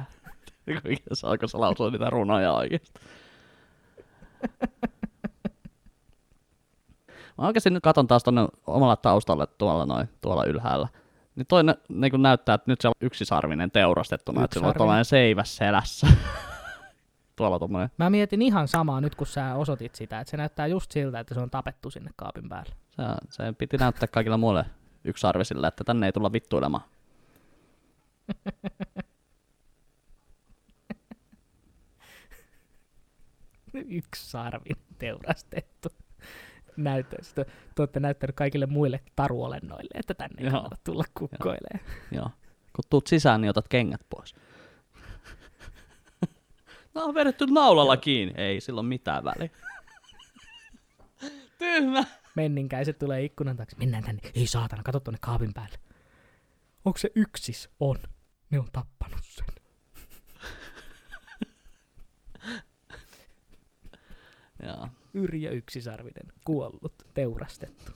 Saako 1.13 1.47
sä 1.47 1.59
lausua 1.59 1.89
niitä 1.89 2.09
runoja 2.09 2.53
oikeesti? 2.53 2.99
Mä 7.37 7.47
oikeasti 7.47 7.69
nyt 7.69 7.83
katon 7.83 8.07
taas 8.07 8.23
tonne 8.23 8.47
omalla 8.67 8.95
taustalle 8.95 9.47
tuolla 9.57 9.85
noin, 9.85 10.09
tuolla 10.21 10.45
ylhäällä. 10.45 10.87
Niin 11.35 11.47
toi 11.47 11.63
niin 11.89 12.21
näyttää, 12.21 12.55
että 12.55 12.71
nyt 12.71 12.81
se 12.81 12.87
on 12.87 12.93
yksisarvinen 13.01 13.71
teurastettuna, 13.71 14.43
että 14.43 14.53
sillä 14.53 14.65
on 14.65 14.69
Yksisarvinen. 14.69 14.77
tuollainen 14.77 15.05
seiväs 15.05 15.57
selässä. 15.57 16.07
tuolla 17.37 17.59
tommonen. 17.59 17.89
Mä 17.97 18.09
mietin 18.09 18.41
ihan 18.41 18.67
samaa 18.67 19.01
nyt, 19.01 19.15
kun 19.15 19.27
sä 19.27 19.55
osoitit 19.55 19.95
sitä, 19.95 20.19
että 20.19 20.31
se 20.31 20.37
näyttää 20.37 20.67
just 20.67 20.91
siltä, 20.91 21.19
että 21.19 21.33
se 21.33 21.39
on 21.39 21.49
tapettu 21.49 21.89
sinne 21.89 22.11
kaapin 22.15 22.49
päälle. 22.49 22.75
Se, 22.89 23.03
se 23.29 23.53
piti 23.57 23.77
näyttää 23.77 24.07
kaikilla 24.07 24.37
muille 24.37 24.65
yksisarvisille, 25.03 25.67
että 25.67 25.83
tänne 25.83 26.05
ei 26.05 26.11
tulla 26.11 26.31
vittuilemaan. 26.31 26.83
Yksi 33.85 34.29
sarvi 34.29 34.69
teurastettu. 34.97 35.89
Sitä, 37.21 37.45
te 37.75 37.81
olette 37.81 37.99
näyttänyt 37.99 38.35
kaikille 38.35 38.65
muille 38.65 38.99
taruolennoille, 39.15 39.89
että 39.93 40.13
tänne 40.13 40.35
ei 40.37 40.45
Joo. 40.45 40.51
kannata 40.51 40.77
tulla 40.83 41.03
kukkoilemaan. 41.13 41.79
Joo. 42.11 42.29
Kun 42.75 42.83
tuut 42.89 43.07
sisään, 43.07 43.41
niin 43.41 43.49
otat 43.49 43.67
kengät 43.67 44.01
pois. 44.09 44.35
No 46.97 47.05
on 47.05 47.13
vedetty 47.13 47.45
naulalla 47.45 47.97
kiinni. 47.97 48.33
Ei 48.37 48.61
sillä 48.61 48.81
ole 48.81 48.87
mitään 48.87 49.23
väliä. 49.23 49.49
Tyhmä. 51.59 52.03
Menninkäiset 52.35 52.99
tulee 52.99 53.23
ikkunan 53.23 53.57
taakse. 53.57 53.77
Mennään 53.77 54.03
tänne. 54.03 54.21
Ei 54.35 54.47
saatana, 54.47 54.83
kato 54.83 54.99
tuonne 54.99 55.17
kaapin 55.21 55.53
päälle. 55.53 55.77
Onko 56.85 56.97
se 56.97 57.11
yksis? 57.15 57.69
On. 57.79 57.97
Ne 58.49 58.59
on 58.59 58.67
tappanut 58.73 59.23
sen. 59.23 59.45
Joo. 64.67 64.87
Yrjö 65.13 65.51
yksisarvinen, 65.51 66.33
kuollut, 66.45 66.93
teurastettu. 67.13 67.91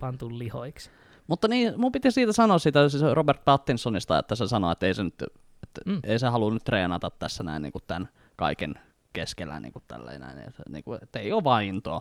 Pantu 0.00 0.38
lihoiksi. 0.38 0.90
Mutta 1.26 1.48
niin, 1.48 1.72
mun 1.76 1.92
piti 1.92 2.10
siitä 2.10 2.32
sanoa 2.32 2.58
siitä 2.58 2.88
siis 2.88 3.02
Robert 3.12 3.44
Pattinsonista, 3.44 4.18
että 4.18 4.34
se 4.34 4.48
sanoi, 4.48 4.72
että 4.72 4.86
ei 4.86 4.94
se, 4.94 5.04
nyt, 5.04 5.24
että 5.62 5.80
Mm. 5.86 6.00
ei 6.04 6.18
se 6.18 6.26
halua 6.26 6.50
nyt 6.50 6.64
treenata 6.64 7.10
tässä 7.10 7.42
näin 7.44 7.62
niin 7.62 7.72
kuin 7.72 7.84
tämän 7.86 8.08
kaiken 8.36 8.74
keskellä 9.12 9.60
niin 9.60 9.72
kuin 9.72 9.82
tälleen 9.88 10.20
näin, 10.20 10.38
että, 10.38 10.62
niin 10.68 10.84
kuin, 10.84 10.98
että 11.02 11.18
ei 11.18 11.32
ole 11.32 11.44
vaan 11.44 11.64
intoa. 11.64 12.00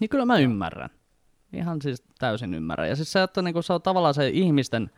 Niin 0.00 0.10
kyllä 0.10 0.24
mä 0.24 0.38
ymmärrän. 0.38 0.90
Ihan 1.52 1.82
siis 1.82 2.02
täysin 2.18 2.54
ymmärrän. 2.54 2.88
Ja 2.88 2.96
siis 2.96 3.12
se, 3.12 3.22
että 3.22 3.42
niin 3.42 3.54
kuin 3.54 3.62
se 3.62 3.72
on 3.72 3.82
tavallaan 3.82 4.14
se 4.14 4.28
ihmisten 4.28 4.90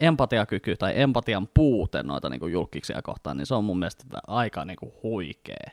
empatiakyky 0.00 0.76
tai 0.76 1.00
empatian 1.00 1.48
puute 1.54 2.02
noita 2.02 2.28
niin 2.28 2.40
kuin 2.40 2.52
julkiksia 2.52 3.02
kohtaan, 3.02 3.36
niin 3.36 3.46
se 3.46 3.54
on 3.54 3.64
mun 3.64 3.78
mielestä 3.78 4.04
aika 4.26 4.64
niin 4.64 4.76
kuin 4.76 4.92
huikea. 5.02 5.70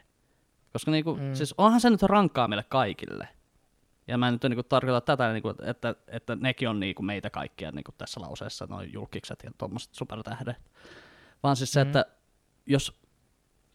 Koska 0.73 0.91
niin 0.91 1.03
kuin, 1.03 1.21
mm. 1.21 1.33
siis 1.33 1.55
onhan 1.57 1.81
se 1.81 1.89
nyt 1.89 2.03
rankkaa 2.03 2.47
meille 2.47 2.65
kaikille. 2.69 3.27
Ja 4.07 4.17
mä 4.17 4.27
en 4.27 4.33
nyt 4.33 4.43
niin 4.43 4.55
kuin, 4.55 4.65
tarkoita 4.69 5.01
tätä, 5.01 5.33
niin 5.33 5.41
kuin, 5.41 5.55
että, 5.61 5.95
että 6.07 6.35
nekin 6.35 6.69
on 6.69 6.79
niin 6.79 6.95
kuin 6.95 7.05
meitä 7.05 7.29
kaikkia 7.29 7.71
niin 7.71 7.83
kuin 7.83 7.95
tässä 7.97 8.21
lauseessa, 8.21 8.67
noin 8.69 8.93
julkikset 8.93 9.39
ja 9.43 9.51
tuommoiset 9.57 9.93
supertähdet. 9.93 10.57
Vaan 11.43 11.55
siis 11.55 11.71
se, 11.71 11.83
Mm. 11.83 11.87
että 11.87 12.05
jos, 12.65 12.93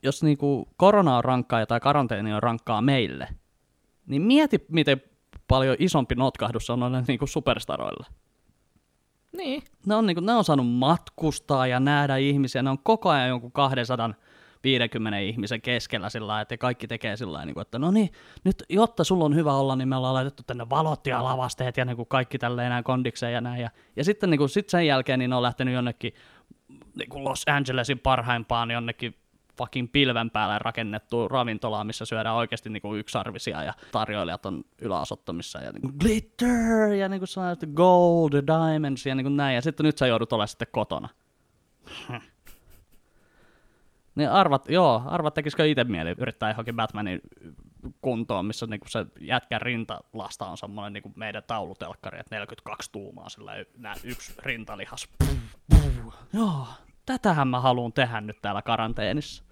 jos 0.02 0.22
niin 0.22 0.38
kuin 0.38 0.66
korona 0.76 1.16
on 1.16 1.24
rankkaa 1.24 1.66
tai 1.66 1.80
karanteeni 1.80 2.32
on 2.32 2.42
rankkaa 2.42 2.82
meille, 2.82 3.28
niin 4.06 4.22
mieti, 4.22 4.64
miten 4.68 5.02
paljon 5.48 5.76
isompi 5.78 6.14
notkahdus 6.14 6.70
on 6.70 6.80
noille 6.80 7.04
niin 7.08 7.18
kuin 7.18 7.28
superstaroille. 7.28 8.06
Niin. 9.36 9.62
Ne 9.86 9.94
on, 9.94 10.06
niin 10.06 10.14
kuin, 10.14 10.26
ne 10.26 10.34
on 10.34 10.44
saanut 10.44 10.68
matkustaa 10.68 11.66
ja 11.66 11.80
nähdä 11.80 12.16
ihmisiä, 12.16 12.62
ne 12.62 12.70
on 12.70 12.78
koko 12.78 13.08
ajan 13.08 13.28
jonkun 13.28 13.52
250 13.52 15.18
ihmisen 15.18 15.60
keskellä 15.62 16.08
sillä 16.10 16.40
että 16.40 16.56
kaikki 16.56 16.86
tekee 16.86 17.16
sillä 17.16 17.44
niin 17.44 17.60
että 17.60 17.78
no 17.78 17.90
niin, 17.90 18.12
nyt 18.44 18.64
jotta 18.68 19.04
sulla 19.04 19.24
on 19.24 19.34
hyvä 19.34 19.54
olla, 19.54 19.76
niin 19.76 19.88
me 19.88 19.96
ollaan 19.96 20.14
laitettu 20.14 20.42
tänne 20.46 20.70
valot 20.70 21.06
ja 21.06 21.24
lavasteet 21.24 21.76
ja 21.76 21.84
niin 21.84 21.96
kuin 21.96 22.08
kaikki 22.08 22.38
tälleen 22.38 22.70
näin 22.70 22.84
kondikseen 22.84 23.32
ja 23.32 23.40
näin. 23.40 23.62
Ja, 23.62 23.70
ja 23.96 24.04
sitten 24.04 24.30
niin 24.30 24.38
kuin, 24.38 24.48
sit 24.48 24.68
sen 24.68 24.86
jälkeen 24.86 25.18
niin 25.18 25.30
ne 25.30 25.36
on 25.36 25.42
lähtenyt 25.42 25.74
jonnekin 25.74 26.12
niin 27.00 27.10
kuin 27.10 27.24
Los 27.24 27.44
Angelesin 27.46 27.98
parhaimpaan 27.98 28.70
jonnekin 28.70 29.14
fucking 29.58 29.88
pilven 29.92 30.30
päälle 30.30 30.58
rakennettu 30.58 31.28
ravintolaa, 31.28 31.84
missä 31.84 32.04
syödään 32.04 32.36
oikeasti 32.36 32.70
niinku 32.70 32.94
yksarvisia 32.94 33.62
ja 33.62 33.74
tarjoilijat 33.92 34.46
on 34.46 34.64
yläasottomissa 34.80 35.60
ja 35.60 35.72
niinku 35.72 35.92
glitter 36.00 36.92
ja 36.98 37.08
niinku 37.08 37.26
sellaista 37.26 37.66
gold, 37.66 38.32
diamonds 38.32 39.06
ja 39.06 39.14
niinku 39.14 39.30
näin. 39.30 39.54
Ja 39.54 39.62
sitten 39.62 39.84
nyt 39.84 39.98
sä 39.98 40.06
joudut 40.06 40.32
olemaan 40.32 40.48
sitten 40.48 40.68
kotona. 40.72 41.08
Niin 44.14 44.30
arvat, 44.30 44.68
joo, 44.68 45.02
arvat 45.06 45.34
tekisikö 45.34 45.66
itse 45.66 45.84
mieli 45.84 46.14
yrittää 46.18 46.50
johonkin 46.50 46.76
Batmanin 46.76 47.20
kuntoon, 48.02 48.46
missä 48.46 48.66
niinku 48.66 48.88
se 48.88 49.06
jätkän 49.20 49.60
rintalasta 49.60 50.46
on 50.46 50.58
semmoinen 50.58 50.92
niinku 50.92 51.12
meidän 51.16 51.42
taulutelkkari, 51.46 52.20
että 52.20 52.34
42 52.34 52.92
tuumaa 52.92 53.28
sillä 53.28 53.52
yksi 54.04 54.32
rintalihas. 54.38 55.08
Puh, 55.18 55.80
puh. 56.04 56.14
Joo, 56.32 56.66
tätähän 57.12 57.48
mä 57.48 57.60
haluan 57.60 57.92
tehdä 57.92 58.20
nyt 58.20 58.42
täällä 58.42 58.62
karanteenissa. 58.62 59.44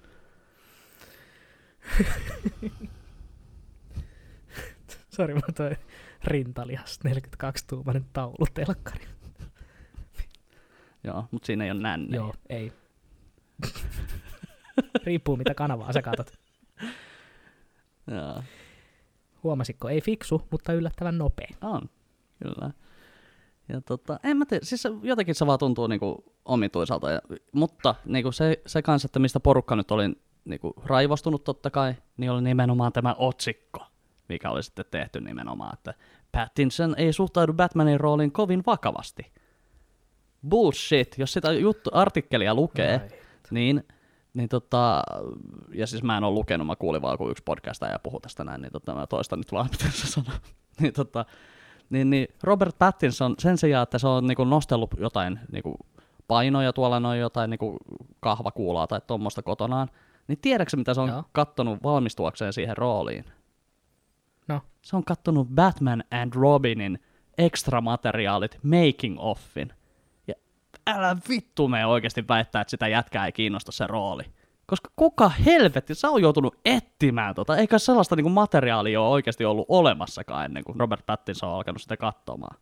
Sori, 5.16 5.34
mä 5.34 5.40
toi 5.56 5.76
rintalihas 6.24 7.00
42-tuumainen 7.08 8.04
taulutelkkari. 8.12 9.04
Joo, 11.04 11.24
mutta 11.30 11.46
siinä 11.46 11.64
ei 11.64 11.70
ole 11.70 11.80
nänne. 11.80 12.16
Joo, 12.16 12.34
ei. 12.48 12.72
Riippuu 15.04 15.36
mitä 15.36 15.54
kanavaa 15.54 15.92
sä 15.92 16.02
katot. 16.02 16.32
Joo. 18.06 18.42
Huomasitko? 19.42 19.88
Ei 19.88 20.00
fiksu, 20.00 20.48
mutta 20.50 20.72
yllättävän 20.72 21.18
nopea. 21.18 21.48
On, 21.60 21.90
kyllä. 22.42 22.70
Ja 23.68 23.80
tota, 23.80 24.18
en 24.24 24.36
mä 24.36 24.46
tiedä, 24.46 24.64
siis 24.64 24.82
se, 24.82 24.90
jotenkin 25.02 25.34
se 25.34 25.46
vaan 25.46 25.58
tuntuu 25.58 25.86
niinku 25.86 26.24
omituisalta, 26.44 27.10
ja, 27.10 27.20
mutta 27.52 27.94
niinku 28.04 28.32
se, 28.32 28.62
se 28.66 28.82
kanssa, 28.82 29.06
että 29.06 29.18
mistä 29.18 29.40
porukka 29.40 29.76
nyt 29.76 29.90
oli 29.90 30.04
niinku 30.44 30.74
raivostunut 30.84 31.44
totta 31.44 31.70
kai, 31.70 31.94
niin 32.16 32.30
oli 32.30 32.42
nimenomaan 32.42 32.92
tämä 32.92 33.14
otsikko, 33.18 33.86
mikä 34.28 34.50
oli 34.50 34.62
sitten 34.62 34.84
tehty 34.90 35.20
nimenomaan, 35.20 35.74
että 35.74 35.94
Pattinson 36.32 36.94
ei 36.98 37.12
suhtaudu 37.12 37.52
Batmanin 37.52 38.00
rooliin 38.00 38.32
kovin 38.32 38.62
vakavasti. 38.66 39.32
Bullshit, 40.48 41.14
jos 41.18 41.32
sitä 41.32 41.52
juttu, 41.52 41.90
artikkelia 41.92 42.54
lukee, 42.54 42.98
Right. 42.98 43.16
niin, 43.50 43.84
niin 44.34 44.48
tota, 44.48 45.02
ja 45.74 45.86
siis 45.86 46.02
mä 46.02 46.16
en 46.16 46.24
ole 46.24 46.34
lukenut, 46.34 46.66
mä 46.66 46.76
kuulin 46.76 47.02
vaan 47.02 47.18
kun 47.18 47.30
yksi 47.30 47.42
podcast 47.44 47.82
ja 47.82 47.98
puhuu 47.98 48.20
tästä 48.20 48.44
näin, 48.44 48.62
niin 48.62 48.72
tota, 48.72 48.94
mä 48.94 49.06
toistan 49.06 49.38
nyt 49.38 49.52
vaan, 49.52 49.68
mitä 49.72 49.84
se 49.90 50.06
sanoo. 50.06 50.38
niin, 50.80 50.92
tota, 50.92 51.24
niin, 51.90 52.10
niin 52.10 52.28
Robert 52.42 52.78
Pattinson 52.78 53.34
sen 53.38 53.58
sijaan, 53.58 53.82
että 53.82 53.98
se 53.98 54.08
on 54.08 54.26
niinku 54.26 54.44
nostellut 54.44 54.94
jotain 54.98 55.40
niinku 55.52 55.76
painoja 56.28 56.72
tuolla 56.72 57.00
noin 57.00 57.20
jotain 57.20 57.50
niinku 57.50 57.76
kahvakuulaa 58.20 58.86
tai 58.86 59.00
tuommoista 59.06 59.42
kotonaan, 59.42 59.88
niin 60.28 60.38
tiedätkö 60.42 60.76
mitä 60.76 60.94
se 60.94 61.00
on 61.00 61.08
Joo. 61.08 61.24
kattonut 61.32 61.82
valmistuakseen 61.82 62.52
siihen 62.52 62.76
rooliin? 62.76 63.24
No, 64.48 64.60
Se 64.82 64.96
on 64.96 65.04
kattonut 65.04 65.48
Batman 65.48 66.04
and 66.10 66.32
Robinin 66.34 66.98
extra 67.38 67.80
materiaalit 67.80 68.58
making 68.62 69.16
offin. 69.18 69.72
Ja 70.26 70.34
älä 70.86 71.16
vittu 71.28 71.68
me 71.68 71.86
oikeasti 71.86 72.28
väittää, 72.28 72.62
että 72.62 72.70
sitä 72.70 72.88
jätkää 72.88 73.26
ei 73.26 73.32
kiinnosta 73.32 73.72
se 73.72 73.86
rooli. 73.86 74.24
Koska 74.70 74.90
kuka 74.96 75.28
helvetti, 75.28 75.94
sä 75.94 76.10
on 76.10 76.22
joutunut 76.22 76.54
etsimään 76.64 77.34
tota, 77.34 77.56
eikä 77.56 77.78
sellaista 77.78 78.16
niinku 78.16 78.30
materiaalia 78.30 79.00
ole 79.00 79.08
oikeasti 79.08 79.44
ollut 79.44 79.66
olemassakaan 79.68 80.44
ennen 80.44 80.64
kuin 80.64 80.80
Robert 80.80 81.06
Pattinson 81.06 81.48
on 81.48 81.54
alkanut 81.56 81.82
sitä 81.82 81.96
katsomaan. 81.96 82.56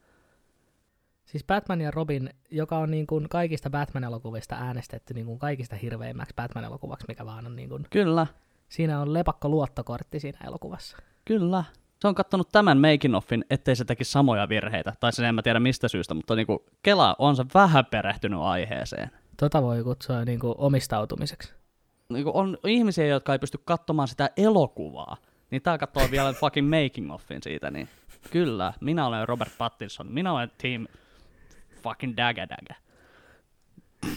siis 1.24 1.44
Batman 1.44 1.80
ja 1.80 1.90
Robin, 1.90 2.30
joka 2.50 2.78
on 2.78 2.90
niin 2.90 3.06
kuin 3.06 3.28
kaikista 3.28 3.70
Batman-elokuvista 3.70 4.54
äänestetty 4.54 5.14
niin 5.14 5.26
kuin 5.26 5.38
kaikista 5.38 5.76
hirveimmäksi 5.76 6.34
Batman-elokuvaksi, 6.36 7.06
mikä 7.08 7.26
vaan 7.26 7.46
on 7.46 7.56
niin 7.56 7.68
kuin, 7.68 7.86
Kyllä, 7.90 8.26
siinä 8.68 9.00
on 9.00 9.12
lepakko 9.12 9.48
luottokortti 9.48 10.20
siinä 10.20 10.38
elokuvassa. 10.46 10.96
kyllä. 11.24 11.64
Se 12.00 12.08
on 12.08 12.14
kattonut 12.14 12.48
tämän 12.52 12.78
making 12.78 13.16
offin, 13.16 13.44
ettei 13.50 13.76
se 13.76 13.84
tekisi 13.84 14.10
samoja 14.10 14.48
virheitä. 14.48 14.92
Tai 15.00 15.12
sen 15.12 15.24
en 15.24 15.34
mä 15.34 15.42
tiedä 15.42 15.60
mistä 15.60 15.88
syystä, 15.88 16.14
mutta 16.14 16.34
niinku 16.34 16.64
Kela 16.82 17.16
on 17.18 17.36
se 17.36 17.44
vähän 17.54 17.86
perehtynyt 17.86 18.40
aiheeseen. 18.40 19.10
Tota 19.36 19.62
voi 19.62 19.84
kutsua 19.84 20.24
niin 20.24 20.40
kuin 20.40 20.54
omistautumiseksi. 20.58 21.54
Niin 22.08 22.26
on 22.26 22.58
ihmisiä, 22.66 23.06
jotka 23.06 23.32
ei 23.32 23.38
pysty 23.38 23.58
katsomaan 23.64 24.08
sitä 24.08 24.30
elokuvaa, 24.36 25.16
niin 25.50 25.62
tää 25.62 25.78
katsoo 25.78 26.10
vielä 26.10 26.32
fucking 26.40 26.70
making 26.70 27.12
offin 27.12 27.42
siitä, 27.42 27.70
niin 27.70 27.88
kyllä, 28.30 28.72
minä 28.80 29.06
olen 29.06 29.28
Robert 29.28 29.52
Pattinson, 29.58 30.12
minä 30.12 30.32
olen 30.32 30.50
team 30.58 30.86
fucking 31.82 32.16
Daga 32.16 32.48
Daga. 32.48 32.74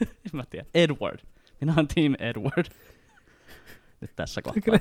en 0.00 0.32
mä 0.32 0.44
tiedä, 0.50 0.66
Edward. 0.74 1.18
Minä 1.60 1.72
olen 1.76 1.88
team 1.88 2.14
Edward. 2.18 2.66
Nyt 4.00 4.10
tässä 4.16 4.42
kohtaa. 4.42 4.62
Kyllä. 4.62 4.78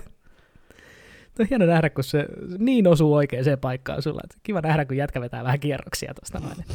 Tuo 1.35 1.43
on 1.43 1.47
hieno 1.49 1.65
nähdä, 1.65 1.89
kun 1.89 2.03
se 2.03 2.25
niin 2.57 2.87
osuu 2.87 3.13
oikeaan 3.13 3.59
paikkaan 3.61 4.01
sulla. 4.01 4.21
Kiva 4.43 4.61
nähdä, 4.61 4.85
kun 4.85 4.97
jätkä 4.97 5.21
vetää 5.21 5.43
vähän 5.43 5.59
kierroksia 5.59 6.13
tuosta 6.13 6.39
noin. 6.39 6.65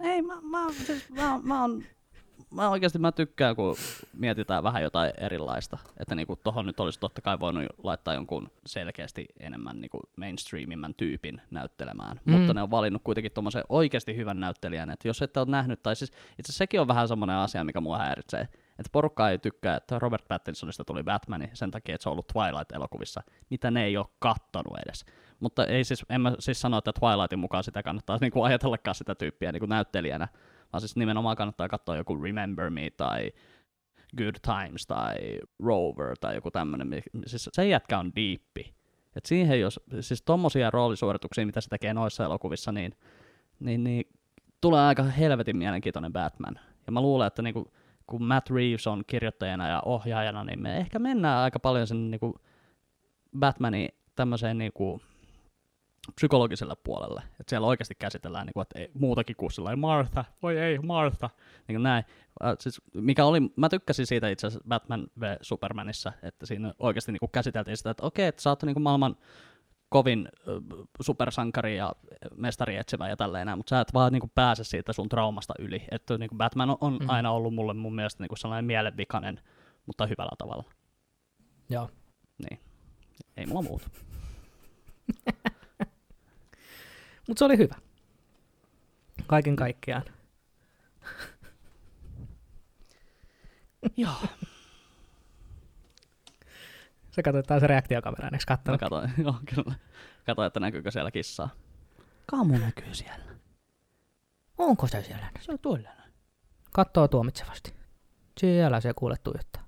Ei, 0.00 0.22
mä, 0.22 0.40
mä, 0.42 0.72
siis, 0.72 1.10
mä, 1.10 1.40
mä, 1.42 1.64
on, 1.64 1.84
mä 2.52 2.70
oikeasti 2.70 2.98
mä 2.98 3.12
tykkään, 3.12 3.56
kun 3.56 3.76
mietitään 4.12 4.62
vähän 4.62 4.82
jotain 4.82 5.12
erilaista. 5.16 5.78
Että 5.96 6.14
niinku 6.14 6.36
tohon 6.36 6.66
nyt 6.66 6.80
olisi 6.80 7.00
totta 7.00 7.20
kai 7.20 7.40
voinut 7.40 7.66
laittaa 7.82 8.14
jonkun 8.14 8.50
selkeästi 8.66 9.26
enemmän 9.40 9.80
niinku 9.80 10.00
mainstreamimman 10.16 10.94
tyypin 10.94 11.40
näyttelemään. 11.50 12.20
Mm. 12.24 12.32
Mutta 12.32 12.54
ne 12.54 12.62
on 12.62 12.70
valinnut 12.70 13.02
kuitenkin 13.04 13.32
tuommoisen 13.32 13.64
oikeasti 13.68 14.16
hyvän 14.16 14.40
näyttelijän. 14.40 14.90
Että 14.90 15.08
jos 15.08 15.22
ette 15.22 15.40
ole 15.40 15.50
nähnyt, 15.50 15.82
tai 15.82 15.96
siis 15.96 16.12
itse 16.38 16.52
sekin 16.52 16.80
on 16.80 16.88
vähän 16.88 17.08
semmoinen 17.08 17.36
asia, 17.36 17.64
mikä 17.64 17.80
mua 17.80 17.98
häiritsee. 17.98 18.48
Että 18.78 18.92
porukka 18.92 19.30
ei 19.30 19.38
tykkää, 19.38 19.76
että 19.76 19.98
Robert 19.98 20.28
Pattinsonista 20.28 20.84
tuli 20.84 21.02
Batmani 21.02 21.50
sen 21.52 21.70
takia, 21.70 21.94
että 21.94 22.02
se 22.02 22.08
on 22.08 22.12
ollut 22.12 22.32
Twilight-elokuvissa, 22.32 23.22
mitä 23.50 23.70
ne 23.70 23.84
ei 23.84 23.96
ole 23.96 24.06
kattonut 24.18 24.78
edes. 24.86 25.04
Mutta 25.40 25.66
ei 25.66 25.84
siis, 25.84 26.04
en 26.10 26.20
mä 26.20 26.32
siis 26.38 26.60
sano, 26.60 26.78
että 26.78 26.92
Twilightin 27.00 27.38
mukaan 27.38 27.64
sitä 27.64 27.82
kannattaa 27.82 28.18
niin 28.20 28.32
kuin 28.32 28.44
ajatellakaan 28.44 28.94
sitä 28.94 29.14
tyyppiä 29.14 29.52
niin 29.52 29.60
kuin 29.60 29.70
näyttelijänä, 29.70 30.28
vaan 30.72 30.80
siis 30.80 30.96
nimenomaan 30.96 31.36
kannattaa 31.36 31.68
katsoa 31.68 31.96
joku 31.96 32.22
Remember 32.22 32.70
Me 32.70 32.90
tai 32.90 33.32
Good 34.16 34.34
Times 34.42 34.86
tai 34.86 35.40
Rover 35.58 36.16
tai 36.20 36.34
joku 36.34 36.50
tämmöinen. 36.50 37.02
Siis 37.26 37.50
se 37.52 37.68
jätkä 37.68 37.98
on 37.98 38.12
diippi. 38.16 38.74
Et 39.16 39.26
siihen 39.26 39.60
jos, 39.60 39.80
siis 40.00 40.22
tommosia 40.22 40.70
roolisuorituksia, 40.70 41.46
mitä 41.46 41.60
se 41.60 41.68
tekee 41.68 41.94
noissa 41.94 42.24
elokuvissa, 42.24 42.72
niin, 42.72 42.94
niin, 43.60 43.84
niin 43.84 44.04
tulee 44.60 44.80
aika 44.80 45.02
helvetin 45.02 45.56
mielenkiintoinen 45.56 46.12
Batman. 46.12 46.60
Ja 46.86 46.92
mä 46.92 47.00
luulen, 47.00 47.26
että 47.26 47.42
niinku, 47.42 47.72
kun 48.06 48.24
Matt 48.24 48.50
Reeves 48.50 48.86
on 48.86 49.02
kirjoittajana 49.06 49.68
ja 49.68 49.82
ohjaajana, 49.84 50.44
niin 50.44 50.62
me 50.62 50.76
ehkä 50.76 50.98
mennään 50.98 51.38
aika 51.38 51.58
paljon 51.58 51.86
sen 51.86 52.10
niinku 52.10 52.40
Batmanin 53.38 53.88
tämmöiseen 54.14 54.58
niinku 54.58 55.00
psykologiselle 56.14 56.76
puolelle. 56.84 57.22
Että 57.40 57.44
siellä 57.50 57.66
oikeasti 57.66 57.94
käsitellään, 57.94 58.46
niinku, 58.46 58.60
että 58.60 58.78
ei, 58.78 58.90
muutakin 58.94 59.36
kuin 59.36 59.50
sellainen 59.52 59.78
Martha, 59.78 60.24
voi 60.42 60.58
ei, 60.58 60.78
Martha, 60.78 61.30
niin 61.68 61.74
kuin 61.76 61.82
näin. 61.82 62.04
Äh, 62.44 62.54
siis, 62.60 62.80
mikä 62.94 63.24
oli, 63.24 63.40
mä 63.56 63.68
tykkäsin 63.68 64.06
siitä 64.06 64.28
itse 64.28 64.46
asiassa 64.46 64.68
Batman 64.68 65.06
v 65.20 65.22
Supermanissa, 65.40 66.12
että 66.22 66.46
siinä 66.46 66.74
oikeasti 66.78 67.12
niinku 67.12 67.28
käsiteltiin 67.28 67.76
sitä, 67.76 67.90
että 67.90 68.06
okei, 68.06 68.26
että 68.26 68.42
sä 68.42 68.50
oot 68.50 68.62
niinku 68.62 68.80
maailman 68.80 69.16
kovin 69.88 70.28
ö, 70.48 70.60
supersankari 71.00 71.76
ja 71.76 71.92
mestari 72.36 72.76
etsivä 72.76 73.08
ja 73.08 73.16
tälleen 73.16 73.46
näin, 73.46 73.58
mutta 73.58 73.70
sä 73.70 73.80
et 73.80 73.94
vaan 73.94 74.12
niinku 74.12 74.30
pääse 74.34 74.64
siitä 74.64 74.92
sun 74.92 75.08
traumasta 75.08 75.54
yli. 75.58 75.84
Että 75.90 76.18
niinku 76.18 76.34
Batman 76.34 76.70
on, 76.70 76.76
on 76.80 76.92
Mhm. 76.94 77.10
aina 77.10 77.30
ollut 77.30 77.54
mulle 77.54 77.74
mun 77.74 77.94
mielestä 77.94 78.22
niinku 78.22 78.36
sellainen 78.36 78.64
mielenvikainen, 78.64 79.40
mutta 79.86 80.06
hyvällä 80.06 80.32
tavalla. 80.38 80.64
Joo. 81.70 81.90
Niin. 82.50 82.60
Ei 83.36 83.46
mulla 83.46 83.62
muuta. 83.62 83.88
Mutta 87.32 87.38
se 87.38 87.44
oli 87.44 87.58
hyvä. 87.58 87.74
Kaiken 89.26 89.56
kaikkiaan. 89.56 90.02
Joo. 93.96 94.14
Se 97.10 97.22
katsoit 97.22 97.46
taas 97.46 97.62
reaktiokameraan, 97.62 98.34
eikö 98.34 98.44
Mä 98.50 98.56
kattonut? 98.56 98.80
katoin, 98.80 99.10
joo, 99.24 99.34
kyllä. 99.54 99.74
Katoin, 100.26 100.46
että 100.46 100.60
näkyykö 100.60 100.90
siellä 100.90 101.10
kissaa. 101.10 101.50
Kamu 102.26 102.58
näkyy 102.58 102.94
siellä. 102.94 103.24
Onko 104.58 104.86
se 104.86 105.02
siellä? 105.02 105.30
Se 105.40 105.52
on 105.52 105.58
tuolla. 105.58 105.88
Kattoo 106.72 107.08
tuomitsevasti. 107.08 107.74
Siellä 108.40 108.80
se 108.80 108.92
kuule 108.96 109.16
tuijottaa. 109.24 109.64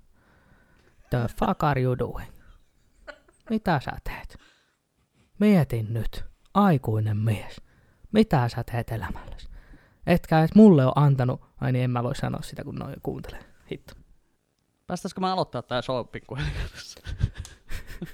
The 1.09 1.27
fuck 1.39 1.63
are 1.63 1.81
you 1.81 1.99
doing? 1.99 2.31
Mitä 3.49 3.79
sä 3.79 3.91
teet? 4.03 4.37
Mietin 5.39 5.93
nyt. 5.93 6.34
Aikuinen 6.55 7.17
mies. 7.17 7.61
Mitä 8.11 8.49
sä 8.49 8.63
teet 8.71 8.91
elämälläsi? 8.91 9.49
Etkä 10.07 10.43
et 10.43 10.55
mulle 10.55 10.85
ole 10.85 10.93
antanut... 10.95 11.41
Ai 11.61 11.71
niin, 11.71 11.83
en 11.83 11.91
mä 11.91 12.03
voi 12.03 12.15
sanoa 12.15 12.41
sitä, 12.41 12.63
kun 12.63 12.75
noin 12.75 12.95
kuuntelee. 13.03 13.39
Hitto. 13.71 13.93
Päästäisikö 14.87 15.21
mä 15.21 15.33
aloittaa 15.33 15.61
tää 15.61 15.81
show 15.81 16.07
pikkuhiljaa 16.07 16.67
tässä? 16.75 16.99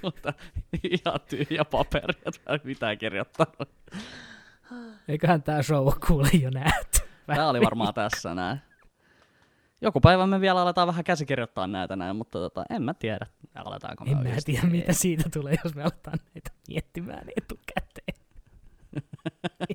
Mutta 0.02 0.32
ihan 0.90 1.20
tyhjä 1.28 1.64
paperi, 1.64 2.14
että 2.26 2.60
mitään 2.64 2.98
kirjoittanut. 2.98 3.70
Eiköhän 5.08 5.42
tää 5.42 5.62
show 5.62 5.88
kuule 6.06 6.28
jo 6.42 6.50
nähty. 6.50 7.00
Tää 7.26 7.48
oli 7.48 7.60
varmaan 7.60 7.94
tässä 7.94 8.34
näin. 8.34 8.58
Joku 9.80 10.00
päivä 10.00 10.26
me 10.26 10.40
vielä 10.40 10.62
aletaan 10.62 10.88
vähän 10.88 11.04
käsikirjoittaa 11.04 11.66
näitä 11.66 11.96
näin, 11.96 12.16
mutta 12.16 12.38
tota, 12.38 12.64
en 12.70 12.82
mä 12.82 12.94
tiedä, 12.94 13.26
aletaanko 13.54 14.04
me 14.04 14.10
En 14.10 14.16
mä 14.18 14.34
tiedä, 14.44 14.66
mitä 14.66 14.92
siitä 14.92 15.28
tulee, 15.32 15.54
jos 15.64 15.74
me 15.74 15.82
aletaan 15.82 16.18
näitä 16.34 16.50
miettimään 16.68 17.28
etukäteen. 17.36 18.21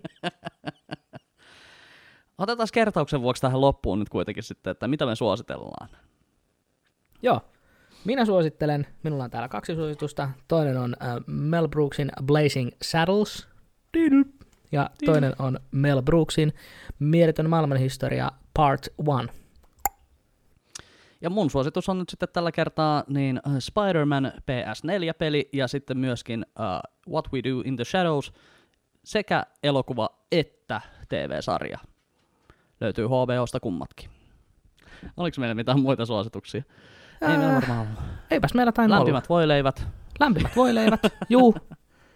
Otetaan 2.37 2.67
kertauksen 2.73 3.21
vuoksi 3.21 3.41
tähän 3.41 3.61
loppuun 3.61 3.99
nyt 3.99 4.09
kuitenkin 4.09 4.43
sitten, 4.43 4.71
että 4.71 4.87
mitä 4.87 5.05
me 5.05 5.15
suositellaan. 5.15 5.89
Joo. 7.21 7.41
Minä 8.05 8.25
suosittelen, 8.25 8.87
minulla 9.03 9.23
on 9.23 9.29
täällä 9.29 9.47
kaksi 9.47 9.75
suositusta. 9.75 10.29
Toinen 10.47 10.77
on 10.77 10.95
äh, 11.01 11.15
Mel 11.27 11.67
Brooksin 11.67 12.11
Blazing 12.23 12.69
Saddles. 12.81 13.47
Ja 14.71 14.89
toinen 15.05 15.33
on 15.39 15.59
Mel 15.71 16.01
Brooksin 16.01 16.53
Mieletön 16.99 17.49
maailmanhistoria 17.49 18.31
Part 18.53 18.87
1. 18.87 18.97
Ja 21.21 21.29
mun 21.29 21.49
suositus 21.49 21.89
on 21.89 21.99
nyt 21.99 22.09
sitten 22.09 22.29
tällä 22.33 22.51
kertaa 22.51 23.03
niin 23.07 23.39
äh, 23.47 23.53
Spider-Man 23.59 24.31
PS4-peli 24.35 25.49
ja 25.53 25.67
sitten 25.67 25.97
myöskin 25.97 26.45
uh, 26.59 27.13
What 27.13 27.27
We 27.33 27.43
Do 27.43 27.61
in 27.65 27.75
the 27.75 27.85
Shadows 27.85 28.33
sekä 29.07 29.43
elokuva 29.63 30.09
että 30.31 30.81
TV-sarja. 31.09 31.79
Löytyy 32.81 33.07
HBOsta 33.07 33.59
kummatkin. 33.59 34.09
Oliko 35.17 35.35
meillä 35.39 35.55
mitään 35.55 35.79
muita 35.81 36.05
suosituksia? 36.05 36.63
Ei 37.21 37.27
meillä 37.27 37.47
Ää, 37.47 37.55
varmaan 37.55 37.79
ollut. 37.79 37.99
Eipäs 38.31 38.53
meillä 38.53 38.71
tainnut 38.71 38.95
olla. 38.95 38.99
Lämpimät 38.99 39.29
voileivät. 39.29 39.87
Lämpimät 40.19 40.55
voileivät. 40.55 40.99
Juu, 41.29 41.55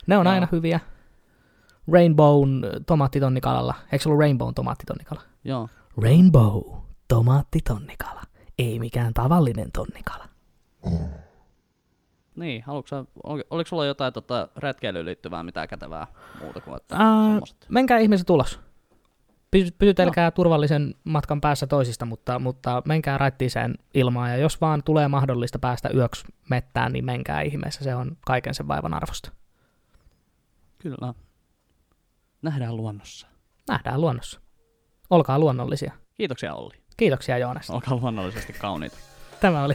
ne 0.08 0.18
on 0.18 0.26
Joo. 0.26 0.34
aina 0.34 0.48
hyviä. 0.52 0.80
Rainbown 1.92 2.62
tomaattitonnikalalla. 2.86 3.74
Eikö 3.92 4.04
se 4.04 4.10
ollut 4.10 4.20
Rainbow 4.20 4.54
tomaattitonnikala? 4.56 5.22
Joo. 5.44 5.70
Rainbow 6.04 6.62
tomaattitonnikala. 7.08 8.22
Ei 8.60 8.80
mikään 8.80 9.14
tavallinen 9.14 9.72
tonnikala. 9.72 10.26
Niin, 12.36 12.64
haluatko 12.64 13.06
oliko 13.50 13.68
sulla 13.68 13.86
jotain 13.86 14.14
tota, 14.14 14.48
retkeilyyn 14.58 15.06
liittyvää 15.06 15.44
mitään 15.44 15.68
kätevää 15.68 16.08
muuta 16.42 16.62
kuin 16.62 16.78
että 16.78 16.98
semmoset? 16.98 17.66
menkää 17.70 17.98
ihmiset 17.98 18.30
ulos. 18.30 18.60
Py- 19.56 19.72
Pysytelkää 19.78 20.32
turvallisen 20.32 20.96
matkan 21.04 21.42
päässä 21.42 21.68
toisista, 21.68 22.06
mutta, 22.06 22.40
mutta 22.40 22.82
menkää 22.86 23.18
raittiiseen 23.18 23.76
ilmaan. 23.94 24.32
Ja 24.32 24.38
jos 24.38 24.62
vaan 24.62 24.84
tulee 24.84 25.08
mahdollista 25.08 25.60
päästä 25.60 25.90
yöksi 25.94 26.26
mettään, 26.50 26.94
niin 26.94 27.06
menkää 27.06 27.42
ihmeessä. 27.42 27.84
Se 27.84 27.96
on 27.96 28.18
kaiken 28.26 28.54
sen 28.54 28.68
vaivan 28.68 28.94
arvosta. 28.94 29.32
Kyllä. 30.80 31.14
Nähdään 32.42 32.78
luonnossa. 32.78 33.28
Nähdään 33.70 34.02
luonnossa. 34.02 34.42
Olkaa 35.10 35.40
luonnollisia. 35.40 35.94
Kiitoksia 36.14 36.54
Olli. 36.54 36.76
Kiitoksia 36.98 37.38
Joonas. 37.38 37.70
Olkaa 37.70 37.96
luonnollisesti 37.96 38.54
kauniita. 38.54 38.98
Tämä 39.40 39.64
oli, 39.64 39.74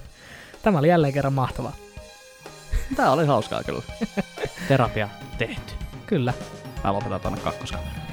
tämä 0.62 0.78
oli 0.78 0.88
jälleen 0.88 1.12
kerran 1.12 1.32
mahtavaa. 1.32 1.72
Tää 2.97 3.11
oli 3.11 3.26
hauskaa 3.26 3.62
kyllä. 3.62 3.82
Terapia 4.68 5.09
tehty. 5.39 5.72
Kyllä. 6.07 6.34
Mä 6.84 6.93
lopetan 6.93 7.20
tonne 7.20 7.41
kakkoskameraan. 7.41 8.07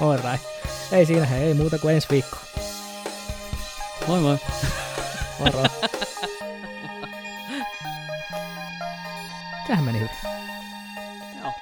Alright. 0.00 0.44
Ei 0.92 1.06
siinä 1.06 1.26
he, 1.26 1.44
ei 1.44 1.54
muuta 1.54 1.78
kuin 1.78 1.94
ensi 1.94 2.08
viikko. 2.10 2.36
Moi 4.06 4.20
moi. 4.20 4.38
Moro. 5.38 5.64
Sehän 9.66 9.84
meni 9.84 9.98
hyvin. 9.98 10.16
Joo. 11.42 11.52